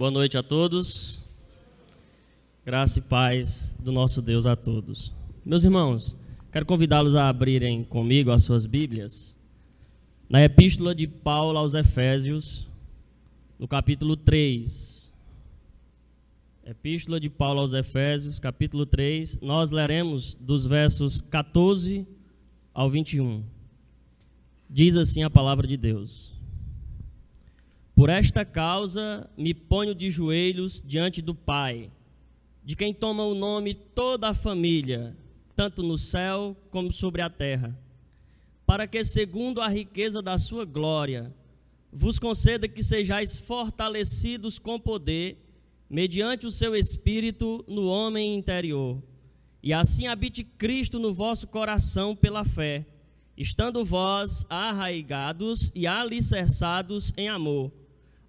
Boa 0.00 0.10
noite 0.10 0.38
a 0.38 0.42
todos. 0.42 1.22
Graça 2.64 3.00
e 3.00 3.02
paz 3.02 3.76
do 3.78 3.92
nosso 3.92 4.22
Deus 4.22 4.46
a 4.46 4.56
todos. 4.56 5.12
Meus 5.44 5.62
irmãos, 5.62 6.16
quero 6.50 6.64
convidá-los 6.64 7.14
a 7.14 7.28
abrirem 7.28 7.84
comigo 7.84 8.30
as 8.30 8.42
suas 8.42 8.64
Bíblias 8.64 9.36
na 10.26 10.42
Epístola 10.42 10.94
de 10.94 11.06
Paulo 11.06 11.58
aos 11.58 11.74
Efésios, 11.74 12.66
no 13.58 13.68
capítulo 13.68 14.16
3. 14.16 15.12
Epístola 16.64 17.20
de 17.20 17.28
Paulo 17.28 17.60
aos 17.60 17.74
Efésios, 17.74 18.38
capítulo 18.38 18.86
3. 18.86 19.40
Nós 19.42 19.70
leremos 19.70 20.32
dos 20.32 20.64
versos 20.64 21.20
14 21.20 22.06
ao 22.72 22.88
21. 22.88 23.44
Diz 24.66 24.96
assim 24.96 25.24
a 25.24 25.28
palavra 25.28 25.66
de 25.66 25.76
Deus. 25.76 26.39
Por 28.00 28.08
esta 28.08 28.46
causa 28.46 29.28
me 29.36 29.52
ponho 29.52 29.94
de 29.94 30.08
joelhos 30.08 30.82
diante 30.82 31.20
do 31.20 31.34
Pai, 31.34 31.90
de 32.64 32.74
quem 32.74 32.94
toma 32.94 33.24
o 33.24 33.34
nome 33.34 33.74
toda 33.74 34.30
a 34.30 34.34
família, 34.34 35.14
tanto 35.54 35.82
no 35.82 35.98
céu 35.98 36.56
como 36.70 36.90
sobre 36.90 37.20
a 37.20 37.28
terra, 37.28 37.78
para 38.64 38.86
que, 38.86 39.04
segundo 39.04 39.60
a 39.60 39.68
riqueza 39.68 40.22
da 40.22 40.38
sua 40.38 40.64
glória, 40.64 41.30
vos 41.92 42.18
conceda 42.18 42.66
que 42.66 42.82
sejais 42.82 43.38
fortalecidos 43.38 44.58
com 44.58 44.80
poder, 44.80 45.36
mediante 45.86 46.46
o 46.46 46.50
seu 46.50 46.74
espírito 46.74 47.62
no 47.68 47.86
homem 47.86 48.34
interior, 48.34 49.02
e 49.62 49.74
assim 49.74 50.06
habite 50.06 50.42
Cristo 50.42 50.98
no 50.98 51.12
vosso 51.12 51.46
coração 51.46 52.16
pela 52.16 52.46
fé, 52.46 52.86
estando 53.36 53.84
vós 53.84 54.46
arraigados 54.48 55.70
e 55.74 55.86
alicerçados 55.86 57.12
em 57.14 57.28
amor 57.28 57.70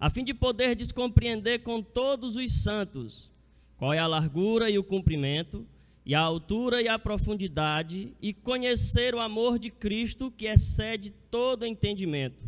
a 0.02 0.10
fim 0.10 0.24
de 0.24 0.34
poder 0.34 0.74
descompreender 0.74 1.62
com 1.62 1.80
todos 1.80 2.34
os 2.34 2.50
santos 2.50 3.30
qual 3.76 3.94
é 3.94 4.00
a 4.00 4.06
largura 4.08 4.68
e 4.68 4.76
o 4.76 4.82
comprimento, 4.82 5.64
e 6.04 6.12
a 6.12 6.18
altura 6.18 6.82
e 6.82 6.88
a 6.88 6.98
profundidade, 6.98 8.12
e 8.20 8.32
conhecer 8.32 9.14
o 9.14 9.20
amor 9.20 9.60
de 9.60 9.70
Cristo 9.70 10.28
que 10.28 10.46
excede 10.46 11.14
todo 11.30 11.64
entendimento, 11.64 12.44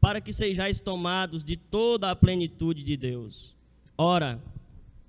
para 0.00 0.20
que 0.20 0.32
sejais 0.32 0.78
tomados 0.78 1.44
de 1.44 1.56
toda 1.56 2.12
a 2.12 2.14
plenitude 2.14 2.84
de 2.84 2.96
Deus. 2.96 3.56
Ora, 3.98 4.40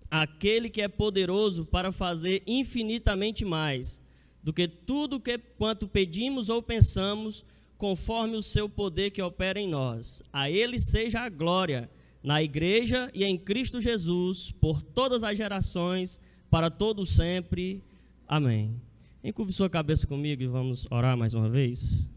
aquele 0.09 0.71
que 0.71 0.81
é 0.81 0.87
poderoso 0.87 1.67
para 1.67 1.91
fazer 1.91 2.41
infinitamente 2.47 3.45
mais 3.45 4.01
do 4.41 4.51
que 4.51 4.67
tudo 4.67 5.19
que 5.19 5.37
quanto 5.37 5.87
pedimos 5.87 6.49
ou 6.49 6.63
pensamos, 6.63 7.45
conforme 7.85 8.35
o 8.35 8.41
seu 8.41 8.67
poder 8.67 9.11
que 9.11 9.21
opera 9.21 9.59
em 9.59 9.69
nós. 9.69 10.23
A 10.33 10.49
ele 10.49 10.79
seja 10.79 11.19
a 11.19 11.29
glória 11.29 11.87
na 12.23 12.41
igreja 12.41 13.11
e 13.13 13.23
em 13.23 13.37
Cristo 13.37 13.79
Jesus 13.79 14.49
por 14.49 14.81
todas 14.81 15.23
as 15.23 15.37
gerações, 15.37 16.19
para 16.49 16.71
todo 16.71 17.05
sempre. 17.05 17.83
Amém. 18.27 18.81
Encurve 19.23 19.53
sua 19.53 19.69
cabeça 19.69 20.07
comigo 20.07 20.41
e 20.41 20.47
vamos 20.47 20.87
orar 20.89 21.15
mais 21.15 21.35
uma 21.35 21.47
vez. 21.47 22.09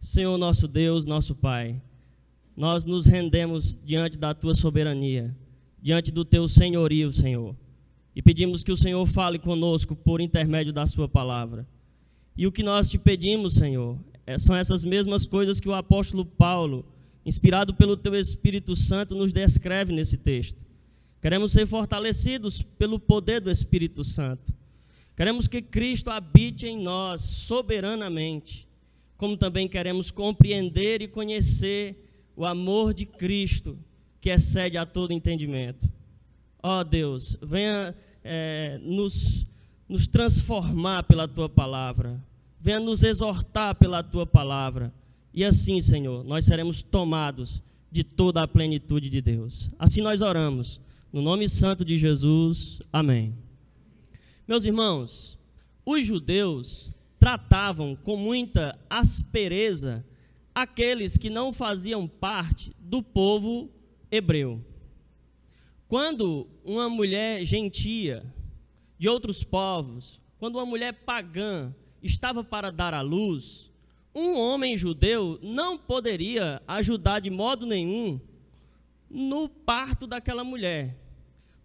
Senhor 0.00 0.38
nosso 0.38 0.68
Deus, 0.68 1.04
nosso 1.04 1.34
Pai, 1.34 1.82
nós 2.56 2.84
nos 2.84 3.06
rendemos 3.06 3.76
diante 3.84 4.16
da 4.16 4.32
tua 4.34 4.54
soberania, 4.54 5.36
diante 5.82 6.12
do 6.12 6.24
teu 6.24 6.46
senhorio, 6.46 7.12
Senhor, 7.12 7.56
e 8.14 8.22
pedimos 8.22 8.62
que 8.62 8.70
o 8.70 8.76
Senhor 8.76 9.04
fale 9.04 9.36
conosco 9.36 9.96
por 9.96 10.20
intermédio 10.20 10.72
da 10.72 10.86
sua 10.86 11.08
palavra. 11.08 11.66
E 12.36 12.46
o 12.46 12.52
que 12.52 12.62
nós 12.62 12.88
te 12.88 12.98
pedimos, 12.98 13.54
Senhor, 13.54 13.98
são 14.38 14.56
essas 14.56 14.84
mesmas 14.84 15.26
coisas 15.26 15.60
que 15.60 15.68
o 15.68 15.74
apóstolo 15.74 16.24
Paulo, 16.24 16.84
inspirado 17.24 17.74
pelo 17.74 17.96
teu 17.96 18.14
Espírito 18.14 18.74
Santo, 18.74 19.14
nos 19.14 19.32
descreve 19.32 19.92
nesse 19.92 20.16
texto. 20.16 20.64
Queremos 21.20 21.52
ser 21.52 21.66
fortalecidos 21.66 22.62
pelo 22.62 22.98
poder 22.98 23.40
do 23.40 23.50
Espírito 23.50 24.04
Santo. 24.04 24.52
Queremos 25.16 25.46
que 25.46 25.62
Cristo 25.62 26.10
habite 26.10 26.66
em 26.66 26.82
nós 26.82 27.20
soberanamente, 27.20 28.66
como 29.16 29.36
também 29.36 29.68
queremos 29.68 30.10
compreender 30.10 31.00
e 31.02 31.08
conhecer 31.08 31.96
o 32.36 32.44
amor 32.44 32.92
de 32.92 33.06
Cristo, 33.06 33.78
que 34.20 34.30
excede 34.30 34.76
a 34.76 34.84
todo 34.84 35.12
entendimento. 35.12 35.88
Ó 36.62 36.80
oh, 36.80 36.84
Deus, 36.84 37.36
venha 37.42 37.94
é, 38.24 38.78
nos, 38.82 39.46
nos 39.88 40.06
transformar 40.06 41.04
pela 41.04 41.28
tua 41.28 41.48
palavra 41.48 42.20
venha 42.64 42.80
nos 42.80 43.02
exortar 43.02 43.74
pela 43.74 44.02
tua 44.02 44.24
palavra. 44.24 44.90
E 45.34 45.44
assim, 45.44 45.82
Senhor, 45.82 46.24
nós 46.24 46.46
seremos 46.46 46.80
tomados 46.80 47.62
de 47.90 48.02
toda 48.02 48.42
a 48.42 48.48
plenitude 48.48 49.10
de 49.10 49.20
Deus. 49.20 49.68
Assim 49.78 50.00
nós 50.00 50.22
oramos. 50.22 50.80
No 51.12 51.20
nome 51.20 51.46
santo 51.46 51.84
de 51.84 51.98
Jesus. 51.98 52.80
Amém. 52.90 53.36
Meus 54.48 54.64
irmãos, 54.64 55.38
os 55.84 56.06
judeus 56.06 56.94
tratavam 57.18 57.94
com 57.94 58.16
muita 58.16 58.78
aspereza 58.88 60.02
aqueles 60.54 61.18
que 61.18 61.28
não 61.28 61.52
faziam 61.52 62.08
parte 62.08 62.74
do 62.80 63.02
povo 63.02 63.70
hebreu. 64.10 64.64
Quando 65.86 66.48
uma 66.64 66.88
mulher 66.88 67.44
gentia 67.44 68.24
de 68.98 69.06
outros 69.06 69.44
povos, 69.44 70.18
quando 70.38 70.54
uma 70.54 70.64
mulher 70.64 70.94
pagã 71.04 71.70
estava 72.04 72.44
para 72.44 72.70
dar 72.70 72.92
à 72.92 73.00
luz, 73.00 73.72
um 74.14 74.38
homem 74.38 74.76
judeu 74.76 75.38
não 75.42 75.76
poderia 75.76 76.62
ajudar 76.68 77.20
de 77.20 77.30
modo 77.30 77.66
nenhum 77.66 78.20
no 79.10 79.48
parto 79.48 80.06
daquela 80.06 80.44
mulher. 80.44 80.96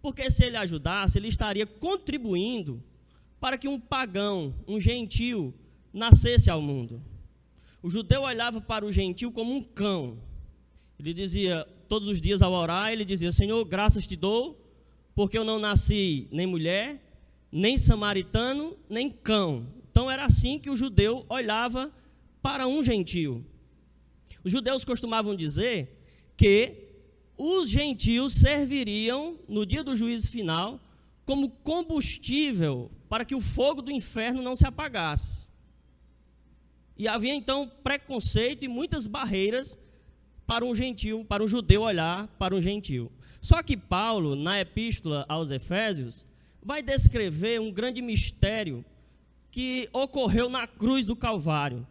Porque 0.02 0.30
se 0.30 0.44
ele 0.44 0.56
ajudasse, 0.56 1.18
ele 1.18 1.28
estaria 1.28 1.66
contribuindo 1.66 2.82
para 3.38 3.58
que 3.58 3.68
um 3.68 3.78
pagão, 3.78 4.54
um 4.66 4.80
gentil, 4.80 5.54
nascesse 5.92 6.50
ao 6.50 6.60
mundo. 6.60 7.02
O 7.82 7.90
judeu 7.90 8.22
olhava 8.22 8.60
para 8.60 8.84
o 8.84 8.92
gentil 8.92 9.30
como 9.30 9.54
um 9.54 9.62
cão. 9.62 10.18
Ele 10.98 11.14
dizia, 11.14 11.66
todos 11.88 12.08
os 12.08 12.20
dias 12.20 12.42
ao 12.42 12.52
orar, 12.52 12.92
ele 12.92 13.04
dizia: 13.04 13.32
Senhor, 13.32 13.64
graças 13.64 14.06
te 14.06 14.16
dou, 14.16 14.58
porque 15.14 15.36
eu 15.36 15.44
não 15.44 15.58
nasci 15.58 16.28
nem 16.30 16.46
mulher, 16.46 17.02
nem 17.50 17.78
samaritano, 17.78 18.76
nem 18.88 19.10
cão. 19.10 19.66
Então 19.90 20.10
era 20.10 20.24
assim 20.24 20.58
que 20.58 20.70
o 20.70 20.76
judeu 20.76 21.24
olhava 21.28 21.92
para 22.40 22.66
um 22.66 22.82
gentio. 22.82 23.44
Os 24.44 24.52
judeus 24.52 24.84
costumavam 24.84 25.36
dizer 25.36 25.98
que 26.36 26.88
os 27.36 27.68
gentios 27.68 28.34
serviriam 28.34 29.38
no 29.48 29.66
dia 29.66 29.82
do 29.82 29.96
juízo 29.96 30.30
final 30.30 30.80
como 31.24 31.50
combustível 31.50 32.90
para 33.08 33.24
que 33.24 33.34
o 33.34 33.40
fogo 33.40 33.82
do 33.82 33.90
inferno 33.90 34.42
não 34.42 34.56
se 34.56 34.66
apagasse. 34.66 35.46
E 36.96 37.08
havia 37.08 37.34
então 37.34 37.70
preconceito 37.82 38.64
e 38.64 38.68
muitas 38.68 39.06
barreiras 39.06 39.78
para 40.46 40.64
um 40.64 40.74
gentio, 40.74 41.24
para 41.24 41.42
um 41.42 41.48
judeu 41.48 41.82
olhar 41.82 42.28
para 42.38 42.54
um 42.54 42.62
gentio. 42.62 43.10
Só 43.40 43.62
que 43.62 43.76
Paulo, 43.76 44.36
na 44.36 44.60
epístola 44.60 45.24
aos 45.28 45.50
Efésios, 45.50 46.26
vai 46.62 46.82
descrever 46.82 47.60
um 47.60 47.72
grande 47.72 48.02
mistério 48.02 48.84
que 49.50 49.88
ocorreu 49.92 50.48
na 50.48 50.66
cruz 50.66 51.04
do 51.04 51.16
Calvário. 51.16 51.86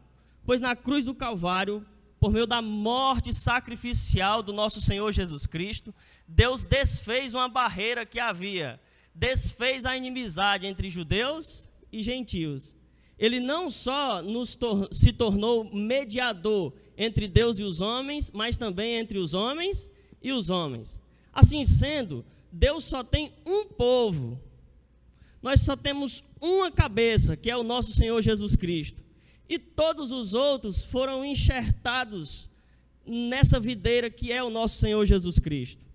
Pois 0.45 0.61
na 0.61 0.75
cruz 0.75 1.03
do 1.03 1.13
Calvário, 1.13 1.85
por 2.19 2.31
meio 2.31 2.47
da 2.47 2.61
morte 2.61 3.33
sacrificial 3.33 4.43
do 4.43 4.51
nosso 4.51 4.81
Senhor 4.81 5.11
Jesus 5.11 5.45
Cristo, 5.45 5.93
Deus 6.27 6.63
desfez 6.63 7.33
uma 7.33 7.47
barreira 7.47 8.05
que 8.05 8.19
havia, 8.19 8.79
desfez 9.13 9.85
a 9.85 9.95
inimizade 9.95 10.65
entre 10.67 10.89
judeus 10.89 11.69
e 11.91 12.01
gentios. 12.01 12.75
Ele 13.17 13.39
não 13.39 13.69
só 13.69 14.21
tor 14.57 14.87
se 14.91 15.11
tornou 15.11 15.69
mediador 15.73 16.73
entre 16.97 17.27
Deus 17.27 17.59
e 17.59 17.63
os 17.63 17.81
homens, 17.81 18.31
mas 18.31 18.57
também 18.57 18.95
entre 18.95 19.17
os 19.17 19.33
homens 19.33 19.89
e 20.21 20.31
os 20.31 20.49
homens. 20.49 21.01
Assim 21.33 21.65
sendo, 21.65 22.25
Deus 22.51 22.85
só 22.85 23.03
tem 23.03 23.31
um 23.45 23.65
povo, 23.65 24.39
nós 25.41 25.61
só 25.61 25.75
temos 25.75 26.23
uma 26.41 26.71
cabeça, 26.71 27.37
que 27.37 27.49
é 27.49 27.55
o 27.55 27.63
nosso 27.63 27.93
Senhor 27.93 28.21
Jesus 28.21 28.55
Cristo. 28.55 29.03
E 29.47 29.57
todos 29.57 30.11
os 30.11 30.33
outros 30.33 30.83
foram 30.83 31.25
enxertados 31.25 32.49
nessa 33.05 33.59
videira 33.59 34.09
que 34.09 34.31
é 34.31 34.43
o 34.43 34.49
nosso 34.49 34.77
Senhor 34.77 35.03
Jesus 35.05 35.39
Cristo. 35.39 35.85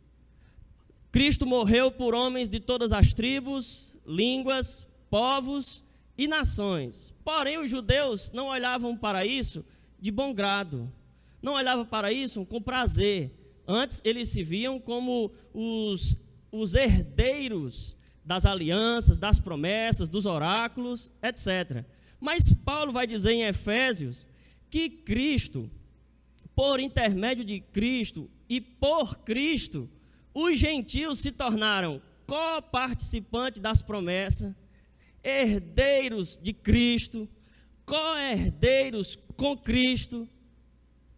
Cristo 1.13 1.47
morreu 1.47 1.93
por 1.93 2.15
homens 2.15 2.51
de 2.51 2.59
todas 2.59 2.93
as 2.93 3.15
tribos, 3.15 3.97
línguas, 4.05 4.85
povos 5.09 5.85
e 6.19 6.27
nações. 6.27 7.15
Porém, 7.23 7.59
os 7.59 7.71
judeus 7.71 8.33
não 8.33 8.49
olhavam 8.49 8.97
para 8.97 9.25
isso 9.25 9.65
de 10.01 10.11
bom 10.11 10.35
grado, 10.35 10.93
não 11.41 11.53
olhavam 11.53 11.87
para 11.87 12.13
isso 12.13 12.45
com 12.45 12.61
prazer. 12.61 13.31
Antes, 13.67 14.03
eles 14.05 14.29
se 14.31 14.43
viam 14.43 14.81
como 14.81 15.31
os, 15.53 16.17
os 16.51 16.75
herdeiros 16.75 17.97
das 18.25 18.47
alianças, 18.47 19.19
das 19.19 19.39
promessas, 19.39 20.09
dos 20.09 20.27
oráculos, 20.27 21.11
etc. 21.23 21.85
Mas 22.19 22.53
Paulo 22.53 22.93
vai 22.93 23.07
dizer 23.07 23.33
em 23.33 23.43
Efésios 23.43 24.27
que 24.71 24.89
Cristo, 24.89 25.71
por 26.55 26.81
intermédio 26.81 27.45
de 27.45 27.61
Cristo 27.61 28.31
e 28.49 28.61
por 28.61 29.19
Cristo, 29.19 29.91
os 30.33 30.59
gentios 30.59 31.21
se 31.21 31.31
tornaram 31.31 32.01
coparticipantes 32.27 33.61
das 33.61 33.83
promessas, 33.83 34.55
herdeiros 35.23 36.39
de 36.43 36.53
Cristo, 36.53 37.29
co-herdeiros 37.85 39.19
com 39.37 39.57
Cristo, 39.57 40.29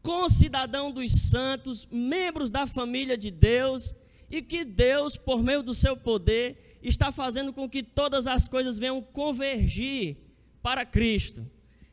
concidadão 0.02 0.92
dos 0.92 1.12
santos, 1.12 1.86
membros 1.90 2.50
da 2.50 2.66
família 2.66 3.16
de 3.16 3.30
Deus, 3.30 3.94
e 4.30 4.42
que 4.42 4.64
Deus, 4.64 5.16
por 5.16 5.42
meio 5.42 5.62
do 5.62 5.74
seu 5.74 5.96
poder, 5.96 6.65
está 6.82 7.10
fazendo 7.10 7.52
com 7.52 7.68
que 7.68 7.82
todas 7.82 8.26
as 8.26 8.46
coisas 8.48 8.78
venham 8.78 9.00
convergir 9.02 10.16
para 10.62 10.84
Cristo. 10.84 11.46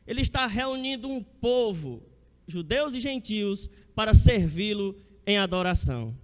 Ele 0.06 0.20
está 0.20 0.46
reunindo 0.46 1.08
um 1.08 1.22
povo, 1.22 2.02
judeus 2.46 2.94
e 2.94 3.00
gentios, 3.00 3.70
para 3.94 4.14
servi-lo 4.14 4.96
em 5.26 5.38
adoração. 5.38 6.14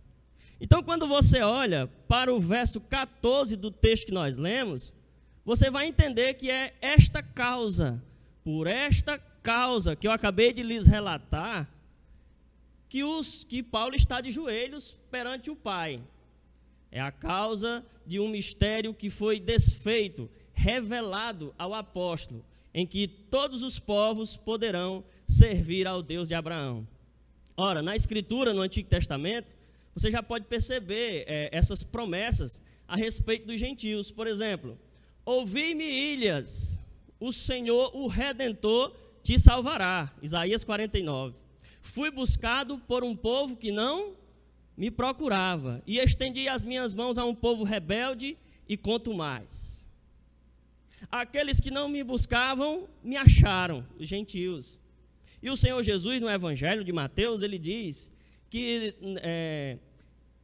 Então, 0.61 0.83
quando 0.83 1.07
você 1.07 1.41
olha 1.41 1.87
para 2.07 2.33
o 2.33 2.39
verso 2.39 2.81
14 2.81 3.57
do 3.57 3.71
texto 3.71 4.07
que 4.07 4.13
nós 4.13 4.37
lemos, 4.37 4.95
você 5.45 5.71
vai 5.71 5.87
entender 5.87 6.35
que 6.35 6.51
é 6.51 6.75
esta 6.83 7.23
causa, 7.23 8.03
por 8.45 8.67
esta 8.67 9.19
causa 9.19 9.97
que 9.97 10.07
eu 10.07 10.13
acabei 10.13 10.53
de 10.53 10.63
lhes 10.63 10.87
relatar, 10.87 11.67
que, 12.89 13.03
os, 13.05 13.45
que 13.45 13.63
Paulo 13.63 13.95
está 13.95 14.21
de 14.21 14.31
joelhos 14.31 14.99
perante 15.11 15.51
o 15.51 15.57
Pai. 15.57 16.03
É 16.91 17.01
a 17.01 17.13
causa 17.13 17.85
de 18.07 18.19
um 18.19 18.29
mistério 18.29 18.93
que 18.93 19.09
foi 19.09 19.39
desfeito, 19.39 20.29
revelado 20.53 21.55
ao 21.57 21.73
apóstolo, 21.73 22.45
em 22.75 22.87
que 22.87 23.07
todos 23.07 23.63
os 23.63 23.79
povos 23.79 24.37
poderão 24.37 25.05
servir 25.29 25.87
ao 25.87 26.03
Deus 26.03 26.29
de 26.29 26.35
Abraão. 26.35 26.87
Ora, 27.57 27.83
na 27.83 27.95
Escritura, 27.95 28.53
no 28.53 28.63
Antigo 28.63 28.89
Testamento, 28.89 29.55
você 29.95 30.11
já 30.11 30.23
pode 30.23 30.47
perceber 30.47 31.25
é, 31.27 31.49
essas 31.53 31.83
promessas 31.83 32.63
a 32.89 32.97
respeito 32.97 33.47
dos 33.47 33.61
gentios. 33.61 34.11
Por 34.11 34.27
exemplo, 34.27 34.79
ouvi-me 35.25 35.85
ilhas, 35.85 36.79
o 37.19 37.33
Senhor, 37.33 37.95
o 37.95 38.07
Redentor, 38.07 38.93
te 39.23 39.39
salvará. 39.39 40.13
Isaías 40.23 40.65
49. 40.65 41.35
Fui 41.83 42.11
buscado 42.11 42.79
por 42.79 43.05
um 43.05 43.15
povo 43.15 43.57
que 43.57 43.71
não 43.71 44.15
me 44.81 44.91
procurava, 44.91 45.83
e 45.87 45.99
estendi 45.99 46.49
as 46.49 46.65
minhas 46.65 46.95
mãos 46.95 47.19
a 47.19 47.25
um 47.27 47.35
povo 47.35 47.65
rebelde, 47.65 48.39
e 48.67 48.79
conto 48.79 49.13
mais. 49.13 49.85
Aqueles 51.11 51.61
que 51.61 51.71
não 51.71 51.87
me 51.87 52.03
buscavam, 52.03 52.89
me 53.05 53.15
acharam, 53.15 53.87
os 53.99 54.09
gentios. 54.09 54.81
E 55.43 55.51
o 55.51 55.57
Senhor 55.57 55.83
Jesus, 55.83 56.19
no 56.19 56.31
Evangelho 56.31 56.83
de 56.83 56.93
Mateus, 56.93 57.43
ele 57.43 57.59
diz 57.59 58.11
que 58.49 58.95
é, 59.23 59.77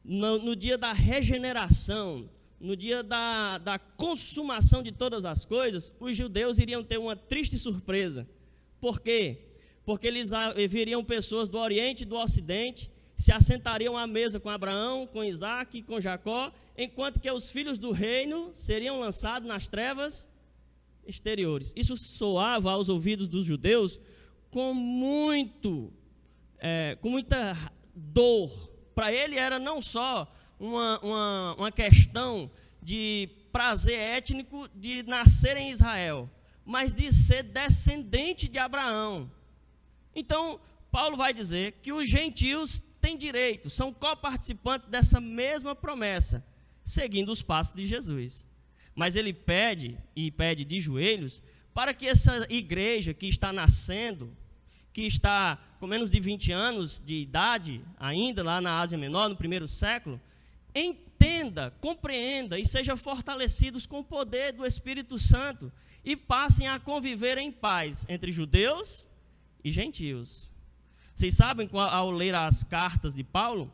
no, 0.05 0.37
no, 0.37 0.55
dia 0.55 0.77
da 0.77 0.93
regeneração, 0.93 2.29
no 2.59 2.75
dia 2.75 3.01
da, 3.01 3.57
da 3.57 3.79
consumação 3.79 4.83
de 4.83 4.91
todas 4.91 5.25
as 5.25 5.45
coisas, 5.45 5.91
os 5.99 6.15
judeus 6.15 6.59
iriam 6.59 6.83
ter 6.83 6.99
uma 6.99 7.15
triste 7.15 7.57
surpresa. 7.57 8.29
Por 8.79 9.01
quê? 9.01 9.47
porque 9.87 10.05
eles 10.05 10.31
viriam 10.67 11.01
pessoas 11.01 11.47
do 11.47 11.57
Oriente 11.57 12.01
e 12.01 12.05
do 12.05 12.17
Ocidente, 12.17 12.91
se 13.17 13.31
assentariam 13.31 13.97
à 13.97 14.05
mesa 14.05 14.39
com 14.39 14.47
Abraão, 14.47 15.07
com 15.07 15.23
Isaac 15.23 15.79
e 15.79 15.81
com 15.81 15.99
Jacó, 15.99 16.53
enquanto 16.77 17.19
que 17.19 17.29
os 17.31 17.49
filhos 17.49 17.79
do 17.79 17.91
reino 17.91 18.51
seriam 18.53 18.99
lançados 18.99 19.47
nas 19.47 19.67
trevas 19.67 20.29
exteriores. 21.03 21.73
Isso 21.75 21.97
soava 21.97 22.71
aos 22.71 22.89
ouvidos 22.89 23.27
dos 23.27 23.43
judeus 23.43 23.99
com 24.51 24.71
muito, 24.71 25.91
é, 26.59 26.95
com 27.01 27.09
muita 27.09 27.57
dor. 27.95 28.51
Para 28.93 29.11
ele 29.11 29.35
era 29.35 29.57
não 29.57 29.81
só 29.81 30.31
uma, 30.59 30.99
uma, 30.99 31.55
uma 31.55 31.71
questão 31.71 32.51
de 32.83 33.29
prazer 33.51 33.99
étnico 33.99 34.69
de 34.75 35.01
nascer 35.01 35.57
em 35.57 35.71
Israel, 35.71 36.29
mas 36.63 36.93
de 36.93 37.11
ser 37.11 37.41
descendente 37.41 38.47
de 38.47 38.59
Abraão. 38.59 39.31
Então, 40.15 40.59
Paulo 40.91 41.17
vai 41.17 41.33
dizer 41.33 41.73
que 41.81 41.91
os 41.91 42.07
gentios 42.07 42.81
têm 43.07 43.17
direito, 43.17 43.69
são 43.69 43.93
coparticipantes 43.93 44.89
dessa 44.89 45.21
mesma 45.21 45.73
promessa, 45.73 46.45
seguindo 46.83 47.31
os 47.31 47.41
passos 47.41 47.73
de 47.73 47.85
Jesus. 47.85 48.45
Mas 48.93 49.15
ele 49.15 49.31
pede, 49.31 49.97
e 50.13 50.29
pede 50.29 50.65
de 50.65 50.81
joelhos, 50.81 51.41
para 51.73 51.93
que 51.93 52.05
essa 52.05 52.45
igreja 52.49 53.13
que 53.13 53.27
está 53.27 53.53
nascendo, 53.53 54.35
que 54.91 55.03
está 55.03 55.57
com 55.79 55.87
menos 55.87 56.11
de 56.11 56.19
20 56.19 56.51
anos 56.51 57.01
de 57.05 57.13
idade, 57.21 57.81
ainda 57.97 58.43
lá 58.43 58.59
na 58.59 58.77
Ásia 58.79 58.97
Menor, 58.97 59.29
no 59.29 59.37
primeiro 59.37 59.69
século, 59.69 60.19
entenda, 60.75 61.71
compreenda 61.79 62.59
e 62.59 62.65
sejam 62.65 62.97
fortalecidos 62.97 63.85
com 63.85 63.99
o 63.99 64.03
poder 64.03 64.51
do 64.51 64.65
Espírito 64.65 65.17
Santo 65.17 65.71
e 66.03 66.13
passem 66.17 66.67
a 66.67 66.77
conviver 66.77 67.37
em 67.37 67.53
paz 67.53 68.05
entre 68.09 68.33
judeus 68.33 69.07
e 69.63 69.71
gentios. 69.71 70.51
Vocês 71.17 71.33
sabem, 71.33 71.67
ao 71.73 72.11
ler 72.11 72.35
as 72.35 72.63
cartas 72.63 73.15
de 73.15 73.23
Paulo, 73.23 73.73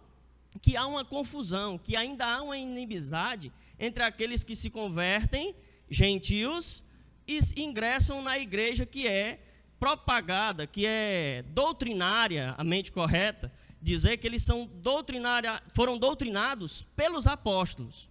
que 0.61 0.77
há 0.77 0.87
uma 0.87 1.03
confusão, 1.03 1.77
que 1.77 1.93
ainda 1.93 2.25
há 2.25 2.41
uma 2.41 2.57
inimizade 2.57 3.51
entre 3.77 4.01
aqueles 4.01 4.45
que 4.45 4.55
se 4.55 4.69
convertem, 4.69 5.53
gentios, 5.89 6.81
e 7.27 7.41
ingressam 7.57 8.21
na 8.21 8.39
igreja 8.39 8.85
que 8.85 9.05
é 9.05 9.41
propagada, 9.77 10.65
que 10.65 10.85
é 10.85 11.43
doutrinária, 11.49 12.55
a 12.57 12.63
mente 12.63 12.93
correta, 12.93 13.51
dizer 13.81 14.15
que 14.15 14.25
eles 14.25 14.41
são 14.41 14.65
doutrinária, 14.75 15.61
foram 15.67 15.97
doutrinados 15.97 16.87
pelos 16.95 17.27
apóstolos. 17.27 18.07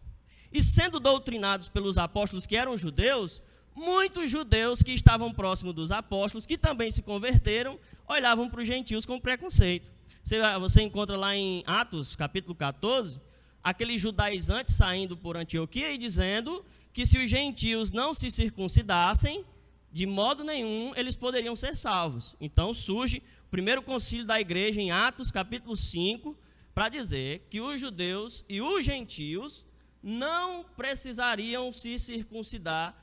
E 0.52 0.62
sendo 0.62 1.00
doutrinados 1.00 1.70
pelos 1.70 1.96
apóstolos 1.96 2.46
que 2.46 2.54
eram 2.54 2.76
judeus, 2.76 3.40
muitos 3.74 4.30
judeus 4.30 4.82
que 4.82 4.92
estavam 4.92 5.32
próximos 5.32 5.72
dos 5.72 5.90
apóstolos, 5.90 6.44
que 6.44 6.58
também 6.58 6.90
se 6.90 7.00
converteram, 7.00 7.80
olhavam 8.12 8.48
para 8.48 8.60
os 8.60 8.66
gentios 8.66 9.06
com 9.06 9.18
preconceito. 9.18 9.90
Você, 10.22 10.38
você 10.58 10.82
encontra 10.82 11.16
lá 11.16 11.34
em 11.34 11.62
Atos, 11.66 12.14
capítulo 12.14 12.54
14, 12.54 13.20
aqueles 13.62 14.00
judaizantes 14.00 14.74
saindo 14.74 15.16
por 15.16 15.36
Antioquia 15.36 15.92
e 15.92 15.98
dizendo 15.98 16.64
que 16.92 17.06
se 17.06 17.18
os 17.18 17.28
gentios 17.28 17.90
não 17.90 18.12
se 18.12 18.30
circuncidassem, 18.30 19.44
de 19.90 20.06
modo 20.06 20.44
nenhum 20.44 20.92
eles 20.94 21.16
poderiam 21.16 21.56
ser 21.56 21.76
salvos. 21.76 22.36
Então 22.40 22.72
surge 22.72 23.22
o 23.46 23.50
primeiro 23.50 23.82
concílio 23.82 24.26
da 24.26 24.40
igreja 24.40 24.80
em 24.80 24.90
Atos, 24.90 25.30
capítulo 25.30 25.74
5, 25.74 26.36
para 26.74 26.88
dizer 26.88 27.46
que 27.50 27.60
os 27.60 27.80
judeus 27.80 28.44
e 28.48 28.60
os 28.60 28.84
gentios 28.84 29.66
não 30.02 30.64
precisariam 30.76 31.72
se 31.72 31.98
circuncidar 31.98 32.96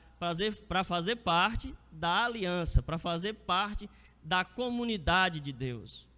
para 0.68 0.84
fazer 0.84 1.16
parte 1.16 1.74
da 1.90 2.26
aliança, 2.26 2.82
para 2.82 2.98
fazer 2.98 3.32
parte 3.32 3.88
da 4.22 4.44
comunidade 4.44 5.40
de 5.40 5.52
Deus. 5.52 6.08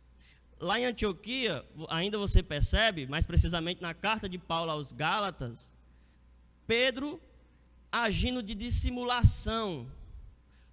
Lá 0.59 0.79
em 0.79 0.85
Antioquia, 0.85 1.65
ainda 1.89 2.19
você 2.19 2.43
percebe, 2.43 3.07
mais 3.07 3.27
precisamente 3.27 3.83
na 3.83 3.95
carta 3.95 4.29
de 4.29 4.39
Paulo 4.39 4.71
aos 4.71 4.93
Gálatas, 4.93 5.73
Pedro 6.67 7.21
agindo 7.91 8.43
de 8.43 8.55
dissimulação. 8.55 9.91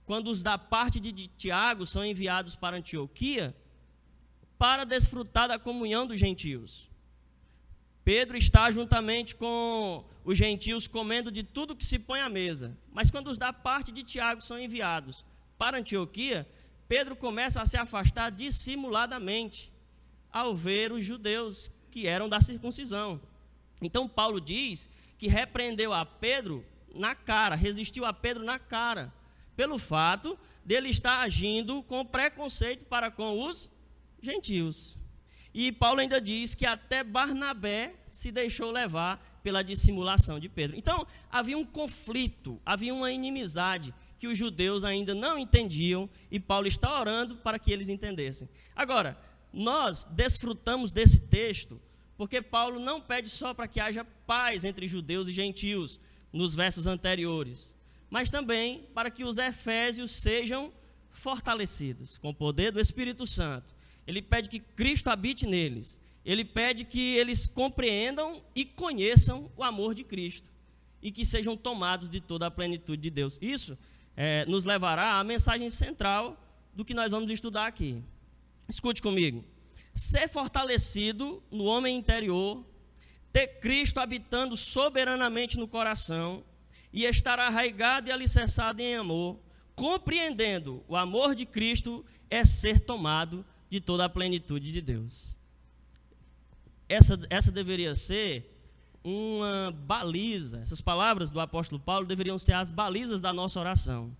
Quando 0.06 0.30
os 0.30 0.42
da 0.42 0.58
parte 0.58 1.00
de 1.00 1.28
Tiago 1.28 1.86
são 1.86 2.06
enviados 2.06 2.56
para 2.56 2.78
Antioquia, 2.78 3.56
para 4.58 4.84
desfrutar 4.84 5.48
da 5.48 5.58
comunhão 5.58 6.06
dos 6.06 6.20
gentios. 6.20 6.90
Pedro 8.04 8.38
está 8.38 8.72
juntamente 8.72 9.36
com 9.36 10.04
os 10.24 10.38
gentios 10.38 10.88
comendo 10.88 11.32
de 11.32 11.44
tudo 11.44 11.76
que 11.76 11.86
se 11.86 12.00
põe 12.00 12.22
à 12.22 12.30
mesa. 12.30 12.78
Mas 12.92 13.12
quando 13.12 13.28
os 13.28 13.38
da 13.38 13.54
parte 13.54 13.92
de 13.92 14.04
Tiago 14.04 14.42
são 14.42 14.60
enviados 14.60 15.24
para 15.58 15.78
Antioquia, 15.78 16.48
Pedro 16.90 17.16
começa 17.16 17.62
a 17.62 17.68
se 17.68 17.78
afastar 17.78 18.32
dissimuladamente 18.32 19.72
ao 20.32 20.56
ver 20.56 20.92
os 20.92 21.06
judeus 21.06 21.72
que 21.92 22.08
eram 22.08 22.28
da 22.28 22.42
circuncisão. 22.42 23.22
Então 23.80 24.10
Paulo 24.10 24.42
diz 24.42 24.90
que 25.16 25.28
repreendeu 25.28 25.94
a 25.94 26.04
Pedro 26.04 26.66
na 26.96 27.14
cara, 27.14 27.54
resistiu 27.54 28.06
a 28.06 28.12
Pedro 28.12 28.44
na 28.44 28.58
cara, 28.58 29.14
pelo 29.56 29.78
fato 29.78 30.36
dele 30.66 30.90
estar 30.90 31.22
agindo 31.22 31.84
com 31.84 32.04
preconceito 32.04 32.88
para 32.88 33.12
com 33.12 33.40
os 33.40 33.70
gentios. 34.20 34.98
E 35.54 35.72
Paulo 35.72 36.00
ainda 36.00 36.20
diz 36.20 36.56
que 36.56 36.66
até 36.66 37.04
Barnabé 37.04 37.94
se 38.04 38.32
deixou 38.32 38.72
levar 38.72 39.40
pela 39.44 39.64
dissimulação 39.64 40.40
de 40.40 40.50
Pedro. 40.50 40.76
Então, 40.76 41.06
havia 41.32 41.58
um 41.58 41.66
conflito, 41.66 42.60
havia 42.66 42.94
uma 42.94 43.12
inimizade 43.12 43.94
que 44.20 44.28
os 44.28 44.38
judeus 44.38 44.84
ainda 44.84 45.16
não 45.16 45.38
entendiam 45.38 46.10
e 46.30 46.40
Paulo 46.40 46.68
está 46.68 47.00
orando 47.00 47.38
para 47.38 47.58
que 47.58 47.72
eles 47.72 47.90
entendessem. 47.90 48.50
Agora, 48.76 49.18
nós 49.52 50.06
desfrutamos 50.06 50.92
desse 50.92 51.22
texto 51.22 51.82
porque 52.18 52.42
Paulo 52.42 52.80
não 52.80 53.00
pede 53.00 53.30
só 53.30 53.54
para 53.54 53.68
que 53.68 53.80
haja 53.80 54.06
paz 54.28 54.64
entre 54.66 54.88
judeus 54.88 55.28
e 55.28 55.32
gentios 55.32 56.00
nos 56.32 56.54
versos 56.54 56.86
anteriores, 56.86 57.74
mas 58.10 58.30
também 58.30 58.88
para 58.94 59.10
que 59.10 59.24
os 59.24 59.38
efésios 59.38 60.12
sejam 60.12 60.72
fortalecidos 61.10 62.18
com 62.18 62.30
o 62.30 62.36
poder 62.36 62.72
do 62.72 62.80
Espírito 62.80 63.26
Santo 63.26 63.80
ele 64.10 64.24
pede 64.24 64.50
que 64.50 64.60
Cristo 64.60 65.10
habite 65.10 65.46
neles. 65.46 66.00
ele 66.26 66.44
pede 66.44 66.84
que 66.84 67.16
eles 67.16 67.48
compreendam 67.48 68.44
e 68.56 68.66
conheçam 68.66 69.52
o 69.56 69.64
amor 69.64 69.94
de 69.94 70.04
Cristo 70.04 70.50
e 71.00 71.12
que 71.12 71.24
sejam 71.24 71.56
tomados 71.56 72.10
de 72.10 72.20
toda 72.20 72.48
a 72.48 72.52
plenitude 72.52 73.02
de 73.02 73.10
Deus. 73.12 73.38
Isso 73.40 73.78
é, 74.22 74.46
nos 74.46 74.66
levará 74.66 75.18
à 75.18 75.24
mensagem 75.24 75.70
central 75.70 76.38
do 76.74 76.84
que 76.84 76.94
nós 76.94 77.10
vamos 77.10 77.32
estudar 77.32 77.68
aqui. 77.68 78.04
Escute 78.68 79.02
comigo. 79.02 79.46
Ser 79.94 80.28
fortalecido 80.28 81.42
no 81.50 81.64
homem 81.64 81.98
interior, 81.98 82.66
ter 83.32 83.48
Cristo 83.62 83.98
habitando 84.02 84.58
soberanamente 84.58 85.58
no 85.58 85.70
coração 85.70 86.44
e 86.92 87.06
estar 87.06 87.40
arraigado 87.40 88.10
e 88.10 88.12
alicerçado 88.12 88.82
em 88.82 88.94
amor, 88.94 89.40
compreendendo 89.74 90.84
o 90.86 90.98
amor 90.98 91.34
de 91.34 91.46
Cristo, 91.46 92.06
é 92.30 92.44
ser 92.44 92.82
tomado 92.82 93.46
de 93.70 93.80
toda 93.80 94.04
a 94.04 94.10
plenitude 94.10 94.74
de 94.74 94.82
Deus. 94.82 95.34
Essa, 96.90 97.18
essa 97.30 97.54
deveria 97.54 97.96
ser 97.96 98.59
uma 99.10 99.76
baliza. 99.86 100.60
Essas 100.60 100.82
palavras 100.82 101.32
do 101.32 101.40
apóstolo 101.40 101.82
Paulo 101.82 102.06
deveriam 102.06 102.38
ser 102.38 102.54
as 102.54 102.70
balizas 102.70 103.20
da 103.20 103.34
nossa 103.34 103.60
oração. 103.60 104.16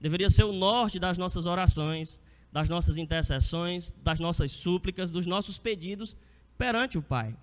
Deveria 0.00 0.28
ser 0.28 0.44
o 0.44 0.52
norte 0.52 0.98
das 0.98 1.16
nossas 1.16 1.46
orações, 1.46 2.20
das 2.52 2.68
nossas 2.68 2.98
intercessões, 2.98 3.92
das 4.02 4.20
nossas 4.20 4.52
súplicas, 4.52 5.10
dos 5.10 5.26
nossos 5.26 5.56
pedidos 5.58 6.14
perante 6.58 6.98
o 6.98 7.02
Pai. 7.02 7.34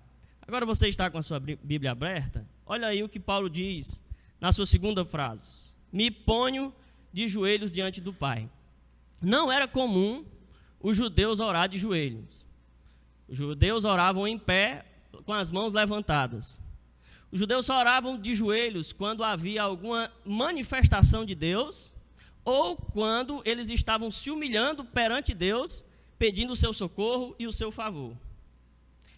Agora 0.46 0.64
você 0.64 0.88
está 0.88 1.10
com 1.10 1.18
a 1.18 1.22
sua 1.22 1.40
Bíblia 1.40 1.90
aberta? 1.90 2.46
Olha 2.64 2.88
aí 2.88 3.02
o 3.02 3.08
que 3.08 3.18
Paulo 3.18 3.50
diz 3.50 4.00
na 4.40 4.52
sua 4.52 4.64
segunda 4.64 5.04
frase: 5.04 5.72
Me 5.92 6.10
ponho 6.10 6.72
de 7.12 7.26
joelhos 7.26 7.72
diante 7.72 8.00
do 8.00 8.12
Pai. 8.12 8.48
Não 9.20 9.50
era 9.50 9.66
comum 9.66 10.24
os 10.80 10.96
judeus 10.96 11.40
orar 11.40 11.68
de 11.68 11.78
joelhos. 11.78 12.46
Os 13.28 13.36
judeus 13.36 13.84
oravam 13.84 14.26
em 14.26 14.38
pé, 14.38 14.84
com 15.24 15.32
as 15.32 15.50
mãos 15.50 15.72
levantadas. 15.72 16.61
Os 17.32 17.40
judeus 17.40 17.64
só 17.64 17.78
oravam 17.78 18.18
de 18.18 18.34
joelhos 18.34 18.92
quando 18.92 19.24
havia 19.24 19.62
alguma 19.62 20.12
manifestação 20.22 21.24
de 21.24 21.34
Deus 21.34 21.94
ou 22.44 22.76
quando 22.76 23.40
eles 23.46 23.70
estavam 23.70 24.10
se 24.10 24.30
humilhando 24.30 24.84
perante 24.84 25.32
Deus, 25.32 25.82
pedindo 26.18 26.52
o 26.52 26.56
seu 26.56 26.74
socorro 26.74 27.34
e 27.38 27.46
o 27.46 27.52
seu 27.52 27.72
favor. 27.72 28.14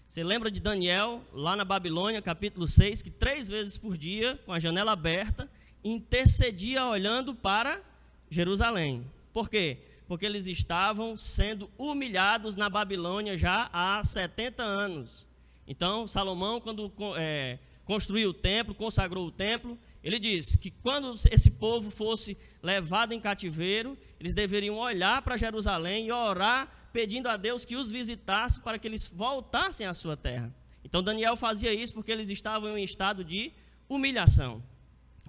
Você 0.09 0.23
lembra 0.23 0.49
de 0.49 0.61
Daniel, 0.61 1.23
lá 1.33 1.57
na 1.57 1.65
Babilônia, 1.65 2.23
capítulo 2.23 2.69
6, 2.69 3.03
que 3.03 3.11
três 3.11 3.49
vezes 3.49 3.77
por 3.77 3.97
dia, 3.99 4.39
com 4.47 4.53
a 4.53 4.61
janela 4.61 4.93
aberta, 4.93 5.51
intercedia 5.83 6.87
olhando 6.87 7.35
para 7.35 7.83
Jerusalém. 8.31 9.05
Por 9.33 9.51
quê? 9.51 9.79
Porque 10.07 10.25
eles 10.25 10.47
estavam 10.47 11.17
sendo 11.17 11.69
humilhados 11.77 12.55
na 12.55 12.71
Babilônia 12.71 13.37
já 13.37 13.69
há 13.73 14.05
70 14.05 14.63
anos. 14.63 15.27
Então, 15.67 16.07
Salomão, 16.07 16.61
quando 16.61 16.93
é, 17.17 17.59
construiu 17.85 18.31
o 18.31 18.35
templo, 18.35 18.75
consagrou 18.75 19.27
o 19.27 19.31
templo, 19.31 19.79
ele 20.03 20.19
diz 20.19 20.57
que 20.57 20.71
quando 20.71 21.15
esse 21.31 21.51
povo 21.51 21.91
fosse 21.91 22.37
levado 22.63 23.13
em 23.13 23.21
cativeiro, 23.21 23.97
eles 24.21 24.35
deveriam 24.35 24.77
olhar 24.77 25.23
para 25.23 25.37
Jerusalém 25.37 26.07
e 26.07 26.13
orar, 26.13 26.91
pedindo 26.93 27.29
a 27.29 27.37
Deus 27.37 27.65
que 27.65 27.75
os 27.75 27.91
visitasse 27.91 28.61
para 28.61 28.79
que 28.79 28.87
eles 28.87 29.07
voltassem 29.07 29.87
à 29.87 29.95
sua 29.95 30.17
terra. 30.17 30.55
Então 30.85 31.03
Daniel 31.03 31.37
fazia 31.37 31.73
isso 31.73 31.95
porque 31.95 32.13
eles 32.13 32.29
estavam 32.29 32.71
em 32.71 32.73
um 32.75 32.85
estado 32.85 33.25
de 33.25 33.53
humilhação. 33.89 34.63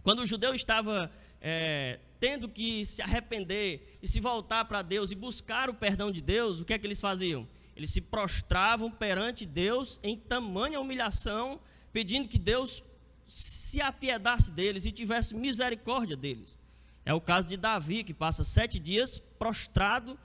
Quando 0.04 0.20
o 0.20 0.26
judeu 0.26 0.54
estava 0.54 1.12
é, 1.42 2.00
tendo 2.20 2.48
que 2.48 2.86
se 2.86 3.02
arrepender 3.02 3.98
e 4.02 4.08
se 4.08 4.20
voltar 4.20 4.66
para 4.66 4.82
Deus 4.82 5.12
e 5.12 5.16
buscar 5.16 5.70
o 5.70 5.74
perdão 5.74 6.12
de 6.12 6.22
Deus, 6.22 6.60
o 6.60 6.66
que 6.66 6.74
é 6.74 6.78
que 6.78 6.86
eles 6.86 7.02
faziam? 7.02 7.48
Eles 7.76 7.92
se 7.92 8.02
prostravam 8.02 8.92
perante 8.92 9.46
Deus 9.46 10.00
em 10.04 10.18
tamanha 10.18 10.80
humilhação 10.80 11.60
pedindo 11.96 12.28
que 12.28 12.38
Deus 12.38 12.84
se 13.26 13.82
apiedasse 13.82 14.52
deles 14.52 14.86
e 14.86 14.92
tivesse 14.92 15.34
misericórdia 15.34 16.18
deles. 16.18 16.60
É 17.06 17.14
o 17.14 17.22
caso 17.22 17.48
de 17.48 17.56
Davi, 17.56 18.04
que 18.04 18.14
passa 18.14 18.44
sete 18.44 18.78
dias 18.78 19.18
prostrado 19.40 20.20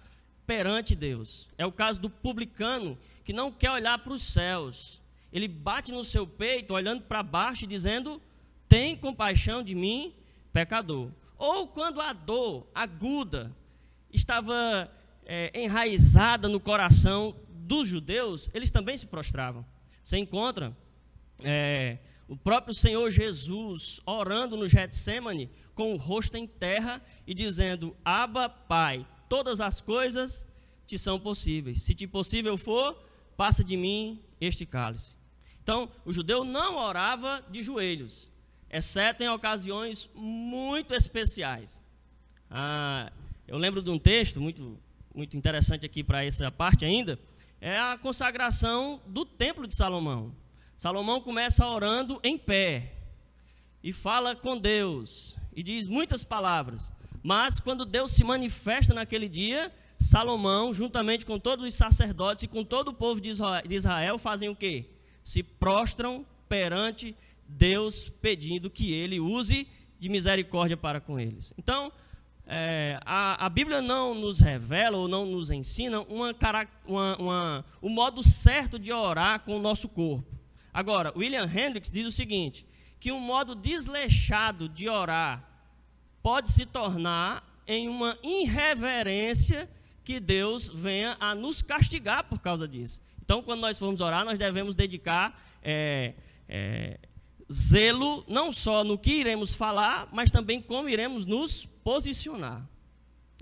perante 0.45 0.97
Deus. 0.97 1.49
É 1.57 1.65
o 1.65 1.71
caso 1.71 2.01
do 2.01 2.11
publicano, 2.11 2.99
que 3.25 3.33
não 3.33 3.53
quer 3.53 3.71
olhar 3.71 3.97
para 4.01 4.13
os 4.13 4.21
céus. 4.21 5.01
Ele 5.33 5.47
bate 5.47 5.93
no 5.93 6.03
seu 6.03 6.27
peito, 6.27 6.75
olhando 6.75 7.03
para 7.03 7.23
baixo 7.23 7.63
e 7.63 7.69
dizendo: 7.69 8.21
Tem 8.69 8.97
compaixão 8.97 9.63
de 9.63 9.77
mim, 9.77 10.13
pecador. 10.53 11.09
Ou 11.39 11.69
quando 11.69 12.01
a 12.01 12.13
dor 12.13 12.67
aguda 12.75 13.55
estava 14.13 14.91
é, 15.25 15.53
enraizada 15.55 16.49
no 16.49 16.59
coração 16.59 17.37
dos 17.49 17.87
judeus, 17.87 18.51
eles 18.53 18.73
também 18.73 18.97
se 18.97 19.07
prostravam. 19.07 19.65
Você 20.03 20.19
encontra 20.19 20.77
é, 21.43 21.99
o 22.29 22.37
próprio 22.37 22.75
Senhor 22.75 23.11
Jesus 23.11 24.01
orando 24.07 24.57
no 24.57 24.69
Getsemane 24.69 25.51
com 25.75 25.93
o 25.93 25.97
rosto 25.97 26.37
em 26.37 26.47
terra 26.47 27.03
e 27.27 27.35
dizendo: 27.35 27.97
Aba, 28.05 28.49
Pai, 28.49 29.07
todas 29.29 29.61
as 29.61 29.81
coisas 29.81 30.47
te 30.87 30.99
são 30.99 31.19
possíveis. 31.19 31.83
Se 31.83 31.95
te 31.95 32.07
possível 32.07 32.57
for, 32.57 32.97
passa 33.37 33.65
de 33.65 33.77
mim 33.77 34.23
este 34.41 34.67
cálice. 34.67 35.15
Então, 35.63 35.91
o 36.05 36.13
judeu 36.13 36.45
não 36.45 36.77
orava 36.77 37.45
de 37.51 37.63
joelhos, 37.63 38.31
exceto 38.69 39.23
em 39.23 39.29
ocasiões 39.29 40.11
muito 40.15 40.95
especiais. 40.95 41.83
Ah, 42.51 43.13
eu 43.47 43.57
lembro 43.57 43.83
de 43.83 43.91
um 43.91 43.99
texto 43.99 44.41
muito, 44.41 44.79
muito 45.15 45.37
interessante 45.37 45.87
aqui 45.87 46.03
para 46.03 46.25
essa 46.25 46.51
parte 46.51 46.85
ainda, 46.85 47.19
é 47.61 47.79
a 47.79 47.99
consagração 47.99 49.01
do 49.07 49.25
Templo 49.25 49.67
de 49.67 49.75
Salomão. 49.75 50.35
Salomão 50.81 51.21
começa 51.21 51.67
orando 51.67 52.19
em 52.25 52.39
pé 52.39 52.95
e 53.85 53.93
fala 53.93 54.35
com 54.35 54.57
Deus 54.57 55.37
e 55.55 55.63
diz 55.63 55.87
muitas 55.87 56.25
palavras. 56.25 56.91
Mas 57.23 57.61
quando 57.61 57.85
Deus 57.85 58.13
se 58.13 58.25
manifesta 58.25 58.95
naquele 58.95 59.29
dia, 59.29 59.71
Salomão, 59.99 60.73
juntamente 60.73 61.27
com 61.27 61.39
todos 61.39 61.67
os 61.67 61.75
sacerdotes 61.75 62.45
e 62.45 62.49
com 62.49 62.65
todo 62.65 62.89
o 62.89 62.95
povo 62.95 63.21
de 63.21 63.29
Israel, 63.69 64.17
fazem 64.17 64.49
o 64.49 64.57
quê? 64.57 64.87
Se 65.23 65.43
prostram 65.43 66.25
perante 66.49 67.15
Deus, 67.47 68.09
pedindo 68.23 68.71
que 68.71 68.91
ele 68.91 69.21
use 69.21 69.69
de 69.99 70.09
misericórdia 70.09 70.79
para 70.79 70.99
com 70.99 71.21
eles. 71.21 71.53
Então, 71.59 71.93
é, 72.47 72.99
a, 73.05 73.45
a, 73.45 73.51
Bíblia 73.51 73.83
não 73.83 74.15
nos 74.15 74.41
revela 74.41 74.97
ou 74.97 75.07
não 75.07 75.27
nos 75.27 75.51
ensina 75.51 76.01
uma, 76.01 76.35
uma, 76.87 77.17
uma, 77.19 77.65
o 77.83 77.91
modo 77.91 78.23
certo 78.23 78.79
de 78.79 78.91
orar 78.91 79.41
com 79.41 79.59
o 79.59 79.61
nosso 79.61 79.87
corpo. 79.87 80.40
Agora, 80.81 81.13
William 81.15 81.45
Hendricks 81.45 81.91
diz 81.91 82.07
o 82.07 82.11
seguinte: 82.11 82.67
que 82.99 83.13
um 83.13 83.21
modo 83.21 83.55
desleixado 83.55 84.67
de 84.67 84.89
orar 84.89 85.47
pode 86.23 86.51
se 86.51 86.65
tornar 86.65 87.63
em 87.67 87.87
uma 87.87 88.17
irreverência 88.25 89.69
que 90.03 90.19
Deus 90.19 90.71
venha 90.73 91.19
a 91.21 91.35
nos 91.35 91.61
castigar 91.61 92.25
por 92.25 92.41
causa 92.41 92.67
disso. 92.67 93.03
Então, 93.23 93.43
quando 93.43 93.61
nós 93.61 93.79
formos 93.79 94.01
orar, 94.01 94.25
nós 94.25 94.39
devemos 94.39 94.75
dedicar 94.75 95.39
é, 95.63 96.15
é, 96.49 96.99
zelo 97.53 98.25
não 98.27 98.51
só 98.51 98.83
no 98.83 98.97
que 98.97 99.13
iremos 99.13 99.53
falar, 99.53 100.09
mas 100.11 100.31
também 100.31 100.63
como 100.63 100.89
iremos 100.89 101.27
nos 101.27 101.67
posicionar. 101.85 102.67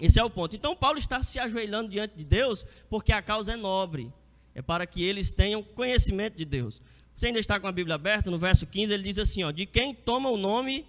Esse 0.01 0.19
é 0.19 0.25
o 0.25 0.29
ponto. 0.29 0.57
Então, 0.57 0.75
Paulo 0.75 0.99
está 0.99 1.23
se 1.23 1.39
ajoelhando 1.39 1.89
diante 1.89 2.17
de 2.17 2.25
Deus 2.25 2.67
porque 2.91 3.13
a 3.13 3.23
causa 3.23 3.53
é 3.53 3.57
nobre. 3.57 4.13
É 4.57 4.61
para 4.61 4.85
que 4.89 5.05
eles 5.05 5.31
tenham 5.31 5.63
conhecimento 5.63 6.37
de 6.37 6.45
Deus. 6.45 6.83
Você 7.19 7.27
ainda 7.27 7.41
está 7.41 7.59
com 7.59 7.67
a 7.67 7.73
Bíblia 7.73 7.97
aberta? 7.97 8.31
No 8.31 8.39
verso 8.39 8.65
15 8.65 8.95
ele 8.95 9.03
diz 9.03 9.19
assim: 9.19 9.43
ó, 9.43 9.51
De 9.51 9.67
quem 9.67 9.93
toma 9.93 10.31
o 10.31 10.37
nome 10.37 10.87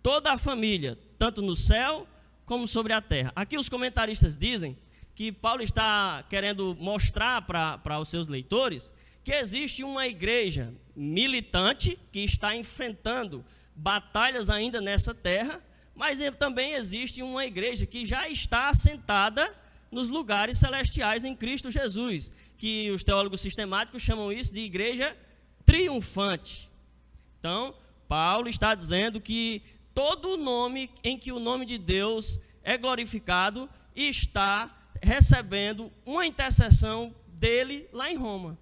toda 0.00 0.30
a 0.30 0.38
família, 0.38 0.96
tanto 1.18 1.42
no 1.42 1.56
céu 1.56 2.06
como 2.46 2.68
sobre 2.68 2.92
a 2.92 3.00
terra. 3.00 3.32
Aqui 3.34 3.58
os 3.58 3.68
comentaristas 3.68 4.36
dizem 4.36 4.78
que 5.12 5.32
Paulo 5.32 5.60
está 5.60 6.24
querendo 6.30 6.76
mostrar 6.78 7.42
para 7.42 7.98
os 7.98 8.08
seus 8.08 8.28
leitores 8.28 8.92
que 9.24 9.32
existe 9.32 9.82
uma 9.82 10.06
igreja 10.06 10.72
militante 10.94 11.98
que 12.12 12.20
está 12.20 12.54
enfrentando 12.54 13.44
batalhas 13.74 14.48
ainda 14.48 14.80
nessa 14.80 15.12
terra, 15.12 15.60
mas 15.96 16.20
também 16.38 16.74
existe 16.74 17.24
uma 17.24 17.44
igreja 17.44 17.86
que 17.86 18.06
já 18.06 18.28
está 18.28 18.68
assentada 18.68 19.52
nos 19.90 20.08
lugares 20.08 20.58
celestiais 20.58 21.24
em 21.24 21.34
Cristo 21.34 21.72
Jesus, 21.72 22.30
que 22.56 22.88
os 22.92 23.02
teólogos 23.02 23.40
sistemáticos 23.40 24.00
chamam 24.00 24.30
isso 24.30 24.52
de 24.52 24.60
igreja 24.60 25.16
triunfante. 25.72 26.70
Então, 27.40 27.74
Paulo 28.06 28.46
está 28.46 28.74
dizendo 28.74 29.18
que 29.18 29.62
todo 29.94 30.36
nome 30.36 30.90
em 31.02 31.16
que 31.16 31.32
o 31.32 31.40
nome 31.40 31.64
de 31.64 31.78
Deus 31.78 32.38
é 32.62 32.76
glorificado 32.76 33.70
está 33.96 34.70
recebendo 35.02 35.90
uma 36.04 36.26
intercessão 36.26 37.14
dele 37.26 37.88
lá 37.90 38.12
em 38.12 38.16
Roma, 38.16 38.58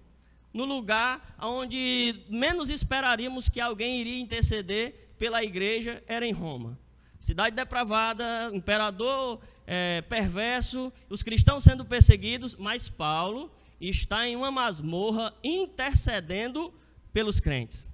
no 0.53 0.63
lugar 0.63 1.35
onde 1.41 2.23
menos 2.29 2.69
esperaríamos 2.69 3.49
que 3.49 3.59
alguém 3.59 3.99
iria 3.99 4.21
interceder 4.21 5.13
pela 5.19 5.43
igreja 5.43 6.01
era 6.07 6.25
em 6.25 6.31
Roma. 6.31 6.79
Cidade 7.19 7.57
depravada, 7.57 8.49
imperador 8.53 9.41
é, 9.67 10.01
perverso, 10.03 10.93
os 11.09 11.21
cristãos 11.21 11.61
sendo 11.61 11.83
perseguidos, 11.83 12.55
mas 12.55 12.87
Paulo 12.87 13.51
está 13.81 14.25
em 14.25 14.37
uma 14.37 14.49
masmorra 14.49 15.33
intercedendo 15.43 16.73
pelos 17.13 17.39
crentes. 17.39 17.87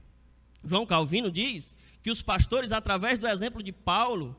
João 0.63 0.85
Calvino 0.85 1.31
diz 1.31 1.75
que 2.03 2.11
os 2.11 2.21
pastores, 2.21 2.71
através 2.71 3.19
do 3.19 3.27
exemplo 3.27 3.61
de 3.63 3.71
Paulo, 3.71 4.35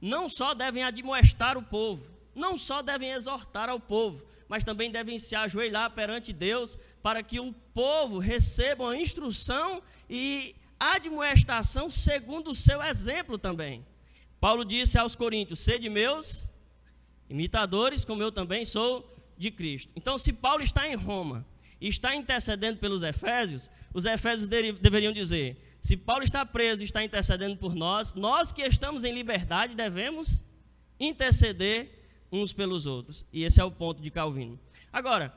não 0.00 0.28
só 0.28 0.54
devem 0.54 0.82
admoestar 0.82 1.56
o 1.56 1.62
povo, 1.62 2.10
não 2.34 2.56
só 2.56 2.82
devem 2.82 3.10
exortar 3.10 3.68
ao 3.68 3.78
povo, 3.78 4.24
mas 4.48 4.64
também 4.64 4.90
devem 4.90 5.18
se 5.18 5.34
ajoelhar 5.34 5.90
perante 5.92 6.32
Deus 6.32 6.76
para 7.02 7.22
que 7.22 7.40
o 7.40 7.52
povo 7.74 8.18
receba 8.18 8.90
a 8.90 8.96
instrução 8.96 9.82
e 10.08 10.54
admoestação 10.78 11.88
segundo 11.88 12.50
o 12.50 12.54
seu 12.54 12.82
exemplo 12.82 13.38
também. 13.38 13.86
Paulo 14.40 14.64
disse 14.64 14.98
aos 14.98 15.14
coríntios: 15.14 15.60
Sede 15.60 15.88
meus 15.88 16.48
imitadores, 17.30 18.04
como 18.04 18.22
eu 18.22 18.32
também 18.32 18.64
sou 18.64 19.08
de 19.38 19.50
Cristo. 19.50 19.92
Então, 19.96 20.18
se 20.18 20.32
Paulo 20.32 20.62
está 20.62 20.86
em 20.86 20.94
Roma 20.94 21.46
e 21.82 21.88
está 21.88 22.14
intercedendo 22.14 22.78
pelos 22.78 23.02
Efésios, 23.02 23.68
os 23.92 24.04
Efésios 24.04 24.48
deveriam 24.48 25.12
dizer: 25.12 25.76
se 25.80 25.96
Paulo 25.96 26.22
está 26.22 26.46
preso 26.46 26.80
e 26.80 26.84
está 26.84 27.02
intercedendo 27.02 27.56
por 27.56 27.74
nós, 27.74 28.14
nós 28.14 28.52
que 28.52 28.62
estamos 28.62 29.02
em 29.02 29.12
liberdade 29.12 29.74
devemos 29.74 30.44
interceder 30.98 31.90
uns 32.30 32.52
pelos 32.52 32.86
outros. 32.86 33.26
E 33.32 33.42
esse 33.42 33.60
é 33.60 33.64
o 33.64 33.70
ponto 33.72 34.00
de 34.00 34.12
Calvino. 34.12 34.60
Agora, 34.92 35.34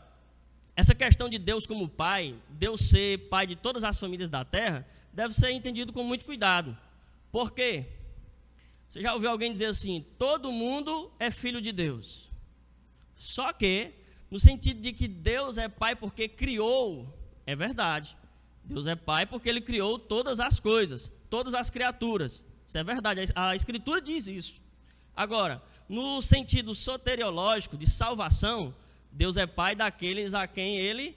essa 0.76 0.94
questão 0.94 1.28
de 1.28 1.40
Deus 1.40 1.66
como 1.66 1.90
pai, 1.90 2.36
Deus 2.48 2.82
ser 2.90 3.28
pai 3.28 3.48
de 3.48 3.56
todas 3.56 3.84
as 3.84 3.98
famílias 3.98 4.30
da 4.30 4.46
terra, 4.46 4.88
deve 5.12 5.34
ser 5.34 5.50
entendido 5.50 5.92
com 5.92 6.04
muito 6.04 6.26
cuidado. 6.26 6.78
Por 7.32 7.54
quê? 7.54 7.88
Você 8.88 9.02
já 9.02 9.16
ouviu 9.16 9.32
alguém 9.32 9.52
dizer 9.52 9.66
assim: 9.66 10.06
todo 10.20 10.52
mundo 10.52 11.12
é 11.18 11.32
filho 11.32 11.60
de 11.60 11.72
Deus. 11.72 12.30
Só 13.16 13.52
que, 13.52 13.94
no 14.30 14.40
sentido 14.40 14.82
de 14.82 14.92
que 14.92 15.08
Deus 15.08 15.58
é 15.58 15.68
pai 15.68 15.96
porque 15.96 16.28
criou, 16.28 17.08
é 17.46 17.56
verdade. 17.56 18.18
Deus 18.64 18.88
é 18.88 18.96
pai 18.96 19.26
porque 19.26 19.48
ele 19.48 19.62
criou 19.62 20.00
todas 20.00 20.40
as 20.40 20.60
coisas, 20.60 21.14
todas 21.30 21.54
as 21.54 21.70
criaturas. 21.70 22.44
Isso 22.66 22.78
é 22.78 22.84
verdade, 22.84 23.22
a 23.36 23.56
Escritura 23.56 24.02
diz 24.02 24.28
isso. 24.28 24.62
Agora, 25.16 25.62
no 25.88 26.22
sentido 26.22 26.74
soteriológico 26.74 27.78
de 27.78 27.88
salvação, 27.88 28.76
Deus 29.12 29.38
é 29.38 29.46
pai 29.46 29.76
daqueles 29.76 30.34
a 30.34 30.48
quem 30.48 30.78
ele 30.78 31.16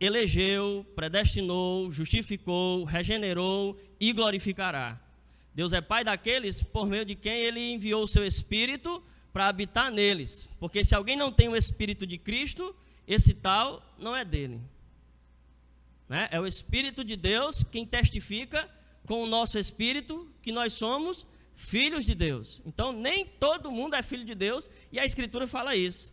elegeu, 0.00 0.86
predestinou, 0.94 1.92
justificou, 1.92 2.84
regenerou 2.84 3.78
e 4.00 4.12
glorificará. 4.12 4.98
Deus 5.54 5.72
é 5.72 5.80
pai 5.80 6.04
daqueles 6.04 6.62
por 6.62 6.86
meio 6.86 7.04
de 7.04 7.14
quem 7.14 7.40
ele 7.40 7.72
enviou 7.72 8.04
o 8.04 8.08
seu 8.08 8.24
espírito 8.24 9.02
para 9.32 9.46
habitar 9.46 9.90
neles. 9.90 10.48
Porque 10.58 10.84
se 10.84 10.94
alguém 10.94 11.16
não 11.16 11.30
tem 11.30 11.48
o 11.48 11.56
espírito 11.56 12.06
de 12.06 12.18
Cristo, 12.18 12.74
esse 13.06 13.34
tal 13.34 13.82
não 13.98 14.14
é 14.16 14.24
dele. 14.24 14.60
Né? 16.08 16.28
É 16.30 16.40
o 16.40 16.46
espírito 16.46 17.04
de 17.04 17.16
Deus 17.16 17.64
quem 17.64 17.86
testifica 17.86 18.68
com 19.06 19.22
o 19.22 19.26
nosso 19.26 19.58
espírito 19.58 20.30
que 20.42 20.52
nós 20.52 20.72
somos 20.72 21.26
filhos 21.54 22.04
de 22.04 22.14
Deus. 22.14 22.60
Então, 22.64 22.92
nem 22.92 23.26
todo 23.26 23.70
mundo 23.70 23.94
é 23.94 24.02
filho 24.02 24.24
de 24.24 24.34
Deus, 24.34 24.70
e 24.92 25.00
a 25.00 25.04
Escritura 25.04 25.46
fala 25.46 25.74
isso. 25.74 26.12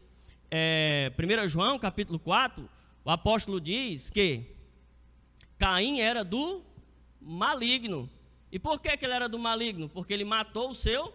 É, 0.50 1.12
1 1.17 1.48
João, 1.48 1.77
capítulo 1.77 2.17
4, 2.17 2.67
o 3.03 3.10
apóstolo 3.12 3.62
diz 3.62 4.10
que 4.10 4.55
Caim 5.57 6.00
era 6.00 6.24
do 6.24 6.63
maligno. 7.22 8.10
E 8.51 8.57
por 8.57 8.79
que, 8.79 8.95
que 8.98 9.05
ele 9.05 9.13
era 9.13 9.29
do 9.29 9.38
maligno? 9.38 9.89
Porque 9.89 10.13
ele 10.13 10.24
matou 10.24 10.69
o 10.69 10.75
seu 10.75 11.13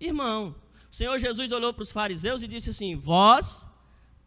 irmão. 0.00 0.54
O 0.90 0.96
Senhor 0.96 1.18
Jesus 1.18 1.52
olhou 1.52 1.72
para 1.72 1.82
os 1.82 1.90
fariseus 1.90 2.42
e 2.42 2.48
disse 2.48 2.70
assim: 2.70 2.94
Vós 2.94 3.66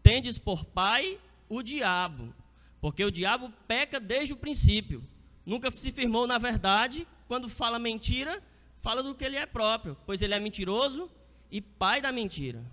tendes 0.04 0.38
por 0.38 0.66
pai 0.66 1.20
o 1.48 1.62
diabo, 1.62 2.34
porque 2.80 3.04
o 3.04 3.12
diabo 3.12 3.52
peca 3.68 4.00
desde 4.00 4.34
o 4.34 4.38
princípio. 4.38 5.04
Nunca 5.46 5.72
se 5.72 5.92
firmou 5.92 6.28
na 6.28 6.38
verdade, 6.38 7.08
quando 7.28 7.50
fala 7.50 7.80
mentira, 7.80 8.42
fala 8.82 9.02
do 9.02 9.16
que 9.16 9.24
ele 9.24 9.36
é 9.36 9.46
próprio, 9.46 9.98
pois 10.06 10.22
ele 10.22 10.34
é 10.34 10.40
mentiroso 10.40 11.10
e 11.52 11.62
pai 11.62 12.02
da 12.02 12.12
mentira. 12.12 12.64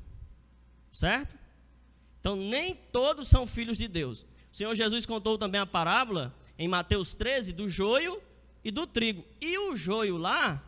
Certo? 0.92 1.36
Então, 2.20 2.36
nem 2.36 2.74
todos 2.74 3.28
são 3.28 3.46
filhos 3.46 3.78
de 3.78 3.86
Deus. 3.86 4.26
O 4.52 4.56
Senhor 4.56 4.74
Jesus 4.74 5.06
contou 5.06 5.38
também 5.38 5.60
a 5.60 5.66
parábola 5.66 6.34
em 6.58 6.66
Mateus 6.66 7.14
13 7.14 7.52
do 7.52 7.68
joio 7.68 8.20
e 8.64 8.70
do 8.70 8.86
trigo. 8.86 9.24
E 9.40 9.58
o 9.58 9.76
joio 9.76 10.16
lá, 10.16 10.62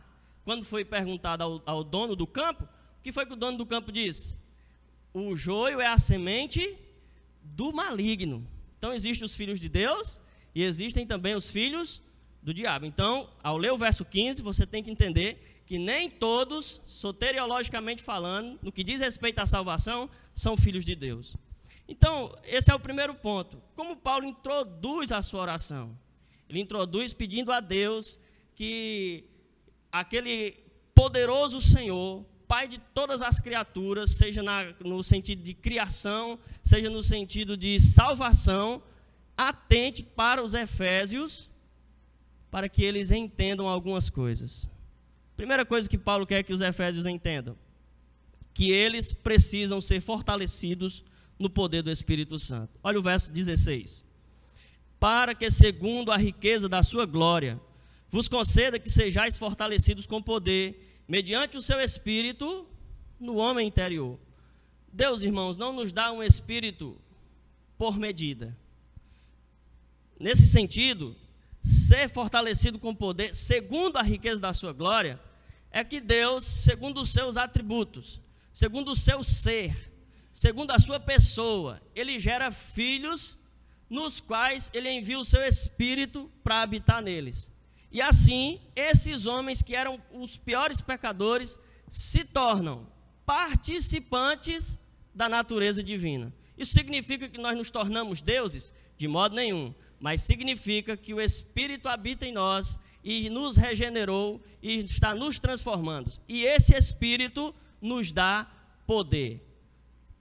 quando 0.45 0.63
foi 0.63 0.85
perguntado 0.85 1.43
ao, 1.43 1.61
ao 1.65 1.83
dono 1.83 2.15
do 2.15 2.25
campo, 2.25 2.67
o 2.99 3.01
que 3.01 3.11
foi 3.11 3.25
que 3.25 3.33
o 3.33 3.37
dono 3.37 3.57
do 3.57 3.65
campo 3.65 3.91
disse? 3.91 4.39
O 5.13 5.35
joio 5.35 5.79
é 5.79 5.87
a 5.87 5.97
semente 5.97 6.77
do 7.41 7.71
maligno. 7.71 8.45
Então, 8.77 8.93
existem 8.93 9.25
os 9.25 9.35
filhos 9.35 9.59
de 9.59 9.67
Deus 9.69 10.19
e 10.53 10.63
existem 10.63 11.05
também 11.07 11.33
os 11.33 11.49
filhos 11.49 12.01
do 12.41 12.53
diabo. 12.53 12.85
Então, 12.85 13.29
ao 13.41 13.57
ler 13.57 13.71
o 13.71 13.77
verso 13.77 14.05
15, 14.05 14.41
você 14.41 14.65
tem 14.65 14.83
que 14.83 14.91
entender 14.91 15.61
que 15.65 15.77
nem 15.77 16.09
todos, 16.09 16.81
soteriologicamente 16.85 18.01
falando, 18.01 18.59
no 18.61 18.71
que 18.71 18.83
diz 18.83 19.01
respeito 19.01 19.39
à 19.39 19.45
salvação, 19.45 20.09
são 20.33 20.57
filhos 20.57 20.83
de 20.83 20.95
Deus. 20.95 21.35
Então, 21.87 22.35
esse 22.43 22.71
é 22.71 22.75
o 22.75 22.79
primeiro 22.79 23.15
ponto. 23.15 23.61
Como 23.75 23.95
Paulo 23.95 24.25
introduz 24.25 25.11
a 25.11 25.21
sua 25.21 25.41
oração? 25.41 25.97
Ele 26.49 26.59
introduz 26.59 27.13
pedindo 27.13 27.51
a 27.51 27.59
Deus 27.59 28.19
que 28.55 29.23
aquele 29.91 30.57
poderoso 30.93 31.61
Senhor, 31.61 32.25
Pai 32.49 32.67
de 32.67 32.79
todas 32.95 33.21
as 33.21 33.39
criaturas, 33.39 34.09
seja 34.09 34.41
na, 34.41 34.73
no 34.83 35.03
sentido 35.03 35.43
de 35.43 35.53
criação, 35.53 36.39
seja 36.63 36.89
no 36.89 37.03
sentido 37.03 37.55
de 37.55 37.79
salvação, 37.79 38.81
atente 39.37 40.01
para 40.01 40.41
os 40.41 40.55
Efésios, 40.55 41.47
para 42.49 42.67
que 42.67 42.83
eles 42.83 43.11
entendam 43.11 43.67
algumas 43.67 44.09
coisas. 44.09 44.67
Primeira 45.37 45.63
coisa 45.63 45.87
que 45.87 45.95
Paulo 45.95 46.25
quer 46.25 46.41
que 46.41 46.51
os 46.51 46.61
Efésios 46.61 47.05
entendam: 47.05 47.55
que 48.51 48.71
eles 48.71 49.13
precisam 49.13 49.79
ser 49.79 50.01
fortalecidos 50.01 51.05
no 51.37 51.51
poder 51.51 51.83
do 51.83 51.91
Espírito 51.91 52.39
Santo. 52.39 52.79
Olha 52.81 52.97
o 52.97 53.03
verso 53.03 53.31
16. 53.31 54.03
Para 54.99 55.35
que, 55.35 55.51
segundo 55.51 56.11
a 56.11 56.17
riqueza 56.17 56.67
da 56.67 56.81
sua 56.81 57.05
glória, 57.05 57.61
vos 58.09 58.27
conceda 58.27 58.79
que 58.79 58.89
sejais 58.89 59.37
fortalecidos 59.37 60.07
com 60.07 60.19
poder, 60.19 60.98
mediante 61.09 61.57
o 61.57 61.61
seu 61.61 61.81
espírito, 61.81 62.67
no 63.19 63.37
homem 63.37 63.67
interior. 63.67 64.19
Deus, 64.93 65.23
irmãos, 65.23 65.57
não 65.57 65.73
nos 65.73 65.91
dá 65.91 66.11
um 66.11 66.21
espírito 66.21 66.95
por 67.79 67.97
medida. 67.97 68.55
Nesse 70.19 70.47
sentido, 70.47 71.15
ser 71.63 72.09
fortalecido 72.09 72.77
com 72.77 72.93
poder, 72.93 73.35
segundo 73.35 73.97
a 73.97 74.03
riqueza 74.03 74.39
da 74.39 74.53
sua 74.53 74.71
glória, 74.71 75.19
é 75.71 75.83
que 75.83 75.99
Deus, 75.99 76.43
segundo 76.43 77.01
os 77.01 77.09
seus 77.09 77.37
atributos, 77.37 78.21
segundo 78.53 78.91
o 78.91 78.95
seu 78.95 79.23
ser, 79.23 79.91
segundo 80.31 80.69
a 80.71 80.77
sua 80.77 80.99
pessoa, 80.99 81.81
ele 81.95 82.19
gera 82.19 82.51
filhos 82.51 83.35
nos 83.89 84.19
quais 84.19 84.69
ele 84.75 84.91
envia 84.91 85.19
o 85.19 85.25
seu 85.25 85.41
espírito 85.41 86.31
para 86.43 86.61
habitar 86.61 87.01
neles. 87.01 87.51
E 87.91 88.01
assim, 88.01 88.59
esses 88.75 89.25
homens 89.25 89.61
que 89.61 89.75
eram 89.75 89.99
os 90.11 90.37
piores 90.37 90.79
pecadores 90.81 91.57
se 91.87 92.23
tornam 92.23 92.87
participantes 93.25 94.77
da 95.13 95.27
natureza 95.27 95.83
divina. 95.83 96.33
Isso 96.57 96.73
significa 96.73 97.27
que 97.27 97.39
nós 97.39 97.57
nos 97.57 97.71
tornamos 97.71 98.21
deuses? 98.21 98.71
De 98.97 99.07
modo 99.07 99.35
nenhum. 99.35 99.73
Mas 99.99 100.21
significa 100.21 100.95
que 100.95 101.13
o 101.13 101.21
Espírito 101.21 101.89
habita 101.89 102.25
em 102.25 102.33
nós 102.33 102.79
e 103.03 103.29
nos 103.29 103.57
regenerou 103.57 104.41
e 104.61 104.77
está 104.77 105.15
nos 105.15 105.39
transformando. 105.39 106.11
E 106.27 106.43
esse 106.43 106.75
Espírito 106.75 107.53
nos 107.81 108.11
dá 108.11 108.47
poder 108.85 109.49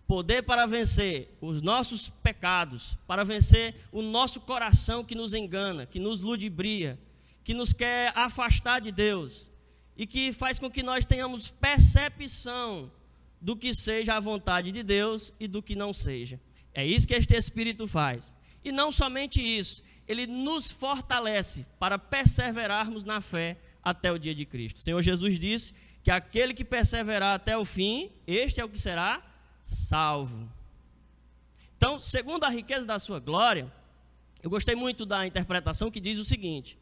poder 0.08 0.42
para 0.42 0.64
vencer 0.64 1.36
os 1.38 1.60
nossos 1.60 2.08
pecados, 2.08 2.96
para 3.06 3.22
vencer 3.22 3.74
o 3.92 4.00
nosso 4.00 4.40
coração 4.40 5.04
que 5.04 5.14
nos 5.14 5.34
engana, 5.34 5.84
que 5.84 6.00
nos 6.00 6.22
ludibria, 6.22 6.98
que 7.48 7.54
nos 7.54 7.72
quer 7.72 8.12
afastar 8.14 8.78
de 8.78 8.92
Deus 8.92 9.48
e 9.96 10.06
que 10.06 10.34
faz 10.34 10.58
com 10.58 10.70
que 10.70 10.82
nós 10.82 11.06
tenhamos 11.06 11.50
percepção 11.50 12.92
do 13.40 13.56
que 13.56 13.74
seja 13.74 14.16
a 14.16 14.20
vontade 14.20 14.70
de 14.70 14.82
Deus 14.82 15.32
e 15.40 15.48
do 15.48 15.62
que 15.62 15.74
não 15.74 15.90
seja. 15.90 16.38
É 16.74 16.84
isso 16.84 17.08
que 17.08 17.14
este 17.14 17.34
Espírito 17.34 17.86
faz. 17.86 18.34
E 18.62 18.70
não 18.70 18.92
somente 18.92 19.40
isso, 19.40 19.82
ele 20.06 20.26
nos 20.26 20.70
fortalece 20.70 21.64
para 21.78 21.98
perseverarmos 21.98 23.02
na 23.02 23.18
fé 23.18 23.56
até 23.82 24.12
o 24.12 24.18
dia 24.18 24.34
de 24.34 24.44
Cristo. 24.44 24.76
O 24.76 24.82
Senhor 24.82 25.00
Jesus 25.00 25.38
disse 25.38 25.72
que 26.04 26.10
aquele 26.10 26.52
que 26.52 26.66
perseverar 26.66 27.34
até 27.34 27.56
o 27.56 27.64
fim, 27.64 28.10
este 28.26 28.60
é 28.60 28.64
o 28.66 28.68
que 28.68 28.78
será 28.78 29.22
salvo. 29.62 30.52
Então, 31.78 31.98
segundo 31.98 32.44
a 32.44 32.50
riqueza 32.50 32.86
da 32.86 32.98
sua 32.98 33.18
glória, 33.18 33.72
eu 34.42 34.50
gostei 34.50 34.74
muito 34.74 35.06
da 35.06 35.26
interpretação 35.26 35.90
que 35.90 35.98
diz 35.98 36.18
o 36.18 36.24
seguinte: 36.26 36.76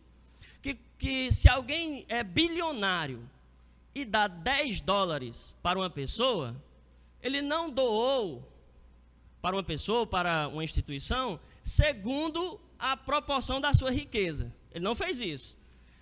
que, 0.67 0.79
que 0.99 1.33
se 1.33 1.49
alguém 1.49 2.05
é 2.09 2.25
bilionário 2.25 3.29
e 3.95 4.05
dá 4.05 4.27
10 4.27 4.81
dólares 4.81 5.55
para 5.63 5.79
uma 5.79 5.89
pessoa, 5.89 6.57
ele 7.23 7.41
não 7.41 7.71
doou 7.71 8.43
para 9.41 9.55
uma 9.55 9.63
pessoa, 9.63 10.07
para 10.07 10.49
uma 10.49 10.65
instituição, 10.65 11.39
segundo 11.63 12.61
a 12.79 12.97
proporção 12.97 13.61
da 13.61 13.73
sua 13.73 13.93
riqueza. 13.93 14.53
Ele 14.73 14.85
não 14.85 14.95
fez 14.95 15.21
isso. 15.21 15.57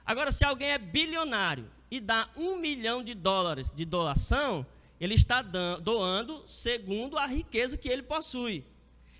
Agora, 0.07 0.33
se 0.33 0.44
alguém 0.44 0.70
é 0.70 0.79
bilionário 0.79 1.70
e 1.90 2.00
dá 2.00 2.29
um 2.37 2.57
milhão 2.57 3.03
de 3.03 3.14
dólares 3.14 3.72
de 3.72 3.85
doação, 3.85 4.66
ele 4.98 5.14
está 5.14 5.42
doando 5.42 6.42
segundo 6.46 7.18
a 7.18 7.27
riqueza 7.27 7.77
que 7.77 7.88
ele 7.88 8.03
possui. 8.03 8.64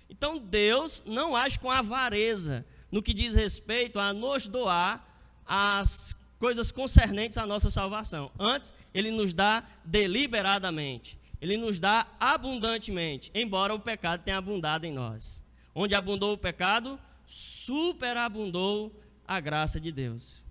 Então, 0.09 0.39
Deus 0.39 1.03
não 1.05 1.35
age 1.35 1.59
com 1.59 1.69
avareza 1.69 2.65
no 2.91 3.01
que 3.01 3.13
diz 3.13 3.35
respeito 3.35 3.99
a 3.99 4.13
nos 4.13 4.47
doar 4.47 5.14
as 5.45 6.15
coisas 6.39 6.71
concernentes 6.71 7.37
à 7.37 7.45
nossa 7.45 7.69
salvação. 7.69 8.31
Antes, 8.39 8.73
ele 8.93 9.11
nos 9.11 9.33
dá 9.33 9.63
deliberadamente, 9.83 11.17
ele 11.41 11.57
nos 11.57 11.79
dá 11.79 12.07
abundantemente, 12.19 13.31
embora 13.33 13.73
o 13.73 13.79
pecado 13.79 14.23
tenha 14.23 14.37
abundado 14.37 14.85
em 14.85 14.91
nós. 14.91 15.43
Onde 15.73 15.95
abundou 15.95 16.33
o 16.33 16.37
pecado, 16.37 16.99
superabundou 17.25 18.91
a 19.27 19.39
graça 19.39 19.79
de 19.79 19.91
Deus. 19.91 20.43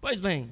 Pois 0.00 0.20
bem, 0.20 0.50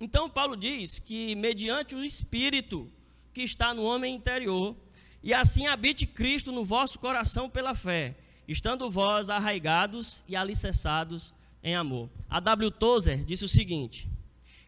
então 0.00 0.28
Paulo 0.28 0.56
diz 0.56 1.00
que 1.00 1.34
mediante 1.34 1.94
o 1.94 2.04
Espírito 2.04 2.90
que 3.32 3.42
está 3.42 3.74
no 3.74 3.82
homem 3.82 4.14
interior, 4.14 4.76
e 5.22 5.34
assim 5.34 5.66
habite 5.66 6.06
Cristo 6.06 6.52
no 6.52 6.64
vosso 6.64 6.98
coração 7.00 7.50
pela 7.50 7.74
fé, 7.74 8.14
estando 8.46 8.88
vós 8.88 9.28
arraigados 9.28 10.24
e 10.28 10.36
alicerçados 10.36 11.34
em 11.64 11.74
amor. 11.74 12.10
A 12.28 12.38
W. 12.38 12.70
Tozer 12.70 13.24
disse 13.24 13.44
o 13.44 13.48
seguinte: 13.48 14.06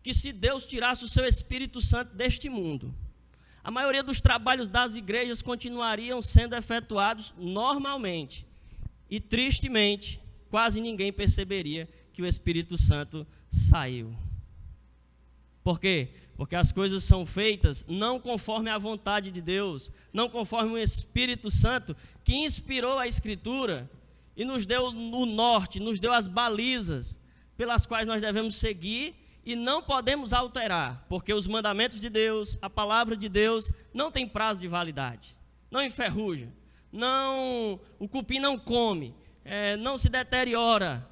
que 0.03 0.15
se 0.15 0.33
Deus 0.33 0.65
tirasse 0.65 1.05
o 1.05 1.09
seu 1.09 1.25
Espírito 1.25 1.81
Santo 1.83 2.15
deste 2.15 2.49
mundo, 2.49 2.95
a 3.63 3.71
maioria 3.71 4.03
dos 4.03 4.21
trabalhos 4.21 4.69
das 4.69 4.97
igrejas 4.97 5.43
continuariam 5.43 6.23
sendo 6.23 6.57
efetuados 6.57 7.35
normalmente. 7.37 8.47
E 9.11 9.21
tristemente, 9.21 10.21
quase 10.49 10.81
ninguém 10.81 11.13
perceberia 11.13 11.89
que 12.13 12.23
o 12.23 12.27
Espírito 12.27 12.79
Santo 12.79 13.27
saiu. 13.51 14.17
Por 15.63 15.81
quê? 15.81 16.11
Porque 16.37 16.55
as 16.55 16.71
coisas 16.71 17.03
são 17.03 17.27
feitas 17.27 17.85
não 17.89 18.21
conforme 18.21 18.71
a 18.71 18.79
vontade 18.79 19.33
de 19.33 19.43
Deus, 19.43 19.91
não 20.13 20.29
conforme 20.29 20.71
o 20.71 20.79
Espírito 20.79 21.51
Santo 21.51 21.97
que 22.23 22.37
inspirou 22.37 22.99
a 22.99 23.09
Escritura 23.09 23.91
e 24.37 24.45
nos 24.45 24.67
deu 24.67 24.85
o 24.85 25.27
norte, 25.27 25.81
nos 25.81 25.99
deu 25.99 26.13
as 26.13 26.29
balizas 26.29 27.19
pelas 27.57 27.87
quais 27.87 28.07
nós 28.07 28.21
devemos 28.21 28.57
seguir 28.57 29.15
e 29.45 29.57
não 29.57 29.81
podemos 29.81 30.33
alterar, 30.33 31.07
porque 31.09 31.33
os 31.33 31.47
mandamentos 31.47 32.01
de 32.01 32.11
Deus, 32.11 32.59
a 32.61 32.69
palavra 32.69 33.17
de 33.17 33.29
Deus, 33.29 33.73
não 33.95 34.11
tem 34.11 34.29
prazo 34.29 34.61
de 34.61 34.69
validade, 34.69 35.37
não 35.71 35.83
enferruja, 35.83 36.53
não, 36.93 37.81
o 37.99 38.09
cupim 38.09 38.41
não 38.41 38.59
come, 38.59 39.15
é, 39.45 39.77
não 39.77 39.97
se 39.97 40.09
deteriora, 40.09 41.09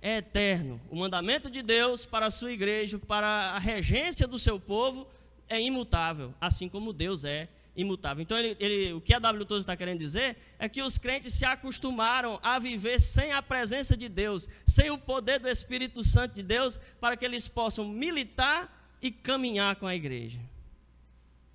é 0.00 0.18
eterno. 0.18 0.80
O 0.90 0.96
mandamento 0.96 1.50
de 1.50 1.62
Deus 1.62 2.04
para 2.04 2.26
a 2.26 2.30
sua 2.30 2.52
igreja, 2.52 2.98
para 2.98 3.52
a 3.52 3.58
regência 3.58 4.26
do 4.26 4.38
seu 4.38 4.58
povo, 4.58 5.06
é 5.48 5.60
imutável, 5.60 6.34
assim 6.40 6.68
como 6.68 6.92
Deus 6.92 7.24
é 7.24 7.48
imutável. 7.76 8.22
Então, 8.22 8.38
ele, 8.38 8.56
ele, 8.60 8.92
o 8.92 9.00
que 9.00 9.14
a 9.14 9.18
W. 9.18 9.44
Tozer 9.44 9.60
está 9.60 9.76
querendo 9.76 9.98
dizer 9.98 10.36
é 10.58 10.68
que 10.68 10.82
os 10.82 10.96
crentes 10.96 11.34
se 11.34 11.44
acostumaram 11.44 12.38
a 12.42 12.58
viver 12.58 13.00
sem 13.00 13.32
a 13.32 13.42
presença 13.42 13.96
de 13.96 14.08
Deus, 14.08 14.48
sem 14.66 14.90
o 14.90 14.98
poder 14.98 15.40
do 15.40 15.48
Espírito 15.48 16.04
Santo 16.04 16.34
de 16.34 16.42
Deus, 16.42 16.78
para 17.00 17.16
que 17.16 17.24
eles 17.24 17.48
possam 17.48 17.88
militar 17.88 18.96
e 19.02 19.10
caminhar 19.10 19.76
com 19.76 19.86
a 19.86 19.94
igreja. 19.94 20.38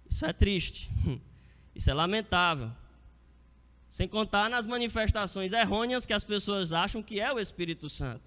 Isso 0.09 0.25
é 0.25 0.33
triste, 0.33 0.89
isso 1.73 1.89
é 1.89 1.93
lamentável. 1.93 2.71
Sem 3.89 4.07
contar 4.07 4.49
nas 4.49 4.67
manifestações 4.67 5.51
errôneas 5.51 6.05
que 6.05 6.13
as 6.13 6.23
pessoas 6.23 6.73
acham 6.73 7.01
que 7.01 7.19
é 7.19 7.31
o 7.31 7.39
Espírito 7.39 7.89
Santo. 7.89 8.21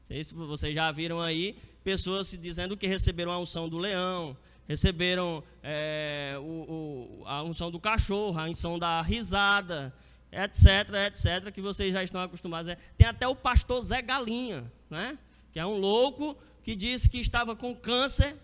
Não 0.00 0.06
sei 0.08 0.24
se 0.24 0.34
vocês 0.34 0.74
já 0.74 0.90
viram 0.90 1.20
aí 1.20 1.56
pessoas 1.84 2.28
se 2.28 2.36
dizendo 2.36 2.76
que 2.76 2.86
receberam 2.86 3.32
a 3.32 3.38
unção 3.38 3.68
do 3.68 3.78
leão, 3.78 4.36
receberam 4.68 5.42
é, 5.62 6.36
o, 6.38 7.22
o, 7.22 7.22
a 7.26 7.42
unção 7.42 7.70
do 7.70 7.80
cachorro, 7.80 8.38
a 8.38 8.44
unção 8.44 8.78
da 8.78 9.00
risada, 9.00 9.94
etc, 10.30 10.66
etc, 11.06 11.52
que 11.52 11.62
vocês 11.62 11.92
já 11.92 12.04
estão 12.04 12.20
acostumados. 12.20 12.70
Tem 12.96 13.06
até 13.06 13.26
o 13.26 13.34
pastor 13.34 13.80
Zé 13.82 14.02
Galinha, 14.02 14.70
né? 14.90 15.18
que 15.50 15.58
é 15.58 15.64
um 15.64 15.78
louco 15.78 16.36
que 16.62 16.76
disse 16.76 17.08
que 17.08 17.18
estava 17.18 17.56
com 17.56 17.74
câncer 17.74 18.36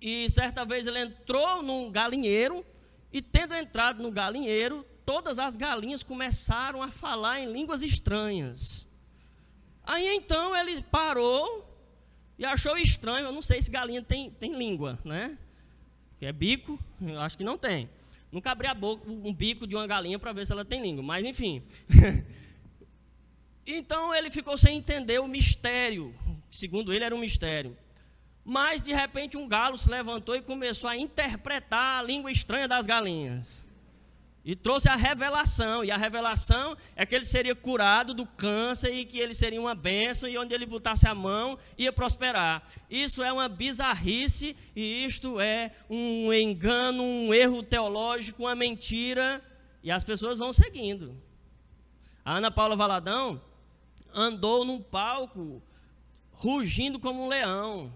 e 0.00 0.30
certa 0.30 0.64
vez 0.64 0.86
ele 0.86 1.00
entrou 1.00 1.62
num 1.62 1.90
galinheiro 1.90 2.64
e 3.12 3.20
tendo 3.20 3.54
entrado 3.54 4.02
no 4.02 4.12
galinheiro, 4.12 4.86
todas 5.04 5.38
as 5.38 5.56
galinhas 5.56 6.02
começaram 6.02 6.82
a 6.82 6.90
falar 6.90 7.40
em 7.40 7.52
línguas 7.52 7.82
estranhas. 7.82 8.86
Aí 9.82 10.14
então 10.14 10.56
ele 10.56 10.82
parou 10.82 11.73
e 12.38 12.44
achou 12.44 12.76
estranho, 12.76 13.26
eu 13.26 13.32
não 13.32 13.42
sei 13.42 13.62
se 13.62 13.70
galinha 13.70 14.02
tem, 14.02 14.30
tem 14.30 14.56
língua, 14.56 14.98
né? 15.04 15.38
Que 16.18 16.26
é 16.26 16.32
bico, 16.32 16.78
eu 17.00 17.20
acho 17.20 17.36
que 17.36 17.44
não 17.44 17.56
tem. 17.56 17.88
Nunca 18.30 18.50
abri 18.50 18.66
a 18.66 18.74
boca, 18.74 19.08
um 19.08 19.32
bico 19.32 19.66
de 19.66 19.76
uma 19.76 19.86
galinha 19.86 20.18
para 20.18 20.32
ver 20.32 20.44
se 20.44 20.52
ela 20.52 20.64
tem 20.64 20.82
língua, 20.82 21.02
mas 21.02 21.24
enfim. 21.24 21.62
então 23.66 24.12
ele 24.14 24.30
ficou 24.30 24.58
sem 24.58 24.76
entender 24.76 25.20
o 25.20 25.28
mistério, 25.28 26.12
segundo 26.50 26.92
ele 26.92 27.04
era 27.04 27.14
um 27.14 27.20
mistério. 27.20 27.76
Mas 28.44 28.82
de 28.82 28.92
repente 28.92 29.36
um 29.36 29.48
galo 29.48 29.78
se 29.78 29.88
levantou 29.88 30.34
e 30.36 30.42
começou 30.42 30.90
a 30.90 30.96
interpretar 30.96 32.00
a 32.00 32.02
língua 32.02 32.30
estranha 32.30 32.68
das 32.68 32.84
galinhas. 32.84 33.63
E 34.44 34.54
trouxe 34.54 34.90
a 34.90 34.94
revelação, 34.94 35.82
e 35.82 35.90
a 35.90 35.96
revelação 35.96 36.76
é 36.94 37.06
que 37.06 37.14
ele 37.14 37.24
seria 37.24 37.54
curado 37.54 38.12
do 38.12 38.26
câncer 38.26 38.94
e 38.94 39.06
que 39.06 39.18
ele 39.18 39.32
seria 39.32 39.58
uma 39.58 39.74
bênção, 39.74 40.28
e 40.28 40.36
onde 40.36 40.52
ele 40.52 40.66
botasse 40.66 41.08
a 41.08 41.14
mão 41.14 41.58
ia 41.78 41.90
prosperar. 41.90 42.62
Isso 42.90 43.22
é 43.22 43.32
uma 43.32 43.48
bizarrice, 43.48 44.54
e 44.76 45.02
isto 45.02 45.40
é 45.40 45.74
um 45.88 46.30
engano, 46.30 47.02
um 47.02 47.32
erro 47.32 47.62
teológico, 47.62 48.42
uma 48.42 48.54
mentira, 48.54 49.42
e 49.82 49.90
as 49.90 50.04
pessoas 50.04 50.38
vão 50.38 50.52
seguindo. 50.52 51.18
A 52.22 52.36
Ana 52.36 52.50
Paula 52.50 52.76
Valadão 52.76 53.40
andou 54.12 54.62
num 54.64 54.80
palco 54.80 55.62
rugindo 56.32 57.00
como 57.00 57.24
um 57.24 57.28
leão. 57.28 57.90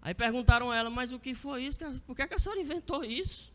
Aí 0.00 0.14
perguntaram 0.14 0.70
a 0.70 0.76
ela, 0.76 0.90
mas 0.90 1.10
o 1.10 1.18
que 1.18 1.34
foi 1.34 1.64
isso? 1.64 1.78
Por 2.06 2.14
que 2.14 2.22
a 2.22 2.38
senhora 2.38 2.60
inventou 2.60 3.04
isso? 3.04 3.51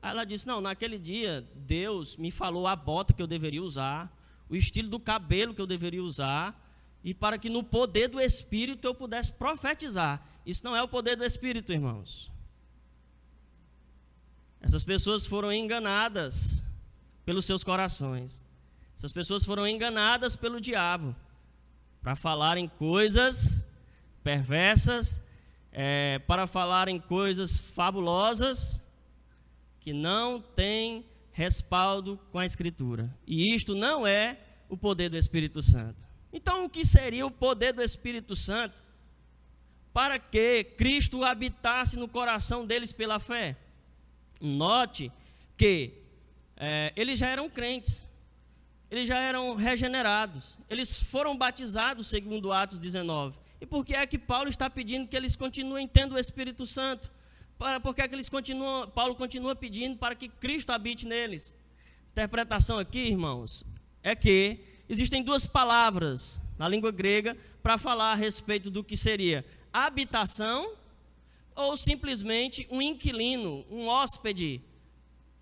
Aí 0.00 0.10
ela 0.10 0.24
disse: 0.24 0.46
Não, 0.46 0.60
naquele 0.60 0.98
dia 0.98 1.46
Deus 1.54 2.16
me 2.16 2.30
falou 2.30 2.66
a 2.66 2.76
bota 2.76 3.12
que 3.12 3.22
eu 3.22 3.26
deveria 3.26 3.62
usar, 3.62 4.12
o 4.48 4.56
estilo 4.56 4.88
do 4.88 5.00
cabelo 5.00 5.54
que 5.54 5.60
eu 5.60 5.66
deveria 5.66 6.02
usar, 6.02 6.58
e 7.02 7.12
para 7.12 7.38
que 7.38 7.48
no 7.48 7.62
poder 7.62 8.08
do 8.08 8.20
Espírito 8.20 8.86
eu 8.86 8.94
pudesse 8.94 9.32
profetizar. 9.32 10.22
Isso 10.46 10.64
não 10.64 10.76
é 10.76 10.82
o 10.82 10.88
poder 10.88 11.16
do 11.16 11.24
Espírito, 11.24 11.72
irmãos. 11.72 12.30
Essas 14.60 14.82
pessoas 14.82 15.24
foram 15.24 15.52
enganadas 15.52 16.62
pelos 17.24 17.44
seus 17.44 17.62
corações. 17.62 18.44
Essas 18.96 19.12
pessoas 19.12 19.44
foram 19.44 19.66
enganadas 19.66 20.34
pelo 20.34 20.60
diabo 20.60 21.14
para 22.02 22.16
falarem 22.16 22.68
coisas 22.68 23.64
perversas, 24.24 25.20
é, 25.70 26.18
para 26.20 26.46
falarem 26.46 26.98
coisas 26.98 27.56
fabulosas 27.56 28.80
que 29.88 29.92
não 29.94 30.38
tem 30.38 31.02
respaldo 31.32 32.20
com 32.30 32.38
a 32.38 32.44
Escritura. 32.44 33.08
E 33.26 33.54
isto 33.54 33.74
não 33.74 34.06
é 34.06 34.38
o 34.68 34.76
poder 34.76 35.08
do 35.08 35.16
Espírito 35.16 35.62
Santo. 35.62 36.06
Então, 36.30 36.66
o 36.66 36.68
que 36.68 36.84
seria 36.84 37.24
o 37.24 37.30
poder 37.30 37.72
do 37.72 37.80
Espírito 37.80 38.36
Santo 38.36 38.82
para 39.90 40.18
que 40.18 40.62
Cristo 40.76 41.24
habitasse 41.24 41.96
no 41.96 42.06
coração 42.06 42.66
deles 42.66 42.92
pela 42.92 43.18
fé? 43.18 43.56
Note 44.38 45.10
que 45.56 45.94
é, 46.54 46.92
eles 46.94 47.18
já 47.18 47.30
eram 47.30 47.48
crentes, 47.48 48.04
eles 48.90 49.08
já 49.08 49.18
eram 49.18 49.54
regenerados, 49.54 50.58
eles 50.68 51.02
foram 51.02 51.34
batizados, 51.34 52.08
segundo 52.08 52.52
Atos 52.52 52.78
19. 52.78 53.38
E 53.58 53.64
por 53.64 53.86
que 53.86 53.94
é 53.94 54.06
que 54.06 54.18
Paulo 54.18 54.50
está 54.50 54.68
pedindo 54.68 55.08
que 55.08 55.16
eles 55.16 55.34
continuem 55.34 55.88
tendo 55.88 56.14
o 56.14 56.18
Espírito 56.18 56.66
Santo? 56.66 57.10
Para, 57.58 57.80
porque 57.80 58.00
é 58.00 58.08
que 58.08 58.14
eles 58.14 58.28
continuam, 58.28 58.88
Paulo 58.88 59.16
continua 59.16 59.56
pedindo 59.56 59.96
para 59.96 60.14
que 60.14 60.28
Cristo 60.28 60.70
habite 60.70 61.04
neles. 61.04 61.56
Interpretação 62.12 62.78
aqui, 62.78 63.00
irmãos, 63.00 63.64
é 64.02 64.14
que 64.14 64.60
existem 64.88 65.22
duas 65.22 65.44
palavras 65.44 66.40
na 66.56 66.68
língua 66.68 66.92
grega 66.92 67.36
para 67.62 67.76
falar 67.76 68.12
a 68.12 68.14
respeito 68.14 68.70
do 68.70 68.84
que 68.84 68.96
seria 68.96 69.44
habitação 69.72 70.74
ou 71.54 71.76
simplesmente 71.76 72.66
um 72.70 72.80
inquilino, 72.80 73.64
um 73.68 73.88
hóspede, 73.88 74.62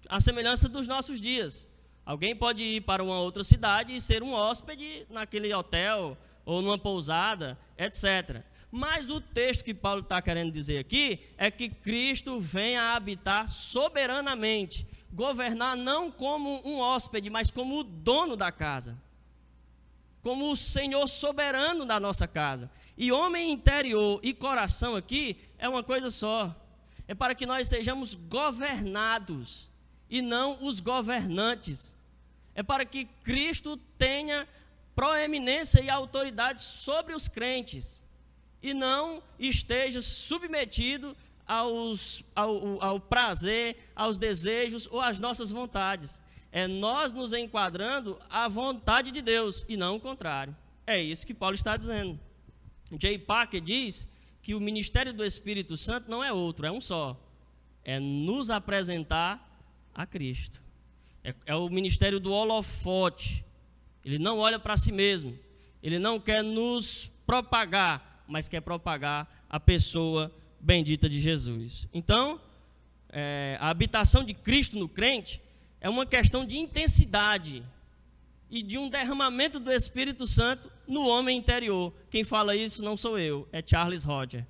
a 0.09 0.19
semelhança 0.19 0.69
dos 0.69 0.89
nossos 0.89 1.21
dias. 1.21 1.67
Alguém 2.05 2.35
pode 2.35 2.63
ir 2.63 2.81
para 2.81 3.05
uma 3.05 3.21
outra 3.21 3.45
cidade 3.45 3.95
e 3.95 4.01
ser 4.01 4.23
um 4.23 4.33
hóspede 4.33 5.07
naquele 5.11 5.53
hotel 5.53 6.17
ou 6.47 6.63
numa 6.63 6.79
pousada, 6.79 7.59
etc. 7.77 8.43
Mas 8.77 9.09
o 9.09 9.23
texto 9.23 9.65
que 9.65 9.73
Paulo 9.73 10.03
está 10.03 10.21
querendo 10.21 10.53
dizer 10.53 10.77
aqui 10.77 11.21
é 11.39 11.51
que 11.51 11.67
Cristo 11.67 12.39
vem 12.39 12.77
a 12.77 12.95
habitar 12.95 13.49
soberanamente, 13.49 14.87
governar 15.11 15.75
não 15.75 16.11
como 16.11 16.61
um 16.63 16.79
hóspede, 16.79 17.31
mas 17.31 17.51
como 17.51 17.79
o 17.79 17.83
dono 17.83 18.37
da 18.37 18.53
casa, 18.53 19.01
como 20.21 20.53
o 20.53 20.57
Senhor 20.57 21.07
soberano 21.07 21.87
da 21.87 21.99
nossa 21.99 22.29
casa. 22.29 22.71
E 22.99 23.11
homem 23.11 23.51
interior 23.51 24.21
e 24.23 24.35
coração 24.35 24.95
aqui 24.95 25.39
é 25.57 25.67
uma 25.67 25.83
coisa 25.83 26.11
só. 26.11 26.55
É 27.09 27.15
para 27.15 27.35
que 27.35 27.47
nós 27.47 27.69
sejamos 27.69 28.15
governados 28.15 29.71
e 30.11 30.21
não 30.21 30.63
os 30.63 30.81
governantes. 30.81 31.95
É 32.55 32.63
para 32.63 32.85
que 32.85 33.07
Cristo 33.25 33.79
tenha 33.97 34.47
proeminência 34.95 35.81
e 35.81 35.89
autoridade 35.89 36.61
sobre 36.61 37.15
os 37.15 37.27
crentes 37.27 38.05
e 38.63 38.75
não 38.75 39.23
esteja 39.39 40.01
submetido 40.03 41.17
aos, 41.47 42.25
ao, 42.35 42.83
ao 42.83 43.01
prazer, 43.01 43.77
aos 43.95 44.19
desejos 44.19 44.89
ou 44.91 45.01
às 45.01 45.21
nossas 45.21 45.51
vontades. 45.51 46.21
É 46.51 46.67
nós 46.67 47.13
nos 47.13 47.33
enquadrando 47.33 48.19
à 48.31 48.49
vontade 48.49 49.11
de 49.11 49.21
Deus 49.21 49.65
e 49.69 49.77
não 49.77 49.97
o 49.97 50.01
contrário. 50.01 50.57
É 50.87 51.01
isso 51.01 51.27
que 51.27 51.35
Paulo 51.35 51.55
está 51.55 51.77
dizendo. 51.77 52.19
J. 52.93 53.19
Parker 53.19 53.61
diz 53.61 54.09
que 54.41 54.55
o 54.55 54.61
ministério 54.61 55.13
do 55.13 55.25
Espírito 55.25 55.77
Santo 55.77 56.11
não 56.11 56.23
é 56.23 56.33
outro, 56.33 56.67
é 56.67 56.71
um 56.71 56.81
só. 56.81 57.21
É 57.85 57.99
nos 57.99 58.51
apresentar 58.51 59.45
a 59.95 60.07
Cristo. 60.07 60.63
É, 61.23 61.35
é 61.47 61.55
o 61.57 61.69
ministério 61.69 62.21
do 62.21 62.33
holofote. 62.33 63.45
Ele 64.05 64.19
não 64.19 64.39
olha 64.39 64.59
para 64.59 64.77
si 64.77 64.93
mesmo. 64.93 65.37
Ele 65.83 65.99
não 65.99 66.21
quer 66.21 66.43
nos 66.43 67.11
propagar, 67.27 68.16
mas 68.27 68.49
quer 68.49 68.61
propagar 68.61 69.45
a 69.49 69.61
pessoa 69.61 70.33
bendita 70.61 71.09
de 71.09 71.21
Jesus. 71.21 71.89
Então, 71.93 72.41
é, 73.11 73.57
a 73.61 73.71
habitação 73.71 74.25
de 74.25 74.35
Cristo 74.35 74.79
no 74.79 74.89
crente 74.89 75.41
é 75.81 75.89
uma 75.89 76.05
questão 76.05 76.45
de 76.45 76.57
intensidade 76.57 77.63
e 78.51 78.63
de 78.63 78.79
um 78.79 78.89
derramamento 78.89 79.59
do 79.59 79.71
Espírito 79.71 80.27
Santo 80.27 80.71
no 80.87 81.07
homem 81.07 81.39
interior. 81.39 81.93
Quem 82.11 82.25
fala 82.25 82.57
isso 82.57 82.83
não 82.83 82.97
sou 82.97 83.19
eu, 83.19 83.49
é 83.53 83.63
Charles 83.65 84.05
Roger. 84.05 84.47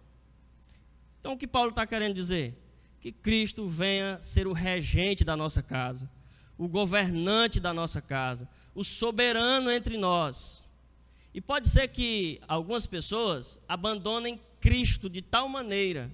Então, 1.21 1.33
o 1.33 1.37
que 1.37 1.47
Paulo 1.47 1.71
está 1.71 1.87
querendo 1.87 2.15
dizer? 2.15 2.55
Que 3.01 3.11
Cristo 3.11 3.69
venha 3.69 4.19
ser 4.23 4.47
o 4.47 4.53
regente 4.53 5.25
da 5.25 5.37
nossa 5.37 5.63
casa, 5.63 6.11
o 6.57 6.69
governante 6.69 7.59
da 7.59 7.73
nossa 7.73 8.01
casa, 8.01 8.49
o 8.75 8.85
soberano 8.85 9.71
entre 9.71 9.97
nós. 9.97 10.63
E 11.37 11.41
pode 11.43 11.69
ser 11.69 11.89
que 11.89 12.41
algumas 12.49 12.87
pessoas 12.87 13.61
abandonem 13.69 14.41
Cristo 14.59 15.07
de 15.07 15.21
tal 15.21 15.51
maneira 15.51 16.11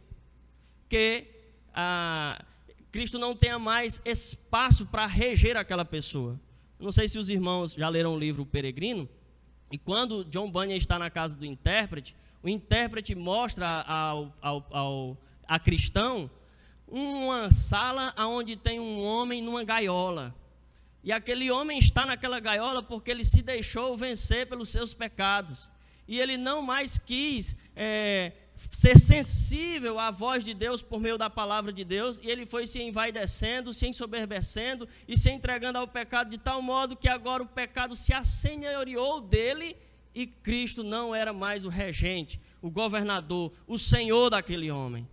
que 0.88 1.28
ah, 1.72 2.44
Cristo 2.90 3.20
não 3.20 3.32
tenha 3.32 3.56
mais 3.56 4.02
espaço 4.04 4.85
para 4.85 5.06
reger 5.06 5.56
aquela 5.56 5.85
pessoa. 5.85 6.40
Não 6.76 6.90
sei 6.90 7.06
se 7.06 7.20
os 7.20 7.30
irmãos 7.30 7.74
já 7.74 7.88
leram 7.88 8.16
o 8.16 8.18
livro 8.18 8.44
Peregrino, 8.44 9.08
e 9.70 9.78
quando 9.78 10.24
John 10.24 10.50
Bunyan 10.50 10.74
está 10.74 10.98
na 10.98 11.08
casa 11.08 11.37
do 11.37 11.46
intérprete, 11.46 12.16
o 12.42 12.48
intérprete 12.48 13.14
mostra 13.14 13.82
ao, 13.82 14.35
ao, 14.42 14.66
ao 14.72 15.18
a 15.46 15.56
cristão 15.56 16.28
uma 16.88 17.48
sala 17.52 18.12
onde 18.18 18.56
tem 18.56 18.80
um 18.80 19.04
homem 19.04 19.40
numa 19.40 19.62
gaiola. 19.62 20.35
E 21.03 21.11
aquele 21.12 21.51
homem 21.51 21.79
está 21.79 22.07
naquela 22.07 22.38
gaiola 22.38 22.83
porque 22.83 23.11
ele 23.11 23.25
se 23.25 23.43
deixou 23.43 23.97
vencer 23.97 24.47
pelos 24.47 24.71
seus 24.71 24.95
pecados. 24.95 25.69
E 26.07 26.21
ele 26.21 26.37
não 26.37 26.62
mais 26.62 26.99
quis 26.99 27.57
é, 27.75 28.33
ser 28.57 28.99
sensível 28.99 29.99
à 29.99 30.11
voz 30.11 30.45
de 30.45 30.55
Deus 30.55 30.83
por 30.83 31.01
meio 31.01 31.19
da 31.19 31.29
palavra 31.29 31.73
de 31.73 31.85
Deus, 31.85 32.21
e 32.23 32.29
ele 32.29 32.47
foi 32.47 32.67
se 32.67 32.81
envaidecendo, 32.81 33.73
se 33.73 33.87
ensoberbecendo 33.87 34.88
e 35.09 35.17
se 35.17 35.31
entregando 35.31 35.79
ao 35.79 35.88
pecado 35.88 36.31
de 36.31 36.38
tal 36.38 36.62
modo 36.62 36.97
que 36.97 37.09
agora 37.09 37.43
o 37.43 37.49
pecado 37.49 37.97
se 37.97 38.12
assenhoriou 38.12 39.21
dele 39.21 39.77
e 40.15 40.27
Cristo 40.27 40.85
não 40.85 41.15
era 41.15 41.33
mais 41.33 41.65
o 41.65 41.69
regente, 41.69 42.41
o 42.61 42.71
governador, 42.71 43.53
o 43.67 43.79
senhor 43.79 44.31
daquele 44.31 44.71
homem. 44.71 45.09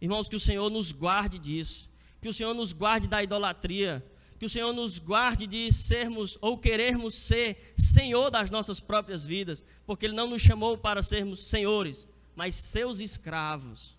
Irmãos, 0.00 0.28
que 0.28 0.36
o 0.36 0.40
Senhor 0.40 0.68
nos 0.68 0.92
guarde 0.92 1.38
disso, 1.38 1.88
que 2.20 2.28
o 2.28 2.32
Senhor 2.32 2.52
nos 2.52 2.72
guarde 2.72 3.06
da 3.06 3.22
idolatria, 3.22 4.04
que 4.44 4.46
o 4.46 4.50
Senhor 4.50 4.74
nos 4.74 4.98
guarde 4.98 5.46
de 5.46 5.72
sermos 5.72 6.36
ou 6.38 6.58
querermos 6.58 7.14
ser 7.14 7.72
senhor 7.78 8.28
das 8.30 8.50
nossas 8.50 8.78
próprias 8.78 9.24
vidas, 9.24 9.64
porque 9.86 10.04
Ele 10.04 10.14
não 10.14 10.28
nos 10.28 10.42
chamou 10.42 10.76
para 10.76 11.02
sermos 11.02 11.44
senhores, 11.44 12.06
mas 12.36 12.54
seus 12.54 13.00
escravos. 13.00 13.96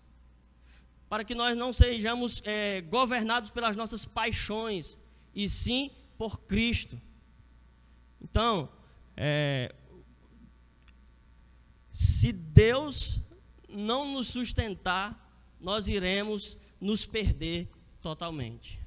Para 1.08 1.24
que 1.24 1.34
nós 1.34 1.58
não 1.58 1.72
sejamos 1.72 2.40
é, 2.44 2.80
governados 2.80 3.50
pelas 3.50 3.76
nossas 3.76 4.04
paixões, 4.04 4.96
e 5.34 5.48
sim 5.50 5.90
por 6.16 6.38
Cristo. 6.42 7.00
Então, 8.22 8.68
é, 9.16 9.74
se 11.90 12.30
Deus 12.30 13.20
não 13.68 14.14
nos 14.14 14.28
sustentar, 14.28 15.44
nós 15.60 15.88
iremos 15.88 16.56
nos 16.80 17.04
perder 17.04 17.68
totalmente. 18.00 18.85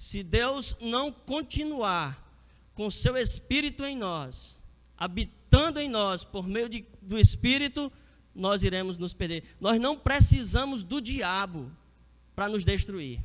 Se 0.00 0.22
Deus 0.22 0.74
não 0.80 1.12
continuar 1.12 2.26
com 2.74 2.90
seu 2.90 3.18
Espírito 3.18 3.84
em 3.84 3.94
nós, 3.94 4.58
habitando 4.96 5.78
em 5.78 5.90
nós 5.90 6.24
por 6.24 6.48
meio 6.48 6.70
de, 6.70 6.86
do 7.02 7.18
Espírito, 7.18 7.92
nós 8.34 8.62
iremos 8.62 8.96
nos 8.96 9.12
perder. 9.12 9.44
Nós 9.60 9.78
não 9.78 9.98
precisamos 9.98 10.82
do 10.82 11.02
diabo 11.02 11.70
para 12.34 12.48
nos 12.48 12.64
destruir. 12.64 13.22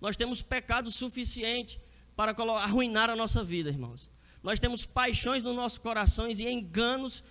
Nós 0.00 0.16
temos 0.16 0.42
pecado 0.42 0.90
suficiente 0.90 1.80
para 2.16 2.32
arruinar 2.56 3.08
a 3.08 3.14
nossa 3.14 3.44
vida, 3.44 3.70
irmãos. 3.70 4.10
Nós 4.42 4.58
temos 4.58 4.84
paixões 4.84 5.44
nos 5.44 5.54
nossos 5.54 5.78
corações 5.78 6.40
e 6.40 6.50
enganos 6.50 7.22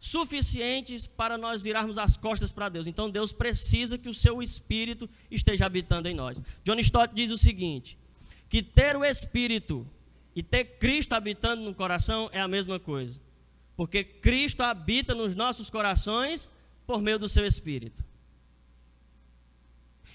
suficientes 0.00 1.06
para 1.06 1.38
nós 1.38 1.62
virarmos 1.62 1.98
as 1.98 2.16
costas 2.16 2.50
para 2.50 2.68
Deus. 2.68 2.86
Então 2.86 3.08
Deus 3.08 3.32
precisa 3.32 3.98
que 3.98 4.08
o 4.08 4.14
seu 4.14 4.42
espírito 4.42 5.08
esteja 5.30 5.66
habitando 5.66 6.08
em 6.08 6.14
nós. 6.14 6.42
John 6.64 6.78
Stott 6.78 7.14
diz 7.14 7.30
o 7.30 7.38
seguinte: 7.38 7.96
que 8.48 8.62
ter 8.62 8.96
o 8.96 9.04
espírito 9.04 9.86
e 10.34 10.42
ter 10.42 10.64
Cristo 10.78 11.12
habitando 11.12 11.62
no 11.62 11.74
coração 11.74 12.28
é 12.32 12.40
a 12.40 12.48
mesma 12.48 12.80
coisa 12.80 13.20
porque 13.80 14.04
Cristo 14.04 14.60
habita 14.60 15.14
nos 15.14 15.34
nossos 15.34 15.70
corações 15.70 16.52
por 16.86 17.00
meio 17.00 17.18
do 17.18 17.30
seu 17.30 17.46
Espírito. 17.46 18.04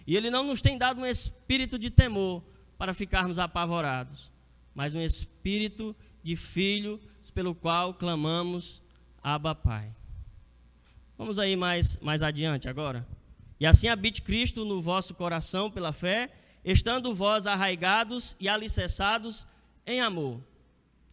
E 0.06 0.16
Ele 0.16 0.30
não 0.30 0.44
nos 0.44 0.62
tem 0.62 0.78
dado 0.78 1.02
um 1.02 1.06
espírito 1.06 1.80
de 1.80 1.90
temor 1.90 2.44
para 2.78 2.94
ficarmos 2.94 3.40
apavorados, 3.40 4.32
mas 4.76 4.94
um 4.94 5.02
espírito 5.02 5.96
de 6.22 6.36
filho 6.36 7.02
pelo 7.34 7.56
qual 7.56 7.96
clamamos 7.96 8.84
Abba 9.28 9.56
Pai. 9.56 9.92
Vamos 11.18 11.40
aí 11.40 11.56
mais, 11.56 11.98
mais 11.98 12.22
adiante 12.22 12.70
agora. 12.70 13.08
E 13.60 13.66
assim 13.66 13.88
habite 13.88 14.22
Cristo 14.22 14.64
no 14.64 14.80
vosso 14.80 15.16
coração 15.16 15.72
pela 15.72 15.92
fé, 15.92 16.32
estando 16.64 17.12
vós 17.12 17.48
arraigados 17.48 18.36
e 18.40 18.48
alicerçados 18.48 19.48
em 19.84 20.00
amor. 20.00 20.40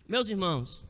Meus 0.07 0.29
irmãos, 0.29 0.85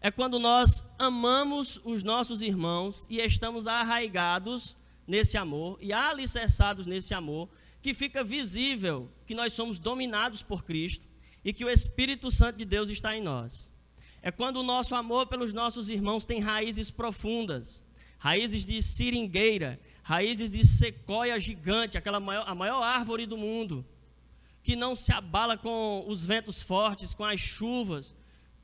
é 0.00 0.08
quando 0.08 0.38
nós 0.38 0.84
amamos 1.00 1.80
os 1.82 2.04
nossos 2.04 2.40
irmãos 2.40 3.08
e 3.10 3.18
estamos 3.18 3.66
arraigados 3.66 4.76
nesse 5.04 5.36
amor 5.36 5.76
e 5.80 5.92
alicerçados 5.92 6.86
nesse 6.86 7.12
amor, 7.12 7.48
que 7.82 7.92
fica 7.92 8.22
visível 8.22 9.10
que 9.26 9.34
nós 9.34 9.52
somos 9.52 9.80
dominados 9.80 10.44
por 10.44 10.62
Cristo 10.62 11.04
e 11.44 11.52
que 11.52 11.64
o 11.64 11.68
Espírito 11.68 12.30
Santo 12.30 12.56
de 12.56 12.64
Deus 12.64 12.88
está 12.88 13.16
em 13.16 13.20
nós. 13.20 13.71
É 14.22 14.30
quando 14.30 14.58
o 14.58 14.62
nosso 14.62 14.94
amor 14.94 15.26
pelos 15.26 15.52
nossos 15.52 15.90
irmãos 15.90 16.24
tem 16.24 16.38
raízes 16.38 16.90
profundas, 16.90 17.82
raízes 18.18 18.64
de 18.64 18.80
seringueira, 18.80 19.80
raízes 20.02 20.48
de 20.48 20.64
sequoia 20.64 21.40
gigante, 21.40 21.98
aquela 21.98 22.20
maior, 22.20 22.44
a 22.46 22.54
maior 22.54 22.82
árvore 22.82 23.26
do 23.26 23.36
mundo, 23.36 23.84
que 24.62 24.76
não 24.76 24.94
se 24.94 25.12
abala 25.12 25.58
com 25.58 26.04
os 26.06 26.24
ventos 26.24 26.62
fortes, 26.62 27.14
com 27.14 27.24
as 27.24 27.40
chuvas, 27.40 28.14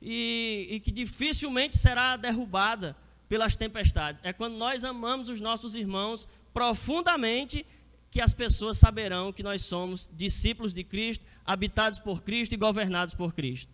e, 0.01 0.67
e 0.71 0.79
que 0.79 0.91
dificilmente 0.91 1.77
será 1.77 2.15
derrubada 2.15 2.95
pelas 3.27 3.57
tempestades. 3.57 4.21
É 4.23 4.31
quando 4.31 4.55
nós 4.55 4.85
amamos 4.85 5.27
os 5.27 5.41
nossos 5.41 5.75
irmãos 5.75 6.25
profundamente 6.53 7.65
que 8.09 8.21
as 8.21 8.33
pessoas 8.33 8.77
saberão 8.77 9.33
que 9.33 9.43
nós 9.43 9.61
somos 9.63 10.09
discípulos 10.13 10.73
de 10.73 10.85
Cristo, 10.85 11.25
habitados 11.45 11.99
por 11.99 12.23
Cristo 12.23 12.53
e 12.53 12.57
governados 12.57 13.13
por 13.13 13.33
Cristo. 13.33 13.71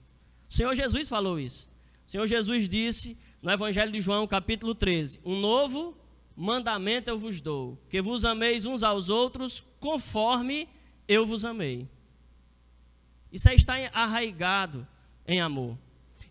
O 0.50 0.54
Senhor 0.54 0.74
Jesus 0.74 1.08
falou 1.08 1.40
isso. 1.40 1.70
O 2.08 2.12
Senhor 2.12 2.28
Jesus 2.28 2.70
disse 2.70 3.18
no 3.42 3.52
Evangelho 3.52 3.92
de 3.92 4.00
João, 4.00 4.28
capítulo 4.28 4.76
13: 4.76 5.20
Um 5.24 5.40
novo 5.40 5.98
mandamento 6.36 7.10
eu 7.10 7.18
vos 7.18 7.42
dou, 7.42 7.78
que 7.90 8.02
vos 8.02 8.26
ameis 8.26 8.66
uns 8.66 8.84
aos 8.84 9.10
outros 9.10 9.64
conforme 9.80 10.68
eu 11.08 11.26
vos 11.26 11.46
amei. 11.46 11.88
Isso 13.32 13.50
aí 13.50 13.56
está 13.56 13.76
arraigado 13.94 14.88
em 15.28 15.42
amor. 15.42 15.78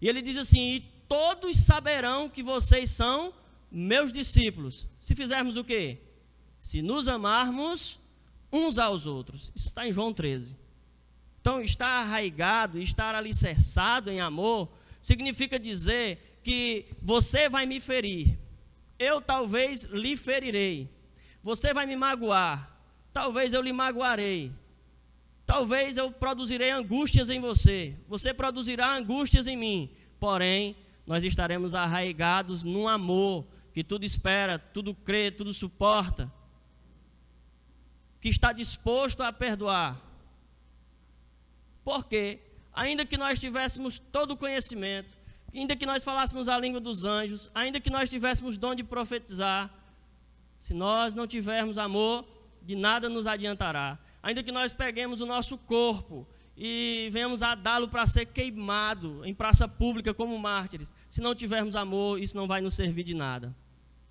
E 0.00 0.08
ele 0.08 0.22
diz 0.22 0.36
assim: 0.36 0.74
E 0.74 0.80
todos 1.08 1.56
saberão 1.56 2.28
que 2.28 2.42
vocês 2.42 2.90
são 2.90 3.32
meus 3.70 4.12
discípulos. 4.12 4.86
Se 5.00 5.14
fizermos 5.14 5.56
o 5.56 5.64
quê? 5.64 5.98
Se 6.60 6.80
nos 6.80 7.08
amarmos 7.08 8.00
uns 8.52 8.78
aos 8.78 9.04
outros. 9.04 9.50
Isso 9.54 9.66
está 9.66 9.86
em 9.86 9.92
João 9.92 10.12
13. 10.12 10.56
Então, 11.40 11.60
estar 11.60 12.00
arraigado, 12.00 12.80
estar 12.80 13.14
alicerçado 13.14 14.10
em 14.10 14.20
amor, 14.20 14.70
significa 15.04 15.58
dizer 15.58 16.40
que 16.42 16.86
você 17.02 17.46
vai 17.46 17.66
me 17.66 17.78
ferir, 17.78 18.38
eu 18.98 19.20
talvez 19.20 19.84
lhe 19.84 20.16
ferirei, 20.16 20.88
você 21.42 21.74
vai 21.74 21.84
me 21.84 21.94
magoar, 21.94 22.74
talvez 23.12 23.52
eu 23.52 23.60
lhe 23.60 23.70
magoarei, 23.70 24.50
talvez 25.44 25.98
eu 25.98 26.10
produzirei 26.10 26.70
angústias 26.70 27.28
em 27.28 27.38
você, 27.38 27.94
você 28.08 28.32
produzirá 28.32 28.96
angústias 28.96 29.46
em 29.46 29.58
mim, 29.58 29.90
porém, 30.18 30.74
nós 31.06 31.22
estaremos 31.22 31.74
arraigados 31.74 32.62
num 32.62 32.88
amor 32.88 33.46
que 33.74 33.84
tudo 33.84 34.06
espera, 34.06 34.58
tudo 34.58 34.94
crê, 34.94 35.30
tudo 35.30 35.52
suporta, 35.52 36.32
que 38.22 38.30
está 38.30 38.54
disposto 38.54 39.22
a 39.22 39.30
perdoar. 39.30 40.00
Porque, 41.84 42.40
ainda 42.74 43.06
que 43.06 43.16
nós 43.16 43.38
tivéssemos 43.38 43.98
todo 43.98 44.32
o 44.32 44.36
conhecimento, 44.36 45.16
ainda 45.54 45.76
que 45.76 45.86
nós 45.86 46.02
falássemos 46.02 46.48
a 46.48 46.58
língua 46.58 46.80
dos 46.80 47.04
anjos, 47.04 47.50
ainda 47.54 47.80
que 47.80 47.90
nós 47.90 48.10
tivéssemos 48.10 48.58
dom 48.58 48.74
de 48.74 48.82
profetizar, 48.82 49.72
se 50.58 50.74
nós 50.74 51.14
não 51.14 51.26
tivermos 51.26 51.78
amor, 51.78 52.26
de 52.62 52.74
nada 52.74 53.08
nos 53.08 53.26
adiantará. 53.26 53.98
Ainda 54.22 54.42
que 54.42 54.50
nós 54.50 54.72
peguemos 54.72 55.20
o 55.20 55.26
nosso 55.26 55.58
corpo 55.58 56.26
e 56.56 57.08
venhamos 57.12 57.42
a 57.42 57.54
dá-lo 57.54 57.88
para 57.88 58.06
ser 58.06 58.26
queimado 58.26 59.24
em 59.24 59.34
praça 59.34 59.68
pública 59.68 60.14
como 60.14 60.38
mártires, 60.38 60.92
se 61.10 61.20
não 61.20 61.34
tivermos 61.34 61.76
amor, 61.76 62.18
isso 62.20 62.36
não 62.36 62.46
vai 62.46 62.60
nos 62.60 62.74
servir 62.74 63.04
de 63.04 63.14
nada. 63.14 63.54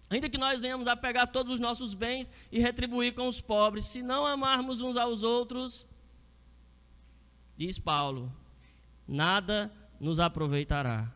Ainda 0.10 0.30
que 0.30 0.38
nós 0.38 0.62
venhamos 0.62 0.88
a 0.88 0.96
pegar 0.96 1.26
todos 1.28 1.54
os 1.54 1.60
nossos 1.60 1.94
bens 1.94 2.32
e 2.52 2.60
retribuir 2.60 3.16
com 3.16 3.28
os 3.28 3.42
pobres, 3.42 3.86
se 3.86 4.04
não 4.04 4.26
amarmos 4.26 4.80
uns 4.80 4.96
aos 4.96 5.24
outros, 5.24 5.88
diz 7.58 7.80
Paulo, 7.80 8.32
nada 9.08 9.72
nos 10.00 10.20
aproveitará. 10.20 11.12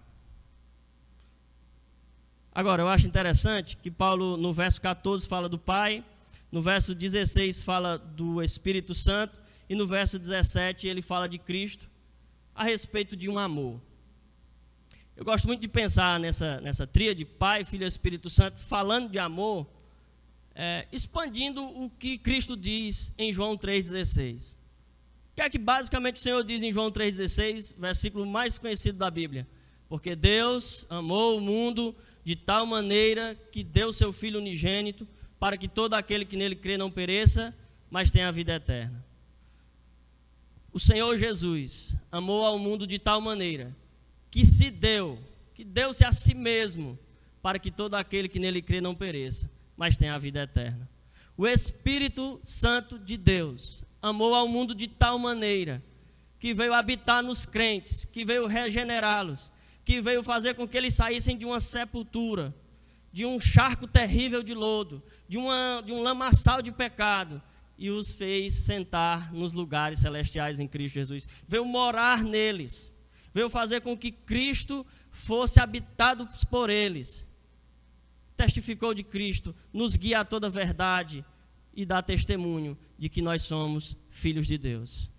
Agora, 2.52 2.82
eu 2.82 2.88
acho 2.88 3.06
interessante 3.06 3.78
que 3.78 3.92
Paulo, 3.92 4.36
no 4.36 4.52
verso 4.52 4.82
14, 4.82 5.28
fala 5.28 5.48
do 5.48 5.60
Pai, 5.60 6.04
no 6.52 6.62
verso 6.62 6.96
16, 6.96 7.62
fala 7.62 7.98
do 8.00 8.42
Espírito 8.42 8.94
Santo, 8.96 9.40
e 9.70 9.76
no 9.76 9.86
verso 9.86 10.18
17, 10.18 10.88
ele 10.88 11.02
fala 11.02 11.30
de 11.30 11.38
Cristo 11.38 11.88
a 12.56 12.64
respeito 12.64 13.16
de 13.16 13.30
um 13.30 13.38
amor. 13.38 13.80
Eu 15.16 15.24
gosto 15.24 15.46
muito 15.46 15.62
de 15.62 15.68
pensar 15.68 16.20
nessa, 16.20 16.60
nessa 16.62 16.88
tríade, 16.88 17.26
Pai, 17.26 17.64
Filho 17.64 17.84
e 17.84 17.88
Espírito 17.88 18.30
Santo, 18.30 18.60
falando 18.60 19.10
de 19.10 19.20
amor, 19.20 19.68
é, 20.56 20.88
expandindo 20.92 21.64
o 21.64 21.90
que 21.92 22.18
Cristo 22.18 22.58
diz 22.58 23.14
em 23.20 23.32
João 23.32 23.56
3,16. 23.56 24.57
Que 25.38 25.44
é 25.44 25.50
que 25.52 25.60
basicamente 25.60 26.16
o 26.16 26.20
Senhor 26.20 26.44
diz 26.44 26.64
em 26.64 26.72
João 26.72 26.92
3,16, 26.92 27.76
versículo 27.78 28.26
mais 28.26 28.58
conhecido 28.58 28.98
da 28.98 29.12
Bíblia? 29.12 29.48
Porque 29.88 30.16
Deus 30.16 30.84
amou 30.90 31.38
o 31.38 31.40
mundo 31.40 31.96
de 32.24 32.36
tal 32.36 32.66
maneira 32.66 33.38
que 33.52 33.64
deu 33.64 33.94
seu 33.94 34.12
Filho 34.12 34.40
unigênito, 34.40 35.08
para 35.40 35.56
que 35.56 35.68
todo 35.68 35.94
aquele 35.94 36.26
que 36.26 36.36
nele 36.36 36.56
crê 36.56 36.76
não 36.76 36.90
pereça, 36.90 37.56
mas 37.88 38.10
tenha 38.10 38.28
a 38.28 38.32
vida 38.32 38.56
eterna. 38.56 39.06
O 40.74 40.80
Senhor 40.80 41.16
Jesus 41.16 41.96
amou 42.12 42.44
ao 42.44 42.58
mundo 42.58 42.88
de 42.88 42.98
tal 42.98 43.22
maneira 43.22 43.78
que 44.32 44.44
se 44.44 44.72
deu, 44.72 45.20
que 45.54 45.64
deu-se 45.64 46.04
a 46.04 46.12
si 46.12 46.34
mesmo, 46.34 46.98
para 47.44 47.60
que 47.60 47.70
todo 47.70 47.94
aquele 47.94 48.28
que 48.28 48.40
nele 48.40 48.60
crê 48.60 48.82
não 48.82 48.96
pereça, 48.96 49.48
mas 49.78 49.98
tenha 49.98 50.16
a 50.16 50.18
vida 50.18 50.42
eterna. 50.42 50.90
O 51.38 51.48
Espírito 51.48 52.42
Santo 52.44 52.98
de 52.98 53.16
Deus 53.16 53.86
amou 54.08 54.34
ao 54.34 54.48
mundo 54.48 54.74
de 54.74 54.88
tal 54.88 55.18
maneira 55.20 55.84
que 56.40 56.54
veio 56.54 56.74
habitar 56.74 57.24
nos 57.24 57.46
crentes, 57.46 58.06
que 58.06 58.24
veio 58.24 58.46
regenerá-los, 58.46 59.52
que 59.84 60.02
veio 60.02 60.22
fazer 60.22 60.54
com 60.54 60.68
que 60.68 60.78
eles 60.78 60.94
saíssem 60.94 61.38
de 61.38 61.46
uma 61.46 61.60
sepultura, 61.60 62.54
de 63.12 63.26
um 63.26 63.40
charco 63.40 63.88
terrível 63.88 64.44
de 64.44 64.54
lodo, 64.54 65.02
de, 65.28 65.38
uma, 65.38 65.82
de 65.84 65.92
um 65.92 66.04
lamaçal 66.04 66.62
de 66.62 66.72
pecado, 66.72 67.42
e 67.78 67.90
os 67.90 68.12
fez 68.12 68.54
sentar 68.54 69.34
nos 69.34 69.54
lugares 69.54 70.00
celestiais 70.00 70.60
em 70.60 70.68
Cristo 70.68 70.96
Jesus. 70.96 71.28
Veio 71.48 71.66
morar 71.66 72.24
neles 72.24 72.92
veio 73.38 73.52
fazer 73.52 73.82
com 73.82 73.96
que 73.96 74.12
Cristo 74.12 74.84
fosse 75.12 75.60
habitado 75.60 76.28
por 76.50 76.72
eles. 76.72 77.24
Testificou 78.36 78.96
de 78.96 79.04
Cristo, 79.04 79.56
nos 79.72 79.96
guia 79.96 80.22
a 80.22 80.26
toda 80.26 80.48
a 80.48 80.50
verdade 80.50 81.24
e 81.78 81.86
dá 81.86 82.02
testemunho 82.02 82.76
de 82.98 83.08
que 83.08 83.22
nós 83.22 83.44
somos 83.44 83.96
filhos 84.10 84.48
de 84.48 84.58
Deus. 84.58 85.12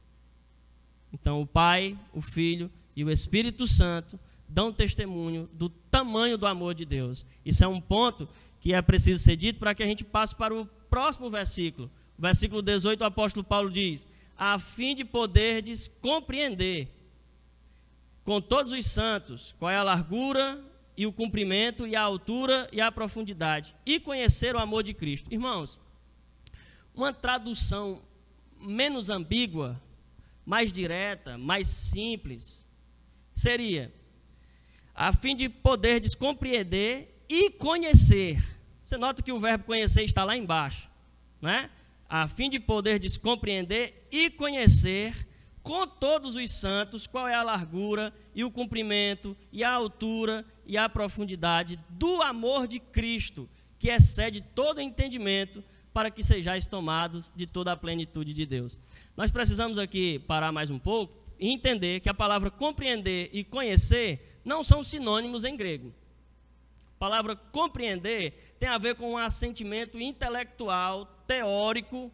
Então, 1.12 1.40
o 1.40 1.46
Pai, 1.46 1.96
o 2.12 2.20
Filho 2.20 2.68
e 2.96 3.04
o 3.04 3.10
Espírito 3.10 3.64
Santo 3.64 4.18
dão 4.48 4.72
testemunho 4.72 5.48
do 5.52 5.68
tamanho 5.68 6.36
do 6.36 6.48
amor 6.48 6.74
de 6.74 6.84
Deus. 6.84 7.24
Isso 7.44 7.62
é 7.62 7.68
um 7.68 7.80
ponto 7.80 8.28
que 8.60 8.74
é 8.74 8.82
preciso 8.82 9.22
ser 9.22 9.36
dito 9.36 9.60
para 9.60 9.72
que 9.72 9.84
a 9.84 9.86
gente 9.86 10.02
passe 10.02 10.34
para 10.34 10.52
o 10.52 10.66
próximo 10.90 11.30
versículo. 11.30 11.88
Versículo 12.18 12.60
18, 12.60 13.02
o 13.02 13.06
apóstolo 13.06 13.44
Paulo 13.44 13.70
diz: 13.70 14.08
a 14.36 14.58
fim 14.58 14.96
de 14.96 15.04
poderdes 15.04 15.86
compreender 16.00 16.88
com 18.24 18.40
todos 18.40 18.72
os 18.72 18.84
santos 18.84 19.54
qual 19.60 19.70
é 19.70 19.76
a 19.76 19.82
largura 19.84 20.60
e 20.96 21.06
o 21.06 21.12
comprimento 21.12 21.86
e 21.86 21.94
a 21.94 22.02
altura 22.02 22.68
e 22.72 22.80
a 22.80 22.90
profundidade 22.90 23.76
e 23.86 24.00
conhecer 24.00 24.56
o 24.56 24.58
amor 24.58 24.82
de 24.82 24.92
Cristo. 24.92 25.32
Irmãos, 25.32 25.78
uma 27.02 27.12
tradução 27.12 28.02
menos 28.60 29.08
ambígua, 29.08 29.80
mais 30.44 30.72
direta, 30.72 31.38
mais 31.38 31.68
simples, 31.68 32.64
seria 33.34 33.92
a 34.94 35.12
fim 35.12 35.36
de 35.36 35.48
poder 35.48 36.02
compreender 36.16 37.24
e 37.28 37.50
conhecer. 37.50 38.42
Você 38.82 38.96
nota 38.96 39.22
que 39.22 39.30
o 39.30 39.38
verbo 39.38 39.64
conhecer 39.64 40.02
está 40.02 40.24
lá 40.24 40.36
embaixo, 40.36 40.88
né? 41.40 41.70
A 42.08 42.26
fim 42.26 42.50
de 42.50 42.58
poder 42.58 43.00
compreender 43.20 44.08
e 44.10 44.30
conhecer 44.30 45.28
com 45.62 45.86
todos 45.86 46.34
os 46.34 46.50
santos 46.50 47.06
qual 47.06 47.28
é 47.28 47.34
a 47.34 47.42
largura 47.42 48.12
e 48.34 48.42
o 48.42 48.50
comprimento 48.50 49.36
e 49.52 49.62
a 49.62 49.70
altura 49.70 50.44
e 50.66 50.78
a 50.78 50.88
profundidade 50.88 51.78
do 51.90 52.22
amor 52.22 52.66
de 52.66 52.80
Cristo, 52.80 53.48
que 53.78 53.90
excede 53.90 54.40
todo 54.40 54.80
entendimento, 54.80 55.62
para 55.98 56.12
que 56.12 56.22
sejais 56.22 56.64
tomados 56.64 57.32
de 57.34 57.44
toda 57.44 57.72
a 57.72 57.76
plenitude 57.76 58.32
de 58.32 58.46
Deus. 58.46 58.78
Nós 59.16 59.32
precisamos 59.32 59.80
aqui 59.80 60.20
parar 60.20 60.52
mais 60.52 60.70
um 60.70 60.78
pouco 60.78 61.12
e 61.40 61.50
entender 61.50 61.98
que 61.98 62.08
a 62.08 62.14
palavra 62.14 62.52
compreender 62.52 63.30
e 63.32 63.42
conhecer 63.42 64.40
não 64.44 64.62
são 64.62 64.80
sinônimos 64.80 65.42
em 65.42 65.56
grego. 65.56 65.92
A 66.94 66.98
palavra 67.00 67.34
compreender 67.34 68.54
tem 68.60 68.68
a 68.68 68.78
ver 68.78 68.94
com 68.94 69.10
um 69.10 69.18
assentimento 69.18 69.98
intelectual, 69.98 71.04
teórico, 71.26 72.12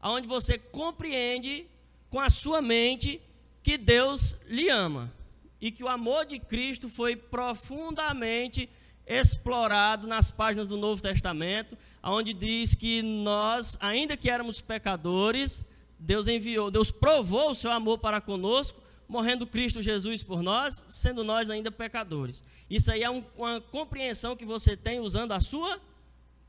onde 0.00 0.28
você 0.28 0.56
compreende 0.56 1.66
com 2.08 2.20
a 2.20 2.30
sua 2.30 2.62
mente 2.62 3.20
que 3.64 3.76
Deus 3.76 4.38
lhe 4.46 4.68
ama 4.68 5.12
e 5.60 5.72
que 5.72 5.82
o 5.82 5.88
amor 5.88 6.24
de 6.24 6.38
Cristo 6.38 6.88
foi 6.88 7.16
profundamente 7.16 8.70
explorado 9.10 10.06
nas 10.06 10.30
páginas 10.30 10.68
do 10.68 10.76
Novo 10.76 11.02
Testamento, 11.02 11.76
onde 12.00 12.32
diz 12.32 12.76
que 12.76 13.02
nós, 13.02 13.76
ainda 13.80 14.16
que 14.16 14.30
éramos 14.30 14.60
pecadores, 14.60 15.64
Deus 15.98 16.28
enviou, 16.28 16.70
Deus 16.70 16.92
provou 16.92 17.50
o 17.50 17.54
seu 17.54 17.72
amor 17.72 17.98
para 17.98 18.20
conosco, 18.20 18.80
morrendo 19.08 19.48
Cristo 19.48 19.82
Jesus 19.82 20.22
por 20.22 20.42
nós, 20.42 20.84
sendo 20.88 21.24
nós 21.24 21.50
ainda 21.50 21.72
pecadores. 21.72 22.44
Isso 22.70 22.92
aí 22.92 23.02
é 23.02 23.10
um, 23.10 23.24
uma 23.36 23.60
compreensão 23.60 24.36
que 24.36 24.44
você 24.44 24.76
tem 24.76 25.00
usando 25.00 25.32
a 25.32 25.40
sua 25.40 25.80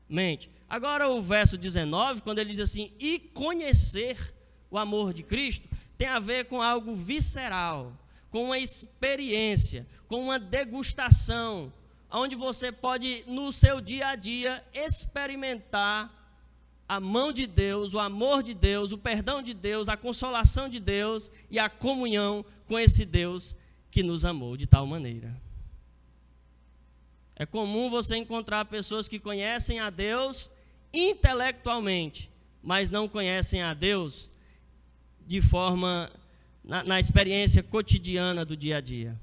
mente. 0.08 0.48
Agora 0.68 1.08
o 1.08 1.20
verso 1.20 1.58
19, 1.58 2.22
quando 2.22 2.38
ele 2.38 2.50
diz 2.50 2.60
assim: 2.60 2.92
"E 3.00 3.18
conhecer 3.18 4.32
o 4.70 4.78
amor 4.78 5.12
de 5.12 5.24
Cristo 5.24 5.68
tem 5.98 6.06
a 6.06 6.20
ver 6.20 6.44
com 6.44 6.62
algo 6.62 6.94
visceral, 6.94 7.92
com 8.30 8.44
uma 8.44 8.58
experiência, 8.58 9.84
com 10.06 10.22
uma 10.22 10.38
degustação, 10.38 11.72
onde 12.12 12.36
você 12.36 12.70
pode, 12.70 13.24
no 13.26 13.52
seu 13.52 13.80
dia 13.80 14.08
a 14.08 14.16
dia, 14.16 14.64
experimentar 14.74 16.10
a 16.88 17.00
mão 17.00 17.32
de 17.32 17.46
Deus, 17.46 17.94
o 17.94 17.98
amor 17.98 18.42
de 18.42 18.52
Deus, 18.52 18.92
o 18.92 18.98
perdão 18.98 19.42
de 19.42 19.54
Deus, 19.54 19.88
a 19.88 19.96
consolação 19.96 20.68
de 20.68 20.78
Deus 20.78 21.30
e 21.50 21.58
a 21.58 21.70
comunhão 21.70 22.44
com 22.68 22.78
esse 22.78 23.06
Deus 23.06 23.56
que 23.90 24.02
nos 24.02 24.24
amou 24.26 24.56
de 24.56 24.66
tal 24.66 24.86
maneira. 24.86 25.34
É 27.34 27.46
comum 27.46 27.88
você 27.88 28.16
encontrar 28.16 28.66
pessoas 28.66 29.08
que 29.08 29.18
conhecem 29.18 29.80
a 29.80 29.88
Deus 29.88 30.50
intelectualmente, 30.92 32.30
mas 32.62 32.90
não 32.90 33.08
conhecem 33.08 33.62
a 33.62 33.72
Deus 33.72 34.30
de 35.26 35.40
forma 35.40 36.10
na, 36.62 36.84
na 36.84 37.00
experiência 37.00 37.62
cotidiana 37.62 38.44
do 38.44 38.56
dia 38.56 38.76
a 38.76 38.80
dia. 38.80 39.18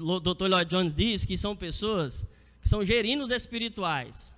Dr. 0.00 0.46
Lloyd 0.48 0.70
Jones 0.70 0.94
diz 0.94 1.24
que 1.24 1.38
são 1.38 1.54
pessoas 1.54 2.26
que 2.60 2.68
são 2.68 2.84
gerinos 2.84 3.30
espirituais. 3.30 4.34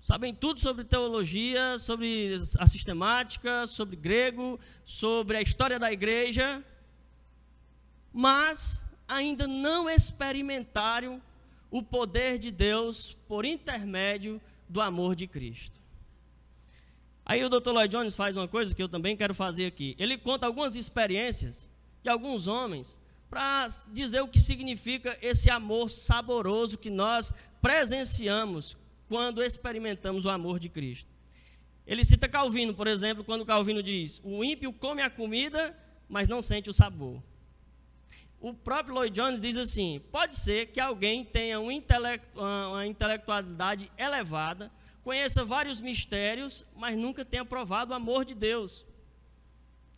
sabem 0.00 0.34
tudo 0.34 0.60
sobre 0.60 0.84
teologia, 0.84 1.78
sobre 1.78 2.40
a 2.58 2.66
sistemática, 2.66 3.66
sobre 3.66 3.96
grego, 3.96 4.58
sobre 4.84 5.36
a 5.36 5.42
história 5.42 5.78
da 5.78 5.92
igreja, 5.92 6.62
mas 8.12 8.84
ainda 9.06 9.46
não 9.46 9.88
experimentaram 9.88 11.22
o 11.70 11.82
poder 11.82 12.38
de 12.38 12.50
Deus 12.50 13.16
por 13.28 13.44
intermédio 13.44 14.40
do 14.68 14.80
amor 14.80 15.14
de 15.14 15.26
Cristo. 15.26 15.78
Aí 17.24 17.42
o 17.42 17.48
Dr. 17.48 17.70
Lloyd 17.70 17.90
Jones 17.90 18.14
faz 18.14 18.36
uma 18.36 18.46
coisa 18.46 18.74
que 18.74 18.82
eu 18.82 18.88
também 18.88 19.16
quero 19.16 19.34
fazer 19.34 19.66
aqui. 19.66 19.96
Ele 19.98 20.18
conta 20.18 20.46
algumas 20.46 20.76
experiências 20.76 21.70
de 22.02 22.10
alguns 22.10 22.46
homens 22.46 22.98
para 23.34 23.66
dizer 23.88 24.20
o 24.20 24.28
que 24.28 24.40
significa 24.40 25.18
esse 25.20 25.50
amor 25.50 25.90
saboroso 25.90 26.78
que 26.78 26.88
nós 26.88 27.32
presenciamos 27.60 28.76
quando 29.08 29.42
experimentamos 29.42 30.24
o 30.24 30.30
amor 30.30 30.60
de 30.60 30.68
Cristo. 30.68 31.10
Ele 31.84 32.04
cita 32.04 32.28
Calvino, 32.28 32.72
por 32.72 32.86
exemplo, 32.86 33.24
quando 33.24 33.44
Calvino 33.44 33.82
diz: 33.82 34.20
O 34.22 34.44
ímpio 34.44 34.72
come 34.72 35.02
a 35.02 35.10
comida, 35.10 35.76
mas 36.08 36.28
não 36.28 36.40
sente 36.40 36.70
o 36.70 36.72
sabor. 36.72 37.20
O 38.40 38.54
próprio 38.54 38.94
Lloyd 38.94 39.12
Jones 39.12 39.40
diz 39.40 39.56
assim: 39.56 40.00
pode 40.12 40.36
ser 40.36 40.68
que 40.68 40.78
alguém 40.78 41.24
tenha 41.24 41.58
um 41.58 41.70
uma 42.36 42.86
intelectualidade 42.86 43.90
elevada, 43.98 44.70
conheça 45.02 45.44
vários 45.44 45.80
mistérios, 45.80 46.64
mas 46.76 46.96
nunca 46.96 47.24
tenha 47.24 47.44
provado 47.44 47.90
o 47.90 47.96
amor 47.96 48.24
de 48.24 48.32
Deus. 48.32 48.86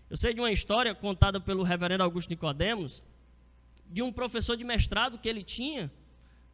Eu 0.09 0.17
sei 0.17 0.33
de 0.33 0.41
uma 0.41 0.51
história 0.51 0.95
contada 0.95 1.39
pelo 1.39 1.63
reverendo 1.63 2.03
Augusto 2.03 2.31
Nicodemos, 2.31 3.05
de 3.91 4.03
um 4.03 4.13
professor 4.13 4.57
de 4.57 4.65
mestrado 4.65 5.19
que 5.19 5.29
ele 5.29 5.43
tinha, 5.43 5.93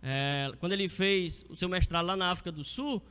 é, 0.02 0.52
quando 0.58 0.72
ele 0.72 0.88
fez 0.88 1.44
o 1.48 1.56
seu 1.56 1.68
mestrado 1.68 2.06
lá 2.06 2.16
na 2.16 2.30
África 2.30 2.50
do 2.50 2.64
Sul, 2.64 3.02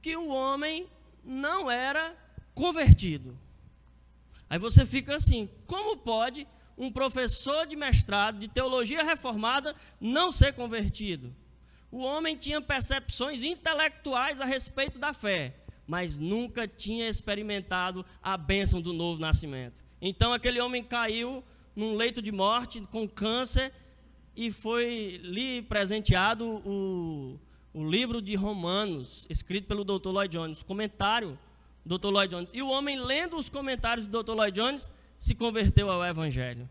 que 0.00 0.16
o 0.16 0.28
homem 0.28 0.88
não 1.24 1.70
era 1.70 2.16
convertido. 2.54 3.38
Aí 4.48 4.58
você 4.58 4.86
fica 4.86 5.16
assim: 5.16 5.48
como 5.66 5.96
pode 5.96 6.46
um 6.78 6.90
professor 6.90 7.66
de 7.66 7.74
mestrado 7.74 8.38
de 8.38 8.48
teologia 8.48 9.02
reformada 9.02 9.74
não 10.00 10.30
ser 10.30 10.52
convertido? 10.52 11.34
O 11.90 11.98
homem 11.98 12.36
tinha 12.36 12.60
percepções 12.60 13.42
intelectuais 13.42 14.40
a 14.40 14.44
respeito 14.44 14.98
da 14.98 15.14
fé, 15.14 15.56
mas 15.86 16.16
nunca 16.16 16.66
tinha 16.66 17.08
experimentado 17.08 18.04
a 18.22 18.36
bênção 18.36 18.80
do 18.80 18.92
novo 18.92 19.20
nascimento. 19.20 19.82
Então 20.00 20.32
aquele 20.32 20.60
homem 20.60 20.84
caiu 20.84 21.42
num 21.76 21.94
leito 21.94 22.20
de 22.22 22.32
morte 22.32 22.80
com 22.90 23.06
câncer 23.06 23.72
e 24.34 24.50
foi 24.50 25.20
lhe 25.22 25.62
presenteado 25.62 26.62
o, 26.66 27.38
o 27.72 27.88
livro 27.88 28.20
de 28.20 28.34
Romanos, 28.34 29.26
escrito 29.30 29.68
pelo 29.68 29.84
Dr. 29.84 30.08
Lloyd 30.08 30.32
Jones, 30.32 30.62
comentário 30.62 31.38
do 31.84 31.98
Dr. 31.98 32.08
Lloyd 32.08 32.34
Jones. 32.34 32.50
E 32.52 32.62
o 32.62 32.68
homem, 32.68 32.98
lendo 32.98 33.36
os 33.36 33.48
comentários 33.48 34.08
do 34.08 34.22
Dr. 34.22 34.32
Lloyd 34.32 34.54
Jones, 34.58 34.90
se 35.18 35.34
converteu 35.34 35.90
ao 35.90 36.04
Evangelho. 36.04 36.68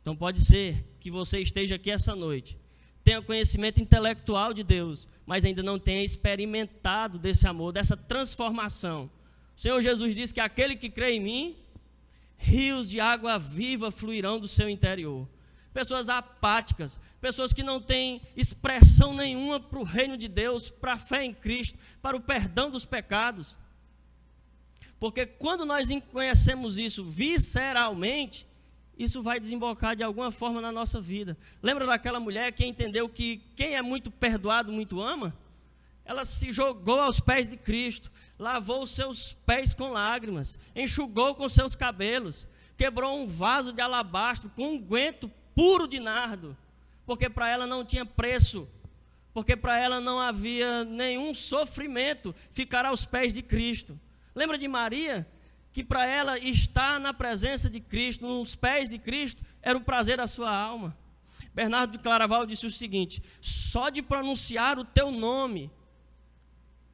Então 0.00 0.16
pode 0.16 0.40
ser 0.40 0.84
que 0.98 1.10
você 1.10 1.40
esteja 1.40 1.76
aqui 1.76 1.90
essa 1.90 2.16
noite 2.16 2.58
tenha 3.02 3.22
conhecimento 3.22 3.80
intelectual 3.80 4.52
de 4.52 4.62
Deus, 4.62 5.08
mas 5.26 5.44
ainda 5.44 5.62
não 5.62 5.78
tenha 5.78 6.04
experimentado 6.04 7.18
desse 7.18 7.46
amor, 7.46 7.72
dessa 7.72 7.96
transformação. 7.96 9.10
O 9.56 9.60
Senhor 9.60 9.80
Jesus 9.80 10.14
disse 10.14 10.34
que 10.34 10.40
aquele 10.40 10.76
que 10.76 10.90
crê 10.90 11.12
em 11.12 11.20
mim, 11.20 11.56
rios 12.40 12.88
de 12.88 12.98
água 13.00 13.38
viva 13.38 13.90
fluirão 13.90 14.40
do 14.40 14.48
seu 14.48 14.68
interior. 14.68 15.28
Pessoas 15.72 16.08
apáticas, 16.08 16.98
pessoas 17.20 17.52
que 17.52 17.62
não 17.62 17.80
têm 17.80 18.20
expressão 18.36 19.14
nenhuma 19.14 19.60
para 19.60 19.78
o 19.78 19.84
reino 19.84 20.16
de 20.16 20.26
Deus, 20.26 20.68
para 20.68 20.94
a 20.94 20.98
fé 20.98 21.24
em 21.24 21.32
Cristo, 21.32 21.78
para 22.02 22.16
o 22.16 22.20
perdão 22.20 22.70
dos 22.70 22.84
pecados. 22.84 23.56
Porque 24.98 25.26
quando 25.26 25.64
nós 25.64 25.88
conhecemos 26.10 26.78
isso 26.78 27.04
visceralmente, 27.04 28.46
isso 28.98 29.22
vai 29.22 29.38
desembocar 29.38 29.94
de 29.94 30.02
alguma 30.02 30.32
forma 30.32 30.60
na 30.60 30.72
nossa 30.72 31.00
vida. 31.00 31.38
Lembra 31.62 31.86
daquela 31.86 32.18
mulher 32.18 32.52
que 32.52 32.66
entendeu 32.66 33.08
que 33.08 33.40
quem 33.54 33.74
é 33.74 33.82
muito 33.82 34.10
perdoado, 34.10 34.72
muito 34.72 35.00
ama? 35.00 35.34
Ela 36.10 36.24
se 36.24 36.50
jogou 36.50 36.98
aos 36.98 37.20
pés 37.20 37.46
de 37.46 37.56
Cristo, 37.56 38.10
lavou 38.36 38.82
os 38.82 38.90
seus 38.90 39.32
pés 39.46 39.72
com 39.72 39.92
lágrimas, 39.92 40.58
enxugou 40.74 41.36
com 41.36 41.48
seus 41.48 41.76
cabelos, 41.76 42.48
quebrou 42.76 43.16
um 43.16 43.28
vaso 43.28 43.72
de 43.72 43.80
alabastro 43.80 44.50
com 44.56 44.72
um 44.72 44.80
guento 44.80 45.30
puro 45.54 45.86
de 45.86 46.00
nardo, 46.00 46.56
porque 47.06 47.30
para 47.30 47.48
ela 47.48 47.64
não 47.64 47.84
tinha 47.84 48.04
preço, 48.04 48.68
porque 49.32 49.54
para 49.54 49.78
ela 49.78 50.00
não 50.00 50.18
havia 50.18 50.82
nenhum 50.82 51.32
sofrimento 51.32 52.34
ficar 52.50 52.84
aos 52.84 53.04
pés 53.04 53.32
de 53.32 53.40
Cristo. 53.40 53.96
Lembra 54.34 54.58
de 54.58 54.66
Maria? 54.66 55.24
que 55.72 55.84
para 55.84 56.04
ela 56.04 56.36
estar 56.36 56.98
na 56.98 57.14
presença 57.14 57.70
de 57.70 57.78
Cristo, 57.78 58.26
nos 58.26 58.56
pés 58.56 58.90
de 58.90 58.98
Cristo, 58.98 59.44
era 59.62 59.78
o 59.78 59.80
prazer 59.80 60.16
da 60.16 60.26
sua 60.26 60.50
alma. 60.52 60.98
Bernardo 61.54 61.92
de 61.92 61.98
Claraval 62.00 62.44
disse 62.44 62.66
o 62.66 62.70
seguinte: 62.70 63.22
só 63.40 63.88
de 63.88 64.02
pronunciar 64.02 64.76
o 64.80 64.84
teu 64.84 65.12
nome, 65.12 65.70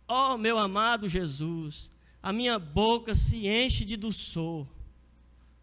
ó 0.09 0.35
oh, 0.35 0.39
meu 0.39 0.59
amado 0.59 1.09
Jesus, 1.09 1.91
a 2.23 2.33
minha 2.33 2.59
boca 2.59 3.15
se 3.15 3.47
enche 3.47 3.85
de 3.85 3.97
doçor. 3.97 4.67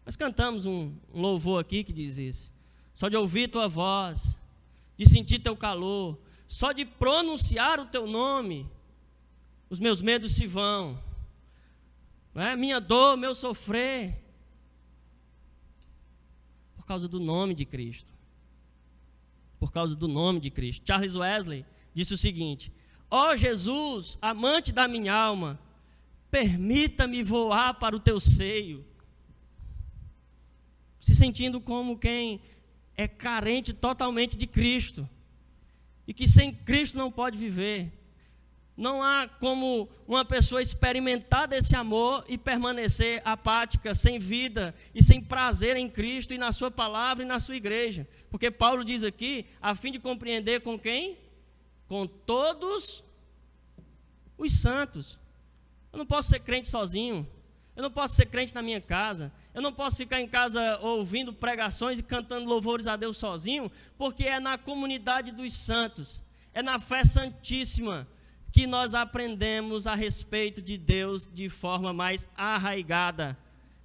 Nós 0.04 0.16
cantamos 0.16 0.64
um, 0.64 0.94
um 1.12 1.20
louvor 1.20 1.60
aqui 1.60 1.82
que 1.82 1.92
diz 1.92 2.18
isso. 2.18 2.52
Só 2.94 3.08
de 3.08 3.16
ouvir 3.16 3.48
tua 3.48 3.68
voz, 3.68 4.38
de 4.96 5.08
sentir 5.08 5.38
teu 5.38 5.56
calor, 5.56 6.18
só 6.46 6.72
de 6.72 6.84
pronunciar 6.84 7.80
o 7.80 7.86
teu 7.86 8.06
nome, 8.06 8.70
os 9.70 9.80
meus 9.80 10.00
medos 10.00 10.32
se 10.32 10.46
vão 10.46 11.02
é? 12.42 12.56
minha 12.56 12.80
dor, 12.80 13.16
meu 13.16 13.34
sofrer, 13.34 14.20
por 16.74 16.84
causa 16.84 17.06
do 17.06 17.20
nome 17.20 17.54
de 17.54 17.64
Cristo. 17.64 18.12
Por 19.58 19.70
causa 19.70 19.94
do 19.94 20.08
nome 20.08 20.40
de 20.40 20.50
Cristo. 20.50 20.84
Charles 20.86 21.16
Wesley 21.16 21.64
disse 21.94 22.12
o 22.12 22.18
seguinte: 22.18 22.72
Ó 23.16 23.30
oh 23.30 23.36
Jesus, 23.36 24.18
amante 24.20 24.72
da 24.72 24.88
minha 24.88 25.14
alma, 25.14 25.56
permita-me 26.32 27.22
voar 27.22 27.74
para 27.74 27.94
o 27.94 28.00
teu 28.00 28.18
seio. 28.18 28.84
Se 31.00 31.14
sentindo 31.14 31.60
como 31.60 31.96
quem 31.96 32.40
é 32.96 33.06
carente 33.06 33.72
totalmente 33.72 34.36
de 34.36 34.48
Cristo 34.48 35.08
e 36.08 36.12
que 36.12 36.26
sem 36.26 36.52
Cristo 36.52 36.98
não 36.98 37.08
pode 37.08 37.38
viver. 37.38 37.92
Não 38.76 39.00
há 39.00 39.28
como 39.28 39.88
uma 40.08 40.24
pessoa 40.24 40.60
experimentar 40.60 41.46
desse 41.46 41.76
amor 41.76 42.24
e 42.26 42.36
permanecer 42.36 43.22
apática, 43.24 43.94
sem 43.94 44.18
vida 44.18 44.74
e 44.92 45.04
sem 45.04 45.22
prazer 45.22 45.76
em 45.76 45.88
Cristo 45.88 46.34
e 46.34 46.38
na 46.38 46.50
Sua 46.50 46.68
palavra 46.68 47.22
e 47.22 47.28
na 47.28 47.38
Sua 47.38 47.54
igreja. 47.54 48.08
Porque 48.28 48.50
Paulo 48.50 48.84
diz 48.84 49.04
aqui, 49.04 49.46
a 49.62 49.72
fim 49.76 49.92
de 49.92 50.00
compreender 50.00 50.62
com 50.62 50.76
quem? 50.76 51.22
Com 51.94 52.08
todos 52.08 53.04
os 54.36 54.52
santos. 54.54 55.16
Eu 55.92 56.00
não 56.00 56.04
posso 56.04 56.28
ser 56.28 56.40
crente 56.40 56.68
sozinho. 56.68 57.24
Eu 57.76 57.84
não 57.84 57.90
posso 57.92 58.16
ser 58.16 58.26
crente 58.26 58.52
na 58.52 58.62
minha 58.62 58.80
casa. 58.80 59.32
Eu 59.54 59.62
não 59.62 59.72
posso 59.72 59.98
ficar 59.98 60.20
em 60.20 60.26
casa 60.26 60.76
ouvindo 60.80 61.32
pregações 61.32 62.00
e 62.00 62.02
cantando 62.02 62.48
louvores 62.48 62.88
a 62.88 62.96
Deus 62.96 63.16
sozinho, 63.16 63.70
porque 63.96 64.24
é 64.24 64.40
na 64.40 64.58
comunidade 64.58 65.30
dos 65.30 65.52
santos, 65.52 66.20
é 66.52 66.64
na 66.64 66.80
fé 66.80 67.04
santíssima 67.04 68.08
que 68.50 68.66
nós 68.66 68.92
aprendemos 68.96 69.86
a 69.86 69.94
respeito 69.94 70.60
de 70.60 70.76
Deus 70.76 71.30
de 71.32 71.48
forma 71.48 71.92
mais 71.92 72.26
arraigada, 72.36 73.38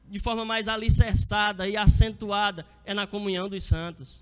de 0.08 0.20
forma 0.20 0.44
mais 0.44 0.68
alicerçada 0.68 1.70
e 1.70 1.78
acentuada, 1.78 2.66
é 2.84 2.92
na 2.96 3.06
comunhão 3.06 3.48
dos 3.48 3.66
santos. 3.66 4.20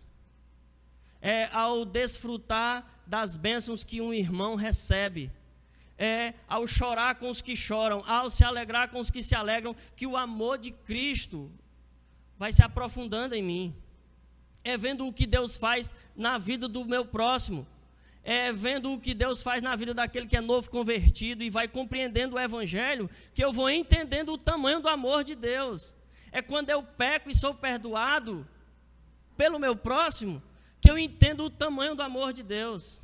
É 1.21 1.45
ao 1.53 1.85
desfrutar 1.85 2.96
das 3.07 3.35
bênçãos 3.35 3.83
que 3.83 4.01
um 4.01 4.13
irmão 4.13 4.55
recebe. 4.55 5.31
É 5.97 6.35
ao 6.47 6.67
chorar 6.67 7.15
com 7.15 7.29
os 7.31 7.41
que 7.41 7.55
choram, 7.55 8.03
ao 8.05 8.29
se 8.29 8.43
alegrar 8.43 8.89
com 8.89 8.99
os 8.99 9.09
que 9.09 9.23
se 9.23 9.33
alegram, 9.33 9.75
que 9.95 10.05
o 10.05 10.15
amor 10.15 10.59
de 10.59 10.69
Cristo 10.71 11.51
vai 12.37 12.51
se 12.51 12.61
aprofundando 12.61 13.33
em 13.33 13.41
mim. 13.41 13.75
É 14.63 14.77
vendo 14.77 15.07
o 15.07 15.13
que 15.13 15.25
Deus 15.25 15.57
faz 15.57 15.93
na 16.15 16.37
vida 16.37 16.67
do 16.67 16.85
meu 16.85 17.03
próximo 17.03 17.65
é, 18.27 18.51
vendo 18.51 18.91
o 18.91 18.99
que 18.99 19.13
Deus 19.13 19.41
faz 19.41 19.63
na 19.63 19.73
vida 19.73 19.93
daquele 19.93 20.27
que 20.27 20.35
é 20.35 20.41
novo 20.41 20.69
convertido 20.69 21.41
e 21.41 21.49
vai 21.49 21.65
compreendendo 21.65 22.35
o 22.35 22.39
Evangelho, 22.39 23.09
que 23.33 23.41
eu 23.41 23.53
vou 23.53 23.69
entendendo 23.69 24.33
o 24.33 24.37
tamanho 24.37 24.81
do 24.81 24.89
amor 24.89 25.23
de 25.23 25.33
Deus. 25.33 25.95
É 26.29 26.41
quando 26.41 26.69
eu 26.69 26.83
peco 26.83 27.29
e 27.29 27.33
sou 27.33 27.53
perdoado 27.53 28.45
pelo 29.37 29.57
meu 29.57 29.77
próximo, 29.77 30.43
que 30.87 30.91
eu 30.91 30.97
entendo 30.97 31.43
o 31.43 31.49
tamanho 31.49 31.95
do 31.95 32.01
amor 32.01 32.31
de 32.31 32.41
Deus. 32.41 33.01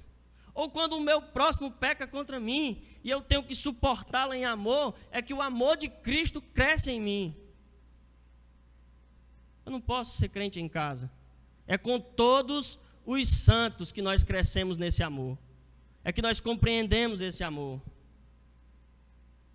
Ou 0.53 0.69
quando 0.69 0.93
o 0.93 1.01
meu 1.01 1.21
próximo 1.21 1.69
peca 1.69 2.07
contra 2.07 2.39
mim 2.39 2.81
e 3.03 3.09
eu 3.09 3.19
tenho 3.19 3.43
que 3.43 3.53
suportá-lo 3.53 4.33
em 4.33 4.45
amor, 4.45 4.95
é 5.11 5.21
que 5.21 5.33
o 5.33 5.41
amor 5.41 5.75
de 5.75 5.89
Cristo 5.89 6.41
cresce 6.41 6.91
em 6.91 7.01
mim. 7.01 7.35
Eu 9.65 9.71
não 9.73 9.81
posso 9.81 10.15
ser 10.15 10.29
crente 10.29 10.61
em 10.61 10.69
casa. 10.69 11.11
É 11.67 11.77
com 11.77 11.99
todos 11.99 12.79
os 13.05 13.27
santos 13.27 13.91
que 13.91 14.01
nós 14.01 14.23
crescemos 14.23 14.77
nesse 14.77 15.03
amor. 15.03 15.37
É 16.05 16.13
que 16.13 16.21
nós 16.21 16.39
compreendemos 16.39 17.21
esse 17.21 17.43
amor. 17.43 17.81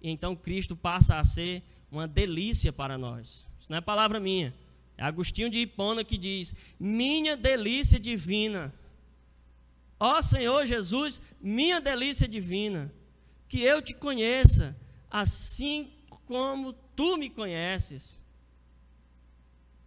e 0.03 0.11
então 0.11 0.37
Cristo 0.37 0.77
passa 0.77 1.19
a 1.19 1.25
ser 1.25 1.63
uma 1.91 2.07
delícia 2.07 2.75
para 2.75 2.99
nós. 2.99 3.47
Isso 3.59 3.71
não 3.71 3.79
é 3.79 3.81
palavra 3.81 4.21
minha. 4.21 4.55
É 4.99 5.05
Agostinho 5.05 5.49
de 5.49 5.59
Hipona 5.59 6.05
que 6.05 6.19
diz: 6.19 6.55
Minha 6.79 7.37
delícia 7.37 8.01
divina. 8.01 8.75
Ó 10.01 10.21
Senhor 10.21 10.67
Jesus, 10.67 11.21
minha 11.41 11.81
delícia 11.81 12.29
divina, 12.29 12.93
que 13.49 13.63
eu 13.63 13.81
te 13.81 13.95
conheça, 13.95 14.77
assim 15.11 15.93
como 16.27 16.73
tu 16.95 17.17
me 17.17 17.31
conheces. 17.31 18.19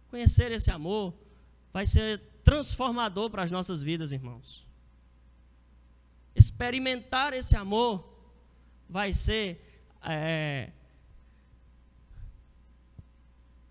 Conhecer 0.08 0.50
esse 0.50 0.70
amor 0.70 1.14
vai 1.72 1.86
ser 1.86 2.20
transformador 2.42 3.30
para 3.30 3.42
as 3.42 3.50
nossas 3.50 3.82
vidas, 3.82 4.12
irmãos. 4.12 4.66
Experimentar 6.34 7.32
esse 7.32 7.56
amor 7.56 8.12
vai 8.88 9.12
ser 9.12 9.88
é, 10.02 10.70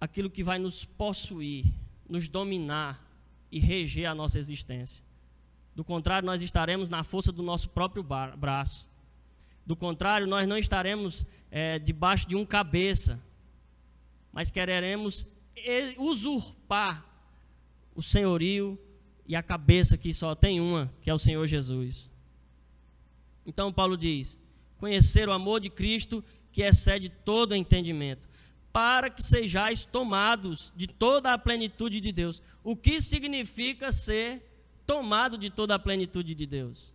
aquilo 0.02 0.32
que 0.32 0.44
vai 0.44 0.58
nos 0.58 0.84
possuir, 0.84 1.72
nos 2.10 2.28
dominar 2.28 3.08
e 3.52 3.60
reger 3.60 4.08
a 4.08 4.16
nossa 4.16 4.40
existência. 4.40 5.04
Do 5.76 5.84
contrário, 5.84 6.26
nós 6.26 6.42
estaremos 6.42 6.90
na 6.90 7.04
força 7.04 7.32
do 7.32 7.44
nosso 7.44 7.70
próprio 7.70 8.04
braço. 8.04 8.90
Do 9.64 9.76
contrário, 9.76 10.26
nós 10.26 10.48
não 10.48 10.58
estaremos 10.58 11.24
é, 11.52 11.78
debaixo 11.78 12.28
de 12.28 12.36
um 12.36 12.44
cabeça, 12.44 13.22
mas 14.34 14.50
quereremos 14.50 15.28
usurpar 15.98 17.06
o 17.94 18.02
senhorio 18.02 18.80
e 19.28 19.36
a 19.36 19.44
cabeça 19.44 19.98
que 19.98 20.14
só 20.14 20.34
tem 20.34 20.60
uma, 20.60 20.92
que 21.02 21.10
é 21.10 21.14
o 21.14 21.20
Senhor 21.20 21.46
Jesus. 21.46 22.10
Então 23.46 23.72
Paulo 23.72 23.96
diz: 23.96 24.40
conhecer 24.78 25.30
o 25.30 25.32
amor 25.32 25.60
de 25.60 25.70
Cristo 25.70 26.24
que 26.52 26.64
excede 26.64 27.08
todo 27.08 27.56
entendimento, 27.56 28.28
para 28.72 29.10
que 29.10 29.22
sejais 29.22 29.84
tomados 29.84 30.72
de 30.76 30.88
toda 30.88 31.34
a 31.34 31.38
plenitude 31.38 32.00
de 32.00 32.12
Deus. 32.12 32.42
O 32.64 32.76
que 32.76 33.02
significa 33.02 33.92
ser 33.92 34.46
tomado 34.86 35.38
de 35.38 35.50
toda 35.50 35.76
a 35.76 35.80
plenitude 35.80 36.34
de 36.34 36.46
Deus? 36.46 36.94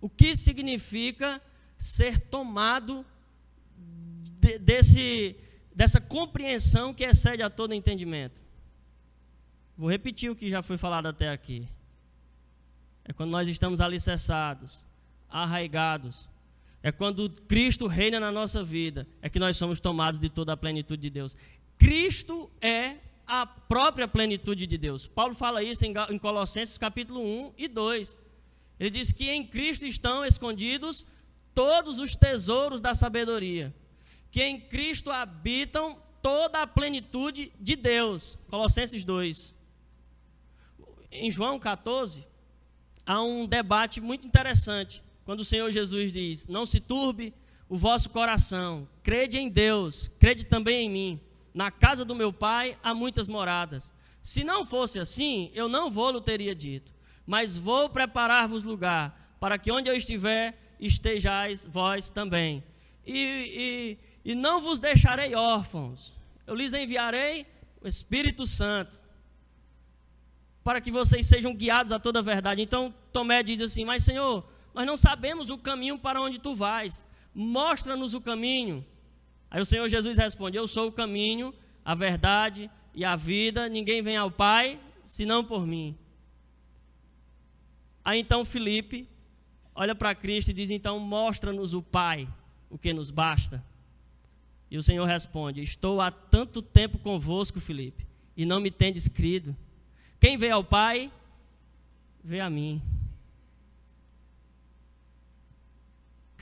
O 0.00 0.08
que 0.08 0.34
significa 0.34 1.40
ser 1.78 2.18
tomado 2.18 3.04
de, 4.40 4.58
desse, 4.58 5.36
dessa 5.74 6.00
compreensão 6.00 6.92
que 6.92 7.04
excede 7.04 7.42
a 7.42 7.50
todo 7.50 7.74
entendimento? 7.74 8.40
Vou 9.76 9.90
repetir 9.90 10.30
o 10.30 10.36
que 10.36 10.50
já 10.50 10.62
foi 10.62 10.76
falado 10.76 11.06
até 11.06 11.30
aqui. 11.30 11.68
É 13.04 13.12
quando 13.12 13.30
nós 13.30 13.48
estamos 13.48 13.80
alicerçados, 13.80 14.84
arraigados. 15.28 16.28
É 16.82 16.90
quando 16.90 17.30
Cristo 17.46 17.86
reina 17.86 18.18
na 18.18 18.32
nossa 18.32 18.62
vida, 18.62 19.06
é 19.20 19.28
que 19.28 19.38
nós 19.38 19.56
somos 19.56 19.78
tomados 19.78 20.20
de 20.20 20.28
toda 20.28 20.52
a 20.52 20.56
plenitude 20.56 21.00
de 21.00 21.10
Deus. 21.10 21.36
Cristo 21.78 22.50
é 22.60 22.96
a 23.26 23.46
própria 23.46 24.08
plenitude 24.08 24.66
de 24.66 24.76
Deus. 24.76 25.06
Paulo 25.06 25.34
fala 25.34 25.62
isso 25.62 25.84
em 25.84 26.18
Colossenses 26.18 26.76
capítulo 26.78 27.20
1 27.20 27.54
e 27.56 27.68
2. 27.68 28.16
Ele 28.80 28.90
diz 28.90 29.12
que 29.12 29.30
em 29.30 29.46
Cristo 29.46 29.86
estão 29.86 30.24
escondidos 30.24 31.06
todos 31.54 32.00
os 32.00 32.16
tesouros 32.16 32.80
da 32.80 32.94
sabedoria, 32.94 33.72
que 34.30 34.42
em 34.42 34.58
Cristo 34.58 35.10
habitam 35.10 36.02
toda 36.20 36.62
a 36.62 36.66
plenitude 36.66 37.52
de 37.60 37.76
Deus. 37.76 38.36
Colossenses 38.48 39.04
2. 39.04 39.54
Em 41.12 41.30
João 41.30 41.58
14, 41.58 42.26
há 43.06 43.22
um 43.22 43.46
debate 43.46 44.00
muito 44.00 44.26
interessante, 44.26 45.02
quando 45.24 45.40
o 45.40 45.44
Senhor 45.44 45.70
Jesus 45.70 46.12
diz: 46.12 46.46
Não 46.46 46.66
se 46.66 46.80
turbe 46.80 47.34
o 47.68 47.76
vosso 47.76 48.10
coração, 48.10 48.88
crede 49.02 49.38
em 49.38 49.48
Deus, 49.48 50.10
crede 50.18 50.44
também 50.44 50.86
em 50.86 50.90
mim. 50.90 51.20
Na 51.54 51.70
casa 51.70 52.04
do 52.04 52.14
meu 52.14 52.32
pai 52.32 52.78
há 52.82 52.94
muitas 52.94 53.28
moradas. 53.28 53.92
Se 54.20 54.44
não 54.44 54.64
fosse 54.64 54.98
assim, 54.98 55.50
eu 55.54 55.68
não 55.68 55.90
vou-lo 55.90 56.20
teria 56.20 56.54
dito. 56.54 56.92
Mas 57.26 57.56
vou 57.56 57.88
preparar-vos 57.88 58.64
lugar, 58.64 59.36
para 59.40 59.58
que 59.58 59.70
onde 59.70 59.90
eu 59.90 59.96
estiver, 59.96 60.58
estejais 60.78 61.66
vós 61.66 62.10
também. 62.10 62.62
E, 63.06 63.98
e, 64.24 64.32
e 64.32 64.34
não 64.34 64.60
vos 64.60 64.78
deixarei 64.78 65.34
órfãos. 65.34 66.12
Eu 66.46 66.54
lhes 66.54 66.72
enviarei 66.72 67.46
o 67.80 67.88
Espírito 67.88 68.46
Santo, 68.46 69.00
para 70.62 70.80
que 70.80 70.90
vocês 70.90 71.26
sejam 71.26 71.54
guiados 71.54 71.92
a 71.92 71.98
toda 71.98 72.20
a 72.20 72.22
verdade. 72.22 72.62
Então 72.62 72.94
Tomé 73.12 73.42
diz 73.42 73.60
assim: 73.60 73.84
Mas 73.84 74.04
Senhor, 74.04 74.46
nós 74.74 74.86
não 74.86 74.96
sabemos 74.96 75.50
o 75.50 75.58
caminho 75.58 75.98
para 75.98 76.20
onde 76.20 76.38
tu 76.38 76.54
vais. 76.54 77.04
Mostra-nos 77.34 78.14
o 78.14 78.20
caminho. 78.20 78.84
Aí 79.50 79.60
o 79.60 79.66
Senhor 79.66 79.88
Jesus 79.88 80.16
responde: 80.16 80.56
Eu 80.56 80.66
sou 80.66 80.88
o 80.88 80.92
caminho, 80.92 81.54
a 81.84 81.94
verdade 81.94 82.70
e 82.94 83.04
a 83.04 83.16
vida. 83.16 83.68
Ninguém 83.68 84.02
vem 84.02 84.16
ao 84.16 84.30
Pai 84.30 84.80
senão 85.04 85.44
por 85.44 85.66
mim. 85.66 85.96
Aí 88.04 88.18
então 88.18 88.44
Felipe 88.44 89.08
olha 89.74 89.94
para 89.94 90.14
Cristo 90.14 90.50
e 90.50 90.54
diz: 90.54 90.70
Então 90.70 90.98
mostra-nos 90.98 91.74
o 91.74 91.82
Pai, 91.82 92.28
o 92.70 92.78
que 92.78 92.92
nos 92.92 93.10
basta. 93.10 93.62
E 94.70 94.78
o 94.78 94.82
Senhor 94.82 95.04
responde: 95.04 95.62
Estou 95.62 96.00
há 96.00 96.10
tanto 96.10 96.62
tempo 96.62 96.98
convosco, 96.98 97.60
Felipe, 97.60 98.06
e 98.36 98.46
não 98.46 98.60
me 98.60 98.70
tendes 98.70 99.06
crido. 99.06 99.54
Quem 100.18 100.38
vê 100.38 100.50
ao 100.50 100.64
Pai, 100.64 101.12
vê 102.24 102.40
a 102.40 102.48
mim. 102.48 102.80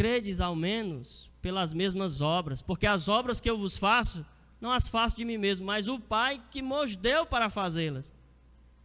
Credes 0.01 0.41
ao 0.41 0.57
menos 0.57 1.31
pelas 1.43 1.75
mesmas 1.75 2.23
obras, 2.23 2.63
porque 2.63 2.87
as 2.87 3.07
obras 3.07 3.39
que 3.39 3.51
eu 3.51 3.59
vos 3.59 3.77
faço, 3.77 4.25
não 4.59 4.73
as 4.73 4.89
faço 4.89 5.15
de 5.15 5.27
mim 5.27 5.37
mesmo, 5.37 5.67
mas 5.67 5.89
o 5.89 6.01
Pai 6.01 6.41
que 6.51 6.63
nos 6.63 6.97
deu 6.97 7.27
para 7.27 7.51
fazê-las. 7.51 8.11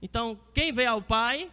Então, 0.01 0.37
quem 0.53 0.73
vê 0.73 0.85
ao 0.85 1.01
Pai, 1.01 1.49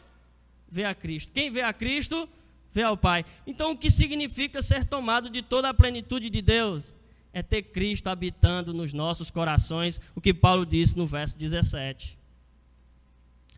vê 0.69 0.85
a 0.85 0.93
Cristo. 0.97 1.31
Quem 1.31 1.49
vê 1.49 1.63
a 1.63 1.73
Cristo, 1.73 2.29
vê 2.73 2.83
ao 2.83 2.97
Pai. 2.97 3.25
Então, 3.47 3.71
o 3.71 3.79
que 3.79 3.89
significa 3.89 4.61
ser 4.61 4.85
tomado 4.85 5.31
de 5.31 5.43
toda 5.43 5.69
a 5.69 5.75
plenitude 5.75 6.29
de 6.29 6.43
Deus? 6.43 6.93
É 7.33 7.41
ter 7.41 7.63
Cristo 7.63 8.09
habitando 8.09 8.75
nos 8.75 8.93
nossos 8.93 9.31
corações, 9.31 10.01
o 10.13 10.21
que 10.21 10.35
Paulo 10.35 10.67
disse 10.67 10.99
no 10.99 11.07
verso 11.07 11.39
17. 11.39 12.19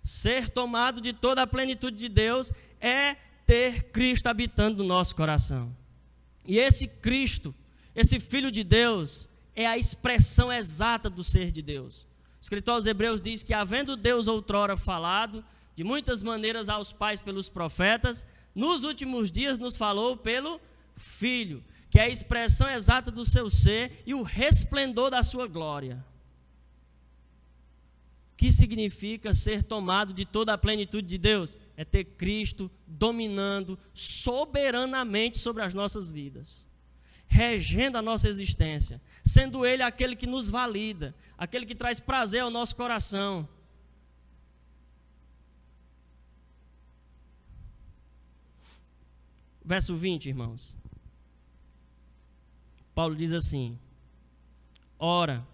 Ser 0.02 0.50
tomado 0.50 1.00
de 1.00 1.14
toda 1.14 1.40
a 1.40 1.46
plenitude 1.46 1.96
de 1.96 2.10
Deus 2.10 2.52
é 2.78 3.16
ter 3.46 3.84
Cristo 3.84 4.26
habitando 4.26 4.82
no 4.82 4.84
nosso 4.86 5.16
coração. 5.16 5.74
E 6.44 6.58
esse 6.58 6.86
Cristo, 6.86 7.54
esse 7.94 8.20
Filho 8.20 8.50
de 8.50 8.62
Deus, 8.62 9.28
é 9.54 9.66
a 9.66 9.78
expressão 9.78 10.52
exata 10.52 11.08
do 11.08 11.24
ser 11.24 11.50
de 11.50 11.62
Deus. 11.62 12.02
O 12.38 12.42
escritor 12.42 12.74
aos 12.74 12.86
Hebreus 12.86 13.22
diz 13.22 13.42
que, 13.42 13.54
havendo 13.54 13.96
Deus 13.96 14.28
outrora 14.28 14.76
falado, 14.76 15.44
de 15.76 15.82
muitas 15.82 16.22
maneiras 16.22 16.68
aos 16.68 16.92
pais 16.92 17.22
pelos 17.22 17.48
profetas, 17.48 18.26
nos 18.54 18.84
últimos 18.84 19.30
dias 19.30 19.58
nos 19.58 19.76
falou 19.76 20.16
pelo 20.16 20.60
Filho, 20.96 21.64
que 21.90 21.98
é 21.98 22.04
a 22.04 22.08
expressão 22.08 22.68
exata 22.68 23.10
do 23.10 23.24
seu 23.24 23.50
ser 23.50 24.02
e 24.06 24.14
o 24.14 24.22
resplendor 24.22 25.10
da 25.10 25.22
sua 25.22 25.46
glória. 25.46 26.04
O 28.32 28.36
que 28.36 28.52
significa 28.52 29.32
ser 29.32 29.62
tomado 29.62 30.12
de 30.12 30.24
toda 30.24 30.52
a 30.52 30.58
plenitude 30.58 31.06
de 31.06 31.18
Deus? 31.18 31.56
É 31.76 31.84
ter 31.84 32.04
Cristo 32.04 32.70
dominando 32.86 33.78
soberanamente 33.92 35.38
sobre 35.38 35.62
as 35.62 35.74
nossas 35.74 36.10
vidas, 36.10 36.66
regendo 37.26 37.98
a 37.98 38.02
nossa 38.02 38.28
existência, 38.28 39.00
sendo 39.24 39.66
Ele 39.66 39.82
aquele 39.82 40.14
que 40.14 40.26
nos 40.26 40.48
valida, 40.48 41.14
aquele 41.36 41.66
que 41.66 41.74
traz 41.74 41.98
prazer 41.98 42.42
ao 42.42 42.50
nosso 42.50 42.76
coração. 42.76 43.48
Verso 49.64 49.96
20, 49.96 50.26
irmãos. 50.28 50.76
Paulo 52.94 53.16
diz 53.16 53.32
assim: 53.32 53.78
Ora, 54.98 55.44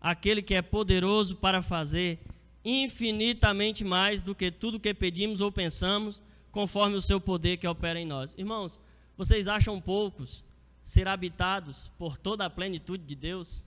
aquele 0.00 0.42
que 0.42 0.54
é 0.54 0.60
poderoso 0.60 1.36
para 1.36 1.62
fazer 1.62 2.20
infinitamente 2.64 3.84
mais 3.84 4.22
do 4.22 4.34
que 4.34 4.50
tudo 4.50 4.80
que 4.80 4.94
pedimos 4.94 5.40
ou 5.40 5.50
pensamos, 5.50 6.22
conforme 6.50 6.96
o 6.96 7.00
seu 7.00 7.20
poder 7.20 7.56
que 7.56 7.66
opera 7.66 7.98
em 7.98 8.06
nós. 8.06 8.34
Irmãos, 8.36 8.78
vocês 9.16 9.48
acham 9.48 9.80
poucos 9.80 10.44
ser 10.84 11.08
habitados 11.08 11.90
por 11.98 12.16
toda 12.16 12.44
a 12.44 12.50
plenitude 12.50 13.04
de 13.04 13.14
Deus? 13.14 13.64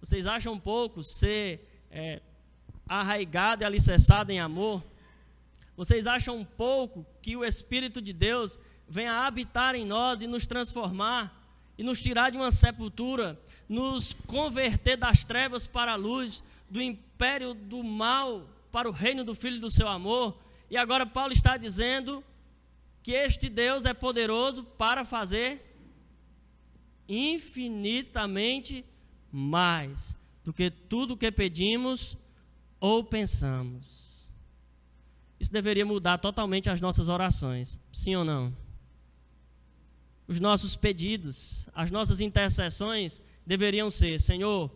Vocês 0.00 0.26
acham 0.26 0.58
poucos 0.58 1.08
ser 1.08 1.68
é, 1.90 2.20
arraigado 2.88 3.62
e 3.62 3.66
alicerçado 3.66 4.32
em 4.32 4.40
amor? 4.40 4.82
Vocês 5.76 6.06
acham 6.06 6.44
pouco 6.44 7.04
que 7.20 7.36
o 7.36 7.44
Espírito 7.44 8.00
de 8.00 8.12
Deus 8.12 8.58
venha 8.88 9.26
habitar 9.26 9.74
em 9.74 9.84
nós 9.84 10.22
e 10.22 10.26
nos 10.26 10.46
transformar 10.46 11.44
e 11.76 11.82
nos 11.82 12.00
tirar 12.00 12.30
de 12.30 12.38
uma 12.38 12.50
sepultura, 12.50 13.38
nos 13.68 14.14
converter 14.26 14.96
das 14.96 15.22
trevas 15.24 15.66
para 15.66 15.92
a 15.92 15.96
luz, 15.96 16.42
do 16.70 16.80
império 16.80 17.05
do 17.68 17.82
mal 17.82 18.48
para 18.70 18.88
o 18.88 18.92
reino 18.92 19.24
do 19.24 19.34
Filho 19.34 19.60
do 19.60 19.70
seu 19.70 19.88
amor. 19.88 20.38
E 20.70 20.76
agora 20.76 21.06
Paulo 21.06 21.32
está 21.32 21.56
dizendo 21.56 22.22
que 23.02 23.12
este 23.12 23.48
Deus 23.48 23.84
é 23.84 23.94
poderoso 23.94 24.64
para 24.64 25.04
fazer 25.04 25.62
infinitamente 27.08 28.84
mais 29.30 30.16
do 30.44 30.52
que 30.52 30.70
tudo 30.70 31.14
o 31.14 31.16
que 31.16 31.30
pedimos 31.30 32.16
ou 32.80 33.04
pensamos. 33.04 34.26
Isso 35.38 35.52
deveria 35.52 35.84
mudar 35.84 36.18
totalmente 36.18 36.70
as 36.70 36.80
nossas 36.80 37.08
orações, 37.08 37.80
sim 37.92 38.16
ou 38.16 38.24
não? 38.24 38.56
Os 40.26 40.40
nossos 40.40 40.74
pedidos, 40.74 41.68
as 41.74 41.90
nossas 41.90 42.20
intercessões 42.20 43.22
deveriam 43.46 43.90
ser: 43.90 44.20
Senhor, 44.20 44.70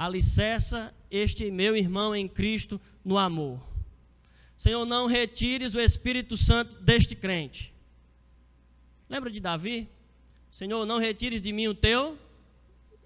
alicerça 0.00 0.94
este 1.10 1.50
meu 1.50 1.76
irmão 1.76 2.16
em 2.16 2.26
Cristo 2.26 2.80
no 3.04 3.18
amor. 3.18 3.60
Senhor, 4.56 4.86
não 4.86 5.06
retires 5.06 5.74
o 5.74 5.80
Espírito 5.80 6.38
Santo 6.38 6.80
deste 6.80 7.14
crente. 7.14 7.74
Lembra 9.10 9.30
de 9.30 9.40
Davi? 9.40 9.90
Senhor, 10.50 10.86
não 10.86 10.98
retires 10.98 11.42
de 11.42 11.52
mim 11.52 11.68
o 11.68 11.74
teu 11.74 12.18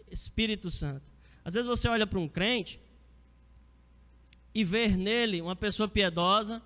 Espírito 0.09 0.71
Santo. 0.71 1.03
Às 1.45 1.55
vezes 1.55 1.67
você 1.67 1.89
olha 1.89 2.07
para 2.07 2.21
um 2.21 2.29
crente 2.29 2.79
e 4.55 4.63
vê 4.63 4.87
nele 4.87 5.43
uma 5.43 5.57
pessoa 5.57 5.89
piedosa, 5.89 6.63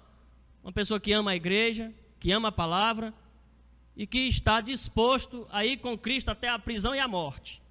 uma 0.63 0.73
pessoa 0.73 1.01
que 1.01 1.11
ama 1.11 1.31
a 1.31 1.37
igreja, 1.37 1.91
que 2.21 2.31
ama 2.33 2.49
a 2.49 2.53
palavra 2.53 3.15
e 3.97 4.07
que 4.07 4.19
está 4.29 4.61
disposto 4.61 5.49
a 5.51 5.65
ir 5.65 5.79
com 5.79 5.97
Cristo 5.97 6.31
até 6.31 6.51
a 6.51 6.59
prisão 6.59 6.95
e 6.95 6.99
a 6.99 7.09
morte. 7.09 7.63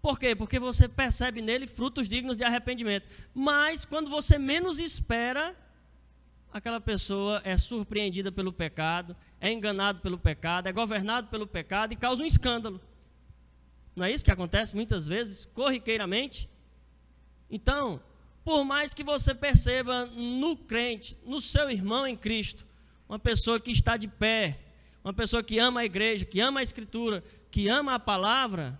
Por 0.00 0.18
quê? 0.18 0.34
Porque 0.34 0.58
você 0.58 0.88
percebe 0.88 1.42
nele 1.42 1.66
frutos 1.66 2.08
dignos 2.08 2.36
de 2.36 2.44
arrependimento. 2.44 3.06
Mas 3.34 3.84
quando 3.84 4.08
você 4.08 4.38
menos 4.38 4.78
espera, 4.78 5.54
aquela 6.52 6.80
pessoa 6.80 7.40
é 7.44 7.56
surpreendida 7.56 8.32
pelo 8.32 8.52
pecado, 8.52 9.16
é 9.40 9.52
enganado 9.52 10.00
pelo 10.00 10.18
pecado, 10.18 10.68
é 10.68 10.72
governado 10.72 11.28
pelo 11.28 11.46
pecado 11.46 11.92
e 11.92 11.96
causa 11.96 12.22
um 12.22 12.26
escândalo. 12.26 12.80
Não 13.94 14.04
é 14.04 14.12
isso 14.12 14.24
que 14.24 14.30
acontece 14.30 14.74
muitas 14.74 15.06
vezes, 15.06 15.44
corriqueiramente? 15.44 16.48
Então, 17.50 18.00
por 18.44 18.64
mais 18.64 18.94
que 18.94 19.04
você 19.04 19.34
perceba 19.34 20.06
no 20.06 20.56
crente, 20.56 21.18
no 21.26 21.40
seu 21.40 21.70
irmão 21.70 22.06
em 22.06 22.16
Cristo, 22.16 22.66
uma 23.08 23.18
pessoa 23.18 23.60
que 23.60 23.70
está 23.70 23.96
de 23.96 24.08
pé, 24.08 24.58
uma 25.04 25.12
pessoa 25.12 25.42
que 25.42 25.58
ama 25.58 25.80
a 25.80 25.84
igreja, 25.84 26.24
que 26.24 26.40
ama 26.40 26.60
a 26.60 26.62
Escritura, 26.62 27.22
que 27.50 27.68
ama 27.68 27.94
a 27.94 27.98
palavra, 27.98 28.78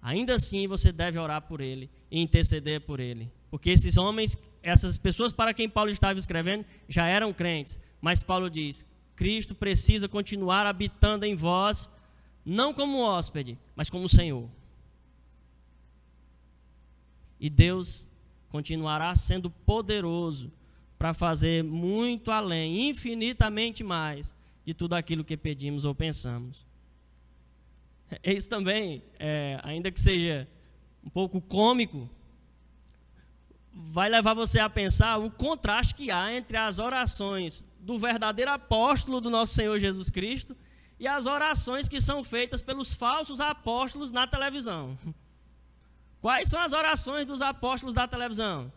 ainda 0.00 0.34
assim 0.34 0.66
você 0.66 0.92
deve 0.92 1.18
orar 1.18 1.42
por 1.42 1.60
ele 1.60 1.90
e 2.10 2.20
interceder 2.20 2.80
por 2.80 3.00
ele. 3.00 3.30
Porque 3.50 3.70
esses 3.70 3.96
homens, 3.96 4.36
essas 4.62 4.96
pessoas 4.96 5.32
para 5.32 5.52
quem 5.52 5.68
Paulo 5.68 5.90
estava 5.90 6.18
escrevendo, 6.18 6.64
já 6.88 7.06
eram 7.06 7.32
crentes. 7.32 7.78
Mas 8.00 8.22
Paulo 8.22 8.48
diz: 8.48 8.86
Cristo 9.16 9.54
precisa 9.54 10.08
continuar 10.08 10.66
habitando 10.66 11.26
em 11.26 11.34
vós, 11.34 11.90
não 12.44 12.72
como 12.72 13.02
hóspede, 13.02 13.58
mas 13.74 13.90
como 13.90 14.08
Senhor. 14.08 14.48
E 17.38 17.48
Deus 17.50 18.06
continuará 18.50 19.14
sendo 19.16 19.50
poderoso 19.50 20.52
para 20.98 21.14
fazer 21.14 21.64
muito 21.64 22.30
além, 22.30 22.90
infinitamente 22.90 23.82
mais 23.82 24.36
de 24.64 24.74
tudo 24.74 24.94
aquilo 24.94 25.24
que 25.24 25.36
pedimos 25.36 25.84
ou 25.84 25.94
pensamos. 25.94 26.66
É 28.22 28.32
isso 28.32 28.48
também, 28.48 29.02
é, 29.18 29.60
ainda 29.62 29.90
que 29.90 30.00
seja 30.00 30.48
um 31.04 31.08
pouco 31.08 31.40
cômico, 31.40 32.10
vai 33.72 34.08
levar 34.08 34.34
você 34.34 34.58
a 34.58 34.68
pensar 34.68 35.18
o 35.18 35.30
contraste 35.30 35.94
que 35.94 36.10
há 36.10 36.34
entre 36.34 36.56
as 36.56 36.78
orações 36.78 37.64
do 37.78 37.98
verdadeiro 37.98 38.50
apóstolo 38.50 39.20
do 39.20 39.30
nosso 39.30 39.54
Senhor 39.54 39.78
Jesus 39.78 40.10
Cristo 40.10 40.56
e 40.98 41.06
as 41.06 41.26
orações 41.26 41.88
que 41.88 42.00
são 42.00 42.22
feitas 42.22 42.60
pelos 42.60 42.92
falsos 42.92 43.40
apóstolos 43.40 44.10
na 44.10 44.26
televisão. 44.26 44.98
Quais 46.20 46.48
são 46.48 46.60
as 46.60 46.72
orações 46.72 47.24
dos 47.24 47.40
apóstolos 47.40 47.94
da 47.94 48.06
televisão? 48.06 48.70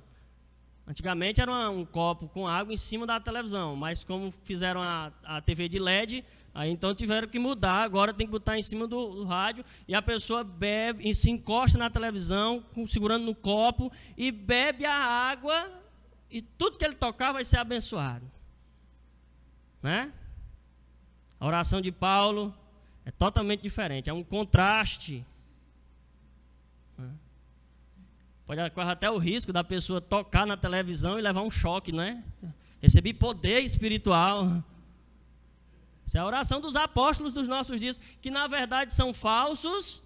Antigamente 0.88 1.42
era 1.42 1.70
um 1.70 1.86
copo 1.86 2.28
com 2.30 2.48
água 2.48 2.74
em 2.74 2.78
cima 2.78 3.06
da 3.06 3.20
televisão, 3.20 3.76
mas 3.76 4.04
como 4.04 4.32
fizeram 4.32 4.82
a, 4.82 5.12
a 5.24 5.42
TV 5.42 5.68
de 5.68 5.80
LED, 5.80 6.24
Aí 6.56 6.70
então 6.70 6.94
tiveram 6.94 7.28
que 7.28 7.40
mudar, 7.40 7.82
agora 7.82 8.14
tem 8.14 8.28
que 8.28 8.32
botar 8.32 8.60
em 8.60 8.62
cima 8.62 8.88
do, 8.88 9.16
do, 9.16 9.24
rádio 9.24 9.66
e 9.88 9.96
a 9.96 10.02
pessoa 10.02 10.44
bebe 10.44 11.10
e 11.10 11.16
se 11.16 11.30
encosta 11.30 11.80
na 11.80 11.90
televisão, 11.90 12.64
com, 12.74 12.86
segurando 12.86 13.26
no 13.26 13.34
copo 13.34 13.92
e 14.16 14.32
bebe 14.32 14.86
a 14.86 14.96
água 14.96 15.82
e 16.30 16.44
tudo 16.44 16.78
que 16.78 16.86
ele 16.86 16.94
tocar 16.94 17.32
vai 17.32 17.44
ser 17.44 17.58
abençoado. 17.58 18.30
Né? 19.82 20.14
A 21.40 21.48
oração 21.48 21.82
de 21.82 21.92
Paulo 21.92 22.56
é 23.04 23.10
totalmente 23.10 23.62
diferente, 23.62 24.10
é 24.10 24.14
um 24.14 24.24
contraste. 24.24 25.26
Né? 26.96 27.10
Pode 28.46 28.70
correr 28.72 28.92
até 28.92 29.10
o 29.10 29.18
risco 29.18 29.52
da 29.52 29.64
pessoa 29.64 30.00
tocar 30.00 30.46
na 30.46 30.56
televisão 30.56 31.18
e 31.18 31.22
levar 31.22 31.42
um 31.42 31.52
choque, 31.52 31.92
né? 31.92 32.24
Receber 32.80 33.16
poder 33.16 33.62
espiritual. 33.62 34.64
Essa 36.06 36.18
é 36.18 36.22
a 36.22 36.26
oração 36.26 36.60
dos 36.60 36.76
apóstolos 36.76 37.34
dos 37.34 37.48
nossos 37.48 37.80
dias, 37.80 38.00
que 38.22 38.30
na 38.30 38.48
verdade 38.48 38.94
são 38.94 39.14
falsos 39.14 40.02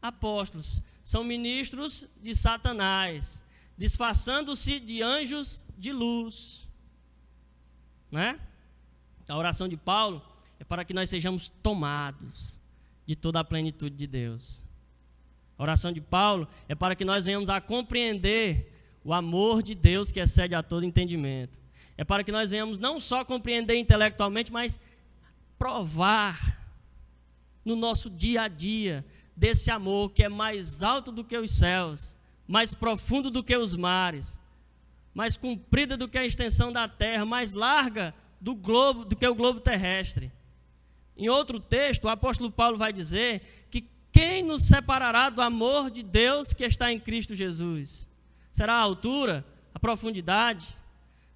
apóstolos, 0.00 0.80
são 1.02 1.22
ministros 1.24 2.06
de 2.22 2.34
Satanás, 2.34 3.42
disfarçando-se 3.76 4.80
de 4.80 5.02
anjos 5.02 5.64
de 5.76 5.92
luz. 5.92 6.68
Né? 8.10 8.38
A 9.28 9.36
oração 9.36 9.68
de 9.68 9.76
Paulo 9.76 10.22
é 10.58 10.64
para 10.64 10.84
que 10.84 10.94
nós 10.94 11.08
sejamos 11.08 11.48
tomados 11.62 12.58
de 13.06 13.14
toda 13.14 13.40
a 13.40 13.44
plenitude 13.44 13.96
de 13.96 14.06
Deus. 14.06 14.62
A 15.58 15.62
oração 15.62 15.92
de 15.92 16.00
Paulo 16.00 16.48
é 16.68 16.74
para 16.74 16.94
que 16.96 17.04
nós 17.04 17.24
venhamos 17.24 17.50
a 17.50 17.60
compreender 17.60 18.72
o 19.04 19.12
amor 19.12 19.62
de 19.62 19.74
Deus 19.74 20.10
que 20.10 20.20
excede 20.20 20.54
a 20.54 20.62
todo 20.62 20.84
entendimento. 20.84 21.58
É 21.96 22.04
para 22.04 22.24
que 22.24 22.32
nós 22.32 22.50
venhamos 22.50 22.78
não 22.78 22.98
só 22.98 23.24
compreender 23.24 23.76
intelectualmente, 23.76 24.52
mas 24.52 24.80
provar 25.60 26.58
no 27.62 27.76
nosso 27.76 28.08
dia 28.08 28.44
a 28.44 28.48
dia 28.48 29.04
desse 29.36 29.70
amor 29.70 30.10
que 30.10 30.24
é 30.24 30.28
mais 30.28 30.82
alto 30.82 31.12
do 31.12 31.22
que 31.22 31.36
os 31.36 31.52
céus, 31.52 32.16
mais 32.48 32.72
profundo 32.72 33.30
do 33.30 33.44
que 33.44 33.54
os 33.54 33.76
mares, 33.76 34.40
mais 35.12 35.36
comprida 35.36 35.98
do 35.98 36.08
que 36.08 36.16
a 36.16 36.24
extensão 36.24 36.72
da 36.72 36.88
terra, 36.88 37.26
mais 37.26 37.52
larga 37.52 38.14
do 38.40 38.54
globo 38.54 39.04
do 39.04 39.14
que 39.14 39.26
o 39.28 39.34
globo 39.34 39.60
terrestre. 39.60 40.32
Em 41.14 41.28
outro 41.28 41.60
texto, 41.60 42.04
o 42.04 42.08
apóstolo 42.08 42.50
Paulo 42.50 42.78
vai 42.78 42.90
dizer 42.90 43.66
que 43.70 43.86
quem 44.10 44.42
nos 44.42 44.62
separará 44.62 45.28
do 45.28 45.42
amor 45.42 45.90
de 45.90 46.02
Deus 46.02 46.54
que 46.54 46.64
está 46.64 46.90
em 46.90 46.98
Cristo 46.98 47.34
Jesus? 47.34 48.08
Será 48.50 48.76
a 48.76 48.80
altura, 48.80 49.44
a 49.74 49.78
profundidade? 49.78 50.74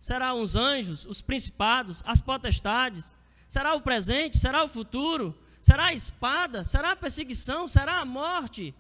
Será 0.00 0.32
os 0.32 0.56
anjos, 0.56 1.04
os 1.04 1.20
principados, 1.20 2.02
as 2.06 2.22
potestades? 2.22 3.14
Será 3.48 3.74
o 3.74 3.80
presente? 3.80 4.38
Será 4.38 4.64
o 4.64 4.68
futuro? 4.68 5.36
Será 5.62 5.86
a 5.86 5.94
espada? 5.94 6.64
Será 6.64 6.92
a 6.92 6.96
perseguição? 6.96 7.66
Será 7.66 8.00
a 8.00 8.04
morte? 8.04 8.74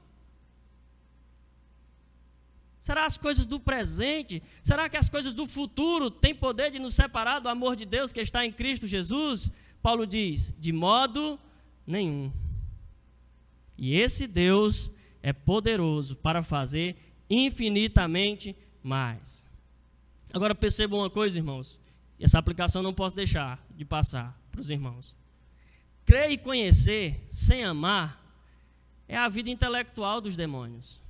Será 2.78 3.06
as 3.06 3.16
coisas 3.16 3.46
do 3.46 3.58
presente? 3.58 4.42
Será 4.62 4.90
que 4.90 4.96
as 4.98 5.08
coisas 5.08 5.32
do 5.32 5.46
futuro 5.46 6.10
têm 6.10 6.34
poder 6.34 6.70
de 6.70 6.78
nos 6.78 6.94
separar 6.94 7.38
do 7.40 7.48
amor 7.48 7.76
de 7.76 7.86
Deus 7.86 8.12
que 8.12 8.20
está 8.20 8.44
em 8.44 8.52
Cristo 8.52 8.86
Jesus? 8.86 9.50
Paulo 9.80 10.06
diz: 10.06 10.54
de 10.58 10.72
modo 10.72 11.40
nenhum. 11.86 12.30
E 13.78 13.96
esse 13.96 14.26
Deus 14.26 14.90
é 15.22 15.32
poderoso 15.32 16.14
para 16.16 16.42
fazer 16.42 16.96
infinitamente 17.30 18.54
mais. 18.82 19.46
Agora 20.30 20.54
percebam 20.54 20.98
uma 21.00 21.08
coisa, 21.08 21.38
irmãos. 21.38 21.80
Essa 22.20 22.38
aplicação 22.38 22.82
não 22.82 22.92
posso 22.92 23.16
deixar 23.16 23.64
de 23.70 23.84
passar 23.86 24.38
para 24.54 24.60
os 24.60 24.70
irmãos. 24.70 25.16
Crer 26.06 26.30
e 26.30 26.38
conhecer 26.38 27.26
sem 27.28 27.64
amar 27.64 28.22
é 29.08 29.16
a 29.16 29.28
vida 29.28 29.50
intelectual 29.50 30.20
dos 30.20 30.36
demônios. 30.36 31.00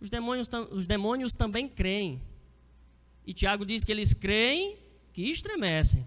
Os 0.00 0.08
demônios, 0.08 0.48
os 0.70 0.86
demônios 0.86 1.34
também 1.34 1.68
creem. 1.68 2.22
E 3.26 3.34
Tiago 3.34 3.66
diz 3.66 3.84
que 3.84 3.92
eles 3.92 4.14
creem 4.14 4.78
que 5.12 5.30
estremecem, 5.30 6.06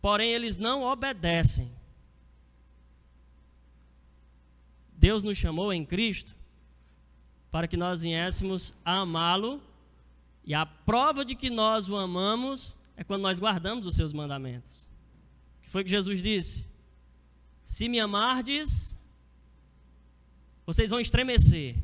porém 0.00 0.30
eles 0.30 0.56
não 0.56 0.84
obedecem. 0.84 1.70
Deus 4.92 5.24
nos 5.24 5.36
chamou 5.36 5.72
em 5.72 5.84
Cristo 5.84 6.36
para 7.50 7.66
que 7.66 7.76
nós 7.76 8.02
viéssemos 8.02 8.72
a 8.84 9.00
amá-lo, 9.00 9.60
e 10.44 10.54
a 10.54 10.64
prova 10.64 11.24
de 11.24 11.34
que 11.34 11.50
nós 11.50 11.88
o 11.88 11.96
amamos 11.96 12.76
é 13.00 13.04
quando 13.04 13.22
nós 13.22 13.38
guardamos 13.38 13.86
os 13.86 13.96
seus 13.96 14.12
mandamentos. 14.12 14.82
O 15.58 15.62
que 15.62 15.70
foi 15.70 15.82
que 15.82 15.88
Jesus 15.88 16.22
disse? 16.22 16.66
Se 17.64 17.88
me 17.88 17.98
amardes, 17.98 18.94
vocês 20.66 20.90
vão 20.90 21.00
estremecer. 21.00 21.76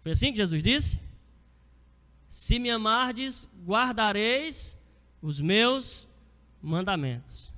Foi 0.00 0.12
assim 0.12 0.30
que 0.30 0.36
Jesus 0.36 0.62
disse? 0.62 1.00
Se 2.28 2.60
me 2.60 2.70
amardes, 2.70 3.48
guardareis 3.66 4.78
os 5.20 5.40
meus 5.40 6.06
mandamentos. 6.62 7.52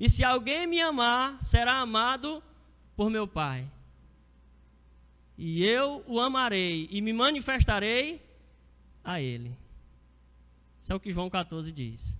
E 0.00 0.08
se 0.08 0.24
alguém 0.24 0.66
me 0.66 0.80
amar, 0.80 1.36
será 1.42 1.74
amado 1.74 2.42
por 2.96 3.10
meu 3.10 3.28
Pai. 3.28 3.70
E 5.36 5.62
eu 5.62 6.02
o 6.06 6.18
amarei 6.18 6.88
e 6.90 7.02
me 7.02 7.12
manifestarei 7.12 8.22
a 9.04 9.20
ele. 9.20 9.54
Isso 10.84 10.92
é 10.92 10.96
o 10.96 11.00
que 11.00 11.10
João 11.10 11.30
14 11.30 11.72
diz. 11.72 12.14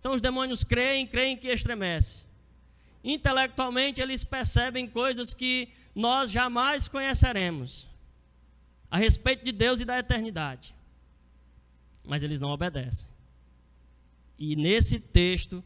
Então 0.00 0.14
os 0.14 0.22
demônios 0.22 0.64
creem, 0.64 1.06
creem 1.06 1.36
que 1.36 1.48
estremece. 1.48 2.24
Intelectualmente 3.04 4.00
eles 4.00 4.24
percebem 4.24 4.88
coisas 4.88 5.34
que 5.34 5.68
nós 5.94 6.30
jamais 6.30 6.88
conheceremos 6.88 7.86
a 8.90 8.96
respeito 8.96 9.44
de 9.44 9.52
Deus 9.52 9.80
e 9.80 9.84
da 9.84 9.98
eternidade. 9.98 10.74
Mas 12.02 12.22
eles 12.22 12.40
não 12.40 12.48
obedecem. 12.48 13.06
E 14.38 14.56
nesse 14.56 14.98
texto, 14.98 15.62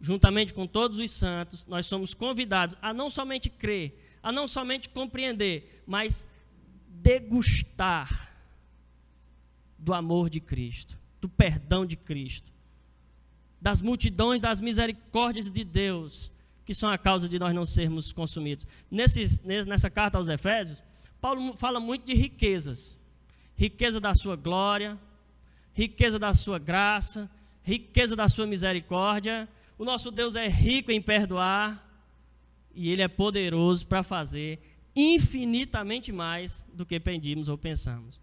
juntamente 0.00 0.54
com 0.54 0.68
todos 0.68 1.00
os 1.00 1.10
santos, 1.10 1.66
nós 1.66 1.86
somos 1.86 2.14
convidados 2.14 2.76
a 2.80 2.94
não 2.94 3.10
somente 3.10 3.50
crer, 3.50 4.18
a 4.22 4.30
não 4.30 4.46
somente 4.46 4.88
compreender, 4.88 5.82
mas 5.84 6.28
degustar 6.86 8.36
do 9.76 9.92
amor 9.92 10.30
de 10.30 10.38
Cristo, 10.38 11.01
do 11.22 11.28
perdão 11.28 11.86
de 11.86 11.96
Cristo, 11.96 12.52
das 13.60 13.80
multidões 13.80 14.42
das 14.42 14.60
misericórdias 14.60 15.50
de 15.50 15.62
Deus, 15.62 16.32
que 16.64 16.74
são 16.74 16.90
a 16.90 16.98
causa 16.98 17.28
de 17.28 17.38
nós 17.38 17.54
não 17.54 17.64
sermos 17.64 18.12
consumidos. 18.12 18.66
Nessa 18.90 19.88
carta 19.88 20.18
aos 20.18 20.26
Efésios, 20.26 20.82
Paulo 21.20 21.56
fala 21.56 21.78
muito 21.78 22.04
de 22.04 22.14
riquezas: 22.14 22.98
riqueza 23.54 24.00
da 24.00 24.14
sua 24.14 24.34
glória, 24.34 24.98
riqueza 25.72 26.18
da 26.18 26.34
sua 26.34 26.58
graça, 26.58 27.30
riqueza 27.62 28.16
da 28.16 28.28
sua 28.28 28.46
misericórdia. 28.46 29.48
O 29.78 29.84
nosso 29.84 30.10
Deus 30.10 30.34
é 30.34 30.48
rico 30.48 30.90
em 30.90 31.00
perdoar 31.00 31.88
e 32.74 32.90
ele 32.90 33.02
é 33.02 33.08
poderoso 33.08 33.86
para 33.86 34.02
fazer 34.02 34.60
infinitamente 34.94 36.10
mais 36.10 36.64
do 36.72 36.84
que 36.84 36.98
pedimos 36.98 37.48
ou 37.48 37.56
pensamos. 37.56 38.20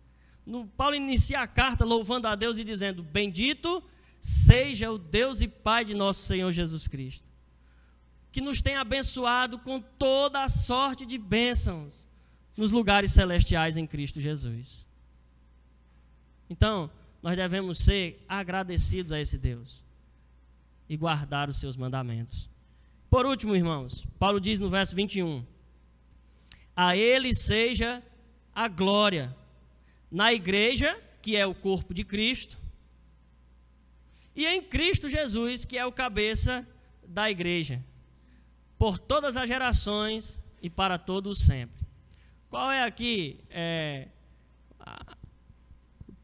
No, 0.50 0.66
Paulo 0.66 0.96
inicia 0.96 1.42
a 1.42 1.48
carta 1.48 1.86
louvando 1.86 2.28
a 2.28 2.34
Deus 2.34 2.58
e 2.58 2.64
dizendo: 2.64 3.04
Bendito 3.04 3.84
seja 4.20 4.92
o 4.92 4.98
Deus 4.98 5.42
e 5.42 5.48
Pai 5.48 5.86
de 5.86 5.94
nosso 5.94 6.24
Senhor 6.24 6.52
Jesus 6.52 6.88
Cristo, 6.88 7.24
que 8.32 8.42
nos 8.42 8.60
tem 8.60 8.76
abençoado 8.76 9.60
com 9.60 9.80
toda 9.80 10.44
a 10.44 10.50
sorte 10.50 11.06
de 11.06 11.20
bênçãos 11.20 12.08
nos 12.58 12.72
lugares 12.72 13.12
celestiais 13.12 13.78
em 13.78 13.86
Cristo 13.86 14.20
Jesus. 14.20 14.88
Então, 16.50 16.90
nós 17.22 17.38
devemos 17.38 17.78
ser 17.78 18.26
agradecidos 18.28 19.12
a 19.12 19.22
esse 19.22 19.38
Deus 19.38 19.84
e 20.90 20.98
guardar 20.98 21.48
os 21.48 21.58
seus 21.60 21.78
mandamentos. 21.78 22.50
Por 23.08 23.24
último, 23.24 23.56
irmãos, 23.56 24.04
Paulo 24.18 24.42
diz 24.42 24.60
no 24.60 24.68
verso 24.68 24.96
21: 24.96 25.46
A 26.76 26.98
ele 26.98 27.36
seja 27.36 28.02
a 28.52 28.68
glória 28.68 29.38
na 30.12 30.34
igreja, 30.34 31.00
que 31.22 31.36
é 31.36 31.46
o 31.46 31.54
corpo 31.54 31.94
de 31.94 32.04
Cristo, 32.04 32.58
e 34.36 34.46
em 34.46 34.62
Cristo 34.62 35.10
Jesus, 35.10 35.66
que 35.66 35.78
é 35.78 35.86
o 35.86 35.92
cabeça 35.92 36.66
da 37.06 37.30
igreja, 37.30 37.84
por 38.78 38.98
todas 38.98 39.36
as 39.36 39.48
gerações 39.48 40.42
e 40.62 40.70
para 40.70 40.98
todos 40.98 41.40
sempre. 41.40 41.86
Qual 42.50 42.72
é 42.72 42.84
aqui? 42.84 43.40
É, 43.50 44.08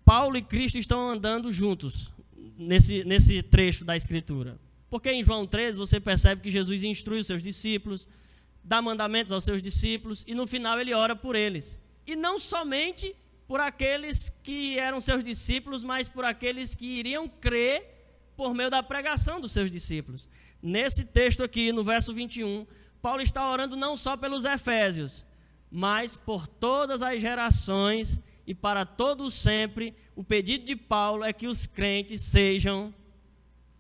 Paulo 0.06 0.38
e 0.38 0.42
Cristo 0.42 0.78
estão 0.78 1.10
andando 1.10 1.52
juntos 1.52 2.12
nesse, 2.58 3.04
nesse 3.04 3.42
trecho 3.44 3.84
da 3.84 3.98
Escritura. 3.98 4.60
Porque 4.90 5.12
em 5.12 5.24
João 5.24 5.46
13 5.46 5.78
você 5.78 6.00
percebe 6.00 6.42
que 6.42 6.50
Jesus 6.50 6.84
instrui 6.84 7.20
os 7.20 7.28
seus 7.28 7.44
discípulos, 7.44 8.08
dá 8.64 8.82
mandamentos 8.82 9.34
aos 9.34 9.44
seus 9.44 9.62
discípulos 9.62 10.24
e 10.28 10.34
no 10.34 10.48
final 10.48 10.80
ele 10.80 10.94
ora 10.94 11.16
por 11.16 11.36
eles. 11.36 11.82
E 12.08 12.16
não 12.16 12.40
somente 12.40 13.16
por 13.48 13.60
aqueles 13.60 14.32
que 14.44 14.80
eram 14.80 15.00
seus 15.00 15.24
discípulos, 15.24 15.84
mas 15.84 16.10
por 16.10 16.26
aqueles 16.26 16.74
que 16.74 16.86
iriam 16.86 17.28
crer 17.28 17.94
por 18.36 18.54
meio 18.54 18.70
da 18.70 18.84
pregação 18.84 19.40
dos 19.40 19.52
seus 19.52 19.72
discípulos. 19.72 20.28
Nesse 20.62 21.06
texto 21.06 21.44
aqui, 21.44 21.72
no 21.72 21.84
verso 21.84 22.14
21, 22.14 22.66
Paulo 23.02 23.22
está 23.22 23.50
orando 23.50 23.76
não 23.76 23.96
só 23.96 24.18
pelos 24.18 24.46
efésios, 24.46 25.24
mas 25.70 26.16
por 26.16 26.48
todas 26.48 27.02
as 27.02 27.22
gerações 27.22 28.20
e 28.48 28.54
para 28.54 28.86
todos 28.86 29.34
sempre, 29.34 29.96
o 30.16 30.24
pedido 30.24 30.66
de 30.66 30.76
Paulo 30.76 31.24
é 31.24 31.34
que 31.34 31.48
os 31.48 31.66
crentes 31.66 32.22
sejam 32.22 32.94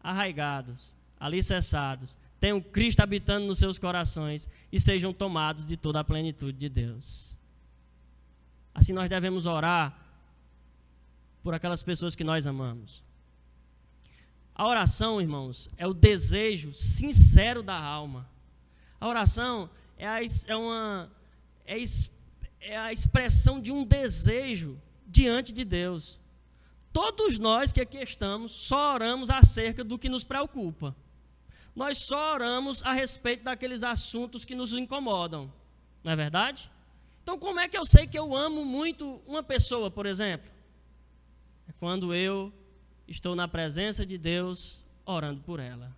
arraigados, 0.01 0.95
alicerçados, 1.19 2.17
tenham 2.39 2.61
Cristo 2.61 3.01
habitando 3.01 3.47
nos 3.47 3.59
seus 3.59 3.79
corações 3.79 4.49
e 4.71 4.79
sejam 4.79 5.11
tomados 5.13 5.67
de 5.67 5.77
toda 5.77 5.99
a 5.99 6.03
plenitude 6.03 6.57
de 6.57 6.69
Deus. 6.69 7.34
Assim 8.75 8.91
nós 8.91 9.09
devemos 9.09 9.45
orar 9.45 9.97
por 11.41 11.53
aquelas 11.53 11.81
pessoas 11.81 12.13
que 12.13 12.25
nós 12.25 12.45
amamos. 12.45 13.01
A 14.53 14.67
oração, 14.67 15.21
irmãos, 15.21 15.69
é 15.77 15.87
o 15.87 15.93
desejo 15.93 16.73
sincero 16.73 17.63
da 17.63 17.79
alma. 17.79 18.29
A 18.99 19.07
oração 19.07 19.69
é, 19.97 20.05
a, 20.05 20.19
é 20.21 20.55
uma 20.55 21.09
é, 21.65 21.77
é 22.59 22.77
a 22.77 22.91
expressão 22.91 23.61
de 23.61 23.71
um 23.71 23.85
desejo 23.85 24.79
diante 25.07 25.53
de 25.53 25.63
Deus. 25.63 26.19
Todos 26.91 27.39
nós 27.39 27.71
que 27.71 27.81
aqui 27.81 27.97
estamos 27.97 28.51
só 28.51 28.93
oramos 28.93 29.29
acerca 29.29 29.83
do 29.83 29.97
que 29.97 30.09
nos 30.09 30.23
preocupa. 30.23 30.95
Nós 31.73 31.99
só 31.99 32.33
oramos 32.33 32.83
a 32.83 32.93
respeito 32.93 33.43
daqueles 33.43 33.83
assuntos 33.83 34.43
que 34.43 34.55
nos 34.55 34.73
incomodam. 34.73 35.51
Não 36.03 36.11
é 36.11 36.15
verdade? 36.15 36.71
Então, 37.25 37.39
como 37.39 37.59
é 37.59 37.67
que 37.67 37.75
eu 37.75 37.83
sei 37.83 38.05
que 38.05 38.19
eu 38.19 38.35
amo 38.35 38.63
muito 38.63 39.19
uma 39.25 39.41
pessoa, 39.41 39.89
por 39.89 40.05
exemplo? 40.05 40.47
É 41.67 41.71
quando 41.79 42.13
eu 42.13 42.53
estou 43.07 43.35
na 43.35 43.47
presença 43.47 44.05
de 44.05 44.15
Deus 44.15 44.79
orando 45.03 45.41
por 45.41 45.59
ela. 45.59 45.91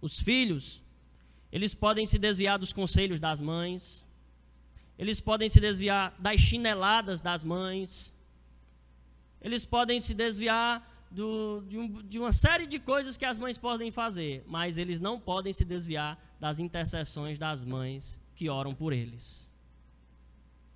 Os 0.00 0.18
filhos 0.18 0.82
eles 1.52 1.74
podem 1.74 2.06
se 2.06 2.18
desviar 2.18 2.58
dos 2.58 2.72
conselhos 2.72 3.20
das 3.20 3.42
mães, 3.42 4.06
eles 4.98 5.20
podem 5.20 5.50
se 5.50 5.60
desviar 5.60 6.14
das 6.18 6.40
chineladas 6.40 7.20
das 7.20 7.44
mães, 7.44 8.10
eles 9.42 9.66
podem 9.66 10.00
se 10.00 10.14
desviar 10.14 11.06
do, 11.10 11.62
de, 11.68 11.76
um, 11.76 12.02
de, 12.08 12.18
uma 12.18 12.32
série 12.32 12.66
de 12.66 12.78
coisas 12.78 13.18
que 13.18 13.26
as 13.26 13.38
mães 13.38 13.58
podem 13.58 13.90
fazer, 13.90 14.42
mas 14.46 14.78
eles 14.78 14.98
não 14.98 15.20
podem 15.20 15.52
se 15.52 15.66
desviar 15.66 16.18
das 16.40 16.58
intercessões 16.58 17.38
das 17.38 17.62
mães 17.62 18.18
que 18.40 18.48
oram 18.48 18.74
por 18.74 18.94
eles. 18.94 19.46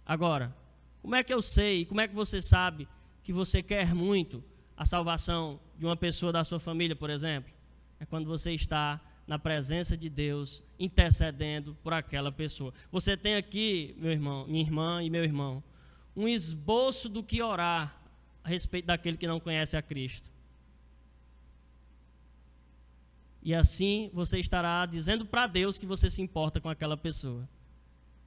Agora, 0.04 0.54
como 1.00 1.14
é 1.14 1.24
que 1.24 1.32
eu 1.32 1.40
sei, 1.40 1.86
como 1.86 1.98
é 1.98 2.06
que 2.06 2.14
você 2.14 2.42
sabe 2.42 2.86
que 3.22 3.32
você 3.32 3.62
quer 3.62 3.94
muito 3.94 4.44
a 4.76 4.84
salvação 4.84 5.58
de 5.78 5.86
uma 5.86 5.96
pessoa 5.96 6.30
da 6.30 6.44
sua 6.44 6.60
família, 6.60 6.94
por 6.94 7.08
exemplo? 7.08 7.50
É 7.98 8.04
quando 8.04 8.26
você 8.26 8.52
está 8.52 9.00
na 9.26 9.38
presença 9.38 9.96
de 9.96 10.10
Deus, 10.10 10.62
intercedendo 10.78 11.74
por 11.82 11.94
aquela 11.94 12.30
pessoa. 12.30 12.70
Você 12.92 13.16
tem 13.16 13.36
aqui, 13.36 13.96
meu 13.96 14.12
irmão, 14.12 14.46
minha 14.46 14.62
irmã 14.62 15.02
e 15.02 15.08
meu 15.08 15.24
irmão, 15.24 15.64
um 16.14 16.28
esboço 16.28 17.08
do 17.08 17.22
que 17.22 17.40
orar 17.40 17.98
a 18.42 18.48
respeito 18.50 18.84
daquele 18.84 19.16
que 19.16 19.26
não 19.26 19.40
conhece 19.40 19.74
a 19.74 19.80
Cristo. 19.80 20.28
E 23.42 23.54
assim 23.54 24.10
você 24.12 24.38
estará 24.38 24.84
dizendo 24.84 25.24
para 25.24 25.46
Deus 25.46 25.78
que 25.78 25.86
você 25.86 26.10
se 26.10 26.20
importa 26.20 26.60
com 26.60 26.68
aquela 26.68 26.96
pessoa, 26.96 27.48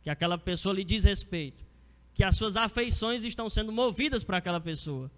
que 0.08 0.12
aquela 0.12 0.38
pessoa 0.38 0.74
lhe 0.74 0.86
diz 0.86 1.04
respeito, 1.04 1.66
que 2.14 2.24
as 2.24 2.38
suas 2.38 2.56
afeições 2.56 3.26
estão 3.26 3.50
sendo 3.50 3.74
movidas 3.74 4.24
para 4.24 4.38
aquela 4.38 4.62
pessoa. 4.62 5.12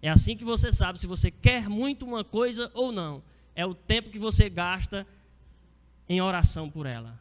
É 0.00 0.08
assim 0.08 0.36
que 0.36 0.44
você 0.44 0.70
sabe 0.70 1.00
se 1.00 1.08
você 1.08 1.28
quer 1.28 1.68
muito 1.68 2.06
uma 2.06 2.22
coisa 2.22 2.70
ou 2.72 2.92
não 2.92 3.20
é 3.52 3.66
o 3.66 3.74
tempo 3.74 4.08
que 4.08 4.18
você 4.18 4.48
gasta 4.48 5.04
em 6.08 6.20
oração 6.20 6.70
por 6.70 6.86
ela. 6.86 7.18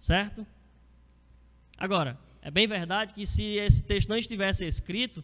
Certo? 0.00 0.44
Agora, 1.78 2.18
é 2.42 2.50
bem 2.50 2.66
verdade 2.66 3.14
que 3.14 3.24
se 3.24 3.44
esse 3.54 3.80
texto 3.80 4.08
não 4.08 4.16
estivesse 4.18 4.66
escrito, 4.66 5.22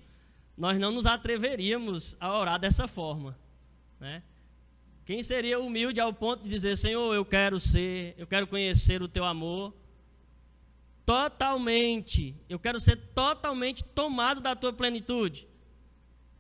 nós 0.57 0.79
não 0.79 0.93
nos 0.93 1.05
atreveríamos 1.05 2.17
a 2.21 2.33
orar 2.39 2.61
dessa 2.61 2.87
forma. 2.87 3.37
Né? 3.99 4.23
Quem 5.05 5.23
seria 5.23 5.61
humilde 5.61 6.01
ao 6.01 6.13
ponto 6.13 6.43
de 6.43 6.49
dizer, 6.49 6.79
Senhor, 6.79 7.15
eu 7.15 7.25
quero 7.25 7.61
ser, 7.61 8.15
eu 8.17 8.27
quero 8.27 8.47
conhecer 8.47 9.03
o 9.03 9.09
teu 9.09 9.25
amor 9.25 9.75
totalmente, 11.05 12.35
eu 12.49 12.59
quero 12.59 12.81
ser 12.81 12.97
totalmente 13.15 13.85
tomado 13.85 14.41
da 14.41 14.57
tua 14.57 14.73
plenitude. 14.73 15.47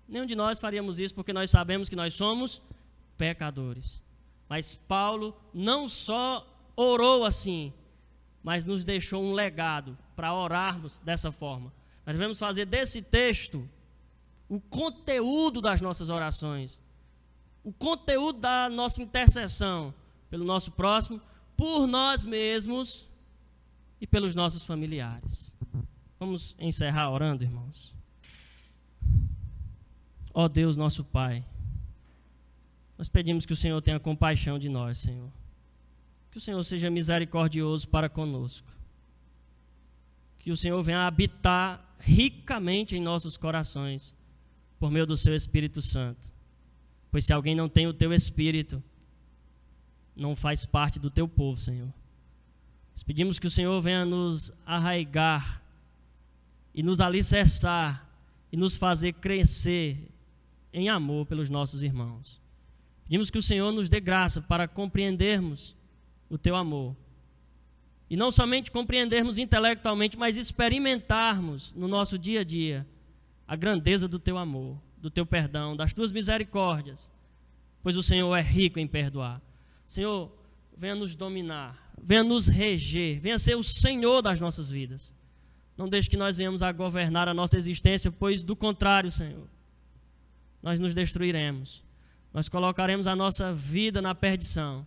Nenhum 0.08 0.26
de 0.26 0.34
nós 0.34 0.60
faríamos 0.60 0.98
isso 0.98 1.14
porque 1.14 1.32
nós 1.32 1.50
sabemos 1.50 1.88
que 1.88 1.96
nós 1.96 2.14
somos 2.14 2.62
pecadores. 3.16 4.02
Mas 4.48 4.74
Paulo 4.74 5.36
não 5.52 5.88
só 5.88 6.46
orou 6.76 7.24
assim, 7.24 7.72
mas 8.42 8.64
nos 8.64 8.84
deixou 8.84 9.22
um 9.22 9.32
legado 9.32 9.96
para 10.16 10.34
orarmos 10.34 10.98
dessa 10.98 11.30
forma. 11.30 11.72
Nós 12.06 12.16
devemos 12.16 12.38
fazer 12.38 12.66
desse 12.66 13.00
texto 13.02 13.68
o 14.48 14.60
conteúdo 14.60 15.60
das 15.60 15.80
nossas 15.80 16.10
orações, 16.10 16.78
o 17.64 17.72
conteúdo 17.72 18.38
da 18.38 18.68
nossa 18.68 19.02
intercessão 19.02 19.92
pelo 20.28 20.44
nosso 20.44 20.70
próximo, 20.70 21.20
por 21.56 21.86
nós 21.86 22.24
mesmos 22.24 23.06
e 24.00 24.06
pelos 24.06 24.34
nossos 24.34 24.62
familiares. 24.64 25.50
Vamos 26.20 26.54
encerrar 26.58 27.10
orando, 27.10 27.42
irmãos. 27.42 27.94
Ó 30.32 30.48
Deus, 30.48 30.76
nosso 30.76 31.04
Pai, 31.04 31.44
nós 32.98 33.08
pedimos 33.08 33.46
que 33.46 33.52
o 33.52 33.56
Senhor 33.56 33.80
tenha 33.80 33.98
compaixão 33.98 34.58
de 34.58 34.68
nós, 34.68 34.98
Senhor. 34.98 35.30
Que 36.30 36.38
o 36.38 36.40
Senhor 36.40 36.62
seja 36.64 36.90
misericordioso 36.90 37.88
para 37.88 38.08
conosco. 38.08 38.68
Que 40.40 40.50
o 40.50 40.56
Senhor 40.56 40.82
venha 40.82 41.06
habitar 41.06 41.94
ricamente 41.98 42.96
em 42.96 43.00
nossos 43.00 43.36
corações, 43.36 44.14
por 44.78 44.90
meio 44.90 45.06
do 45.06 45.16
Seu 45.16 45.34
Espírito 45.34 45.80
Santo. 45.80 46.33
Pois 47.14 47.26
se 47.26 47.32
alguém 47.32 47.54
não 47.54 47.68
tem 47.68 47.86
o 47.86 47.94
Teu 47.94 48.12
Espírito, 48.12 48.82
não 50.16 50.34
faz 50.34 50.66
parte 50.66 50.98
do 50.98 51.08
Teu 51.08 51.28
povo, 51.28 51.60
Senhor. 51.60 51.94
Nós 52.92 53.04
pedimos 53.04 53.38
que 53.38 53.46
o 53.46 53.50
Senhor 53.50 53.80
venha 53.80 54.04
nos 54.04 54.52
arraigar 54.66 55.62
e 56.74 56.82
nos 56.82 57.00
alicerçar 57.00 58.04
e 58.50 58.56
nos 58.56 58.74
fazer 58.74 59.12
crescer 59.12 60.10
em 60.72 60.88
amor 60.88 61.24
pelos 61.26 61.48
nossos 61.48 61.84
irmãos. 61.84 62.42
Pedimos 63.04 63.30
que 63.30 63.38
o 63.38 63.42
Senhor 63.42 63.70
nos 63.70 63.88
dê 63.88 64.00
graça 64.00 64.42
para 64.42 64.66
compreendermos 64.66 65.76
o 66.28 66.36
teu 66.36 66.56
amor. 66.56 66.96
E 68.10 68.16
não 68.16 68.32
somente 68.32 68.72
compreendermos 68.72 69.38
intelectualmente, 69.38 70.18
mas 70.18 70.36
experimentarmos 70.36 71.72
no 71.74 71.86
nosso 71.86 72.18
dia 72.18 72.40
a 72.40 72.44
dia 72.44 72.84
a 73.46 73.54
grandeza 73.54 74.08
do 74.08 74.18
teu 74.18 74.36
amor, 74.36 74.76
do 75.04 75.10
teu 75.10 75.24
perdão, 75.24 75.76
das 75.76 75.92
tuas 75.92 76.10
misericórdias, 76.10 77.12
pois 77.82 77.96
o 77.96 78.02
Senhor 78.02 78.34
é 78.34 78.42
rico 78.42 78.78
em 78.78 78.86
perdoar. 78.86 79.40
Senhor, 79.86 80.32
venha 80.76 80.94
nos 80.94 81.14
dominar, 81.14 81.92
venha 82.02 82.24
nos 82.24 82.48
reger, 82.48 83.20
venha 83.20 83.38
ser 83.38 83.54
o 83.54 83.62
Senhor 83.62 84.20
das 84.20 84.40
nossas 84.40 84.70
vidas. 84.70 85.12
Não 85.76 85.88
deixe 85.88 86.08
que 86.08 86.16
nós 86.16 86.36
venhamos 86.36 86.62
a 86.62 86.72
governar 86.72 87.28
a 87.28 87.34
nossa 87.34 87.56
existência, 87.56 88.10
pois 88.10 88.42
do 88.42 88.56
contrário, 88.56 89.10
Senhor, 89.10 89.46
nós 90.62 90.80
nos 90.80 90.94
destruiremos 90.94 91.84
nós 92.34 92.48
colocaremos 92.48 93.06
a 93.06 93.14
nossa 93.14 93.52
vida 93.52 94.02
na 94.02 94.12
perdição. 94.12 94.84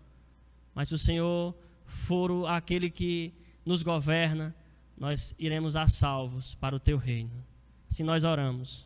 Mas 0.76 0.90
se 0.90 0.96
o 0.96 0.98
Senhor 0.98 1.56
for 1.86 2.46
aquele 2.46 2.90
que 2.90 3.34
nos 3.66 3.82
governa, 3.82 4.54
nós 4.98 5.34
iremos 5.40 5.78
a 5.78 5.88
salvos 5.88 6.56
para 6.56 6.76
o 6.76 6.80
teu 6.80 6.98
reino. 6.98 7.32
Se 7.88 8.04
nós 8.04 8.26
oramos, 8.26 8.86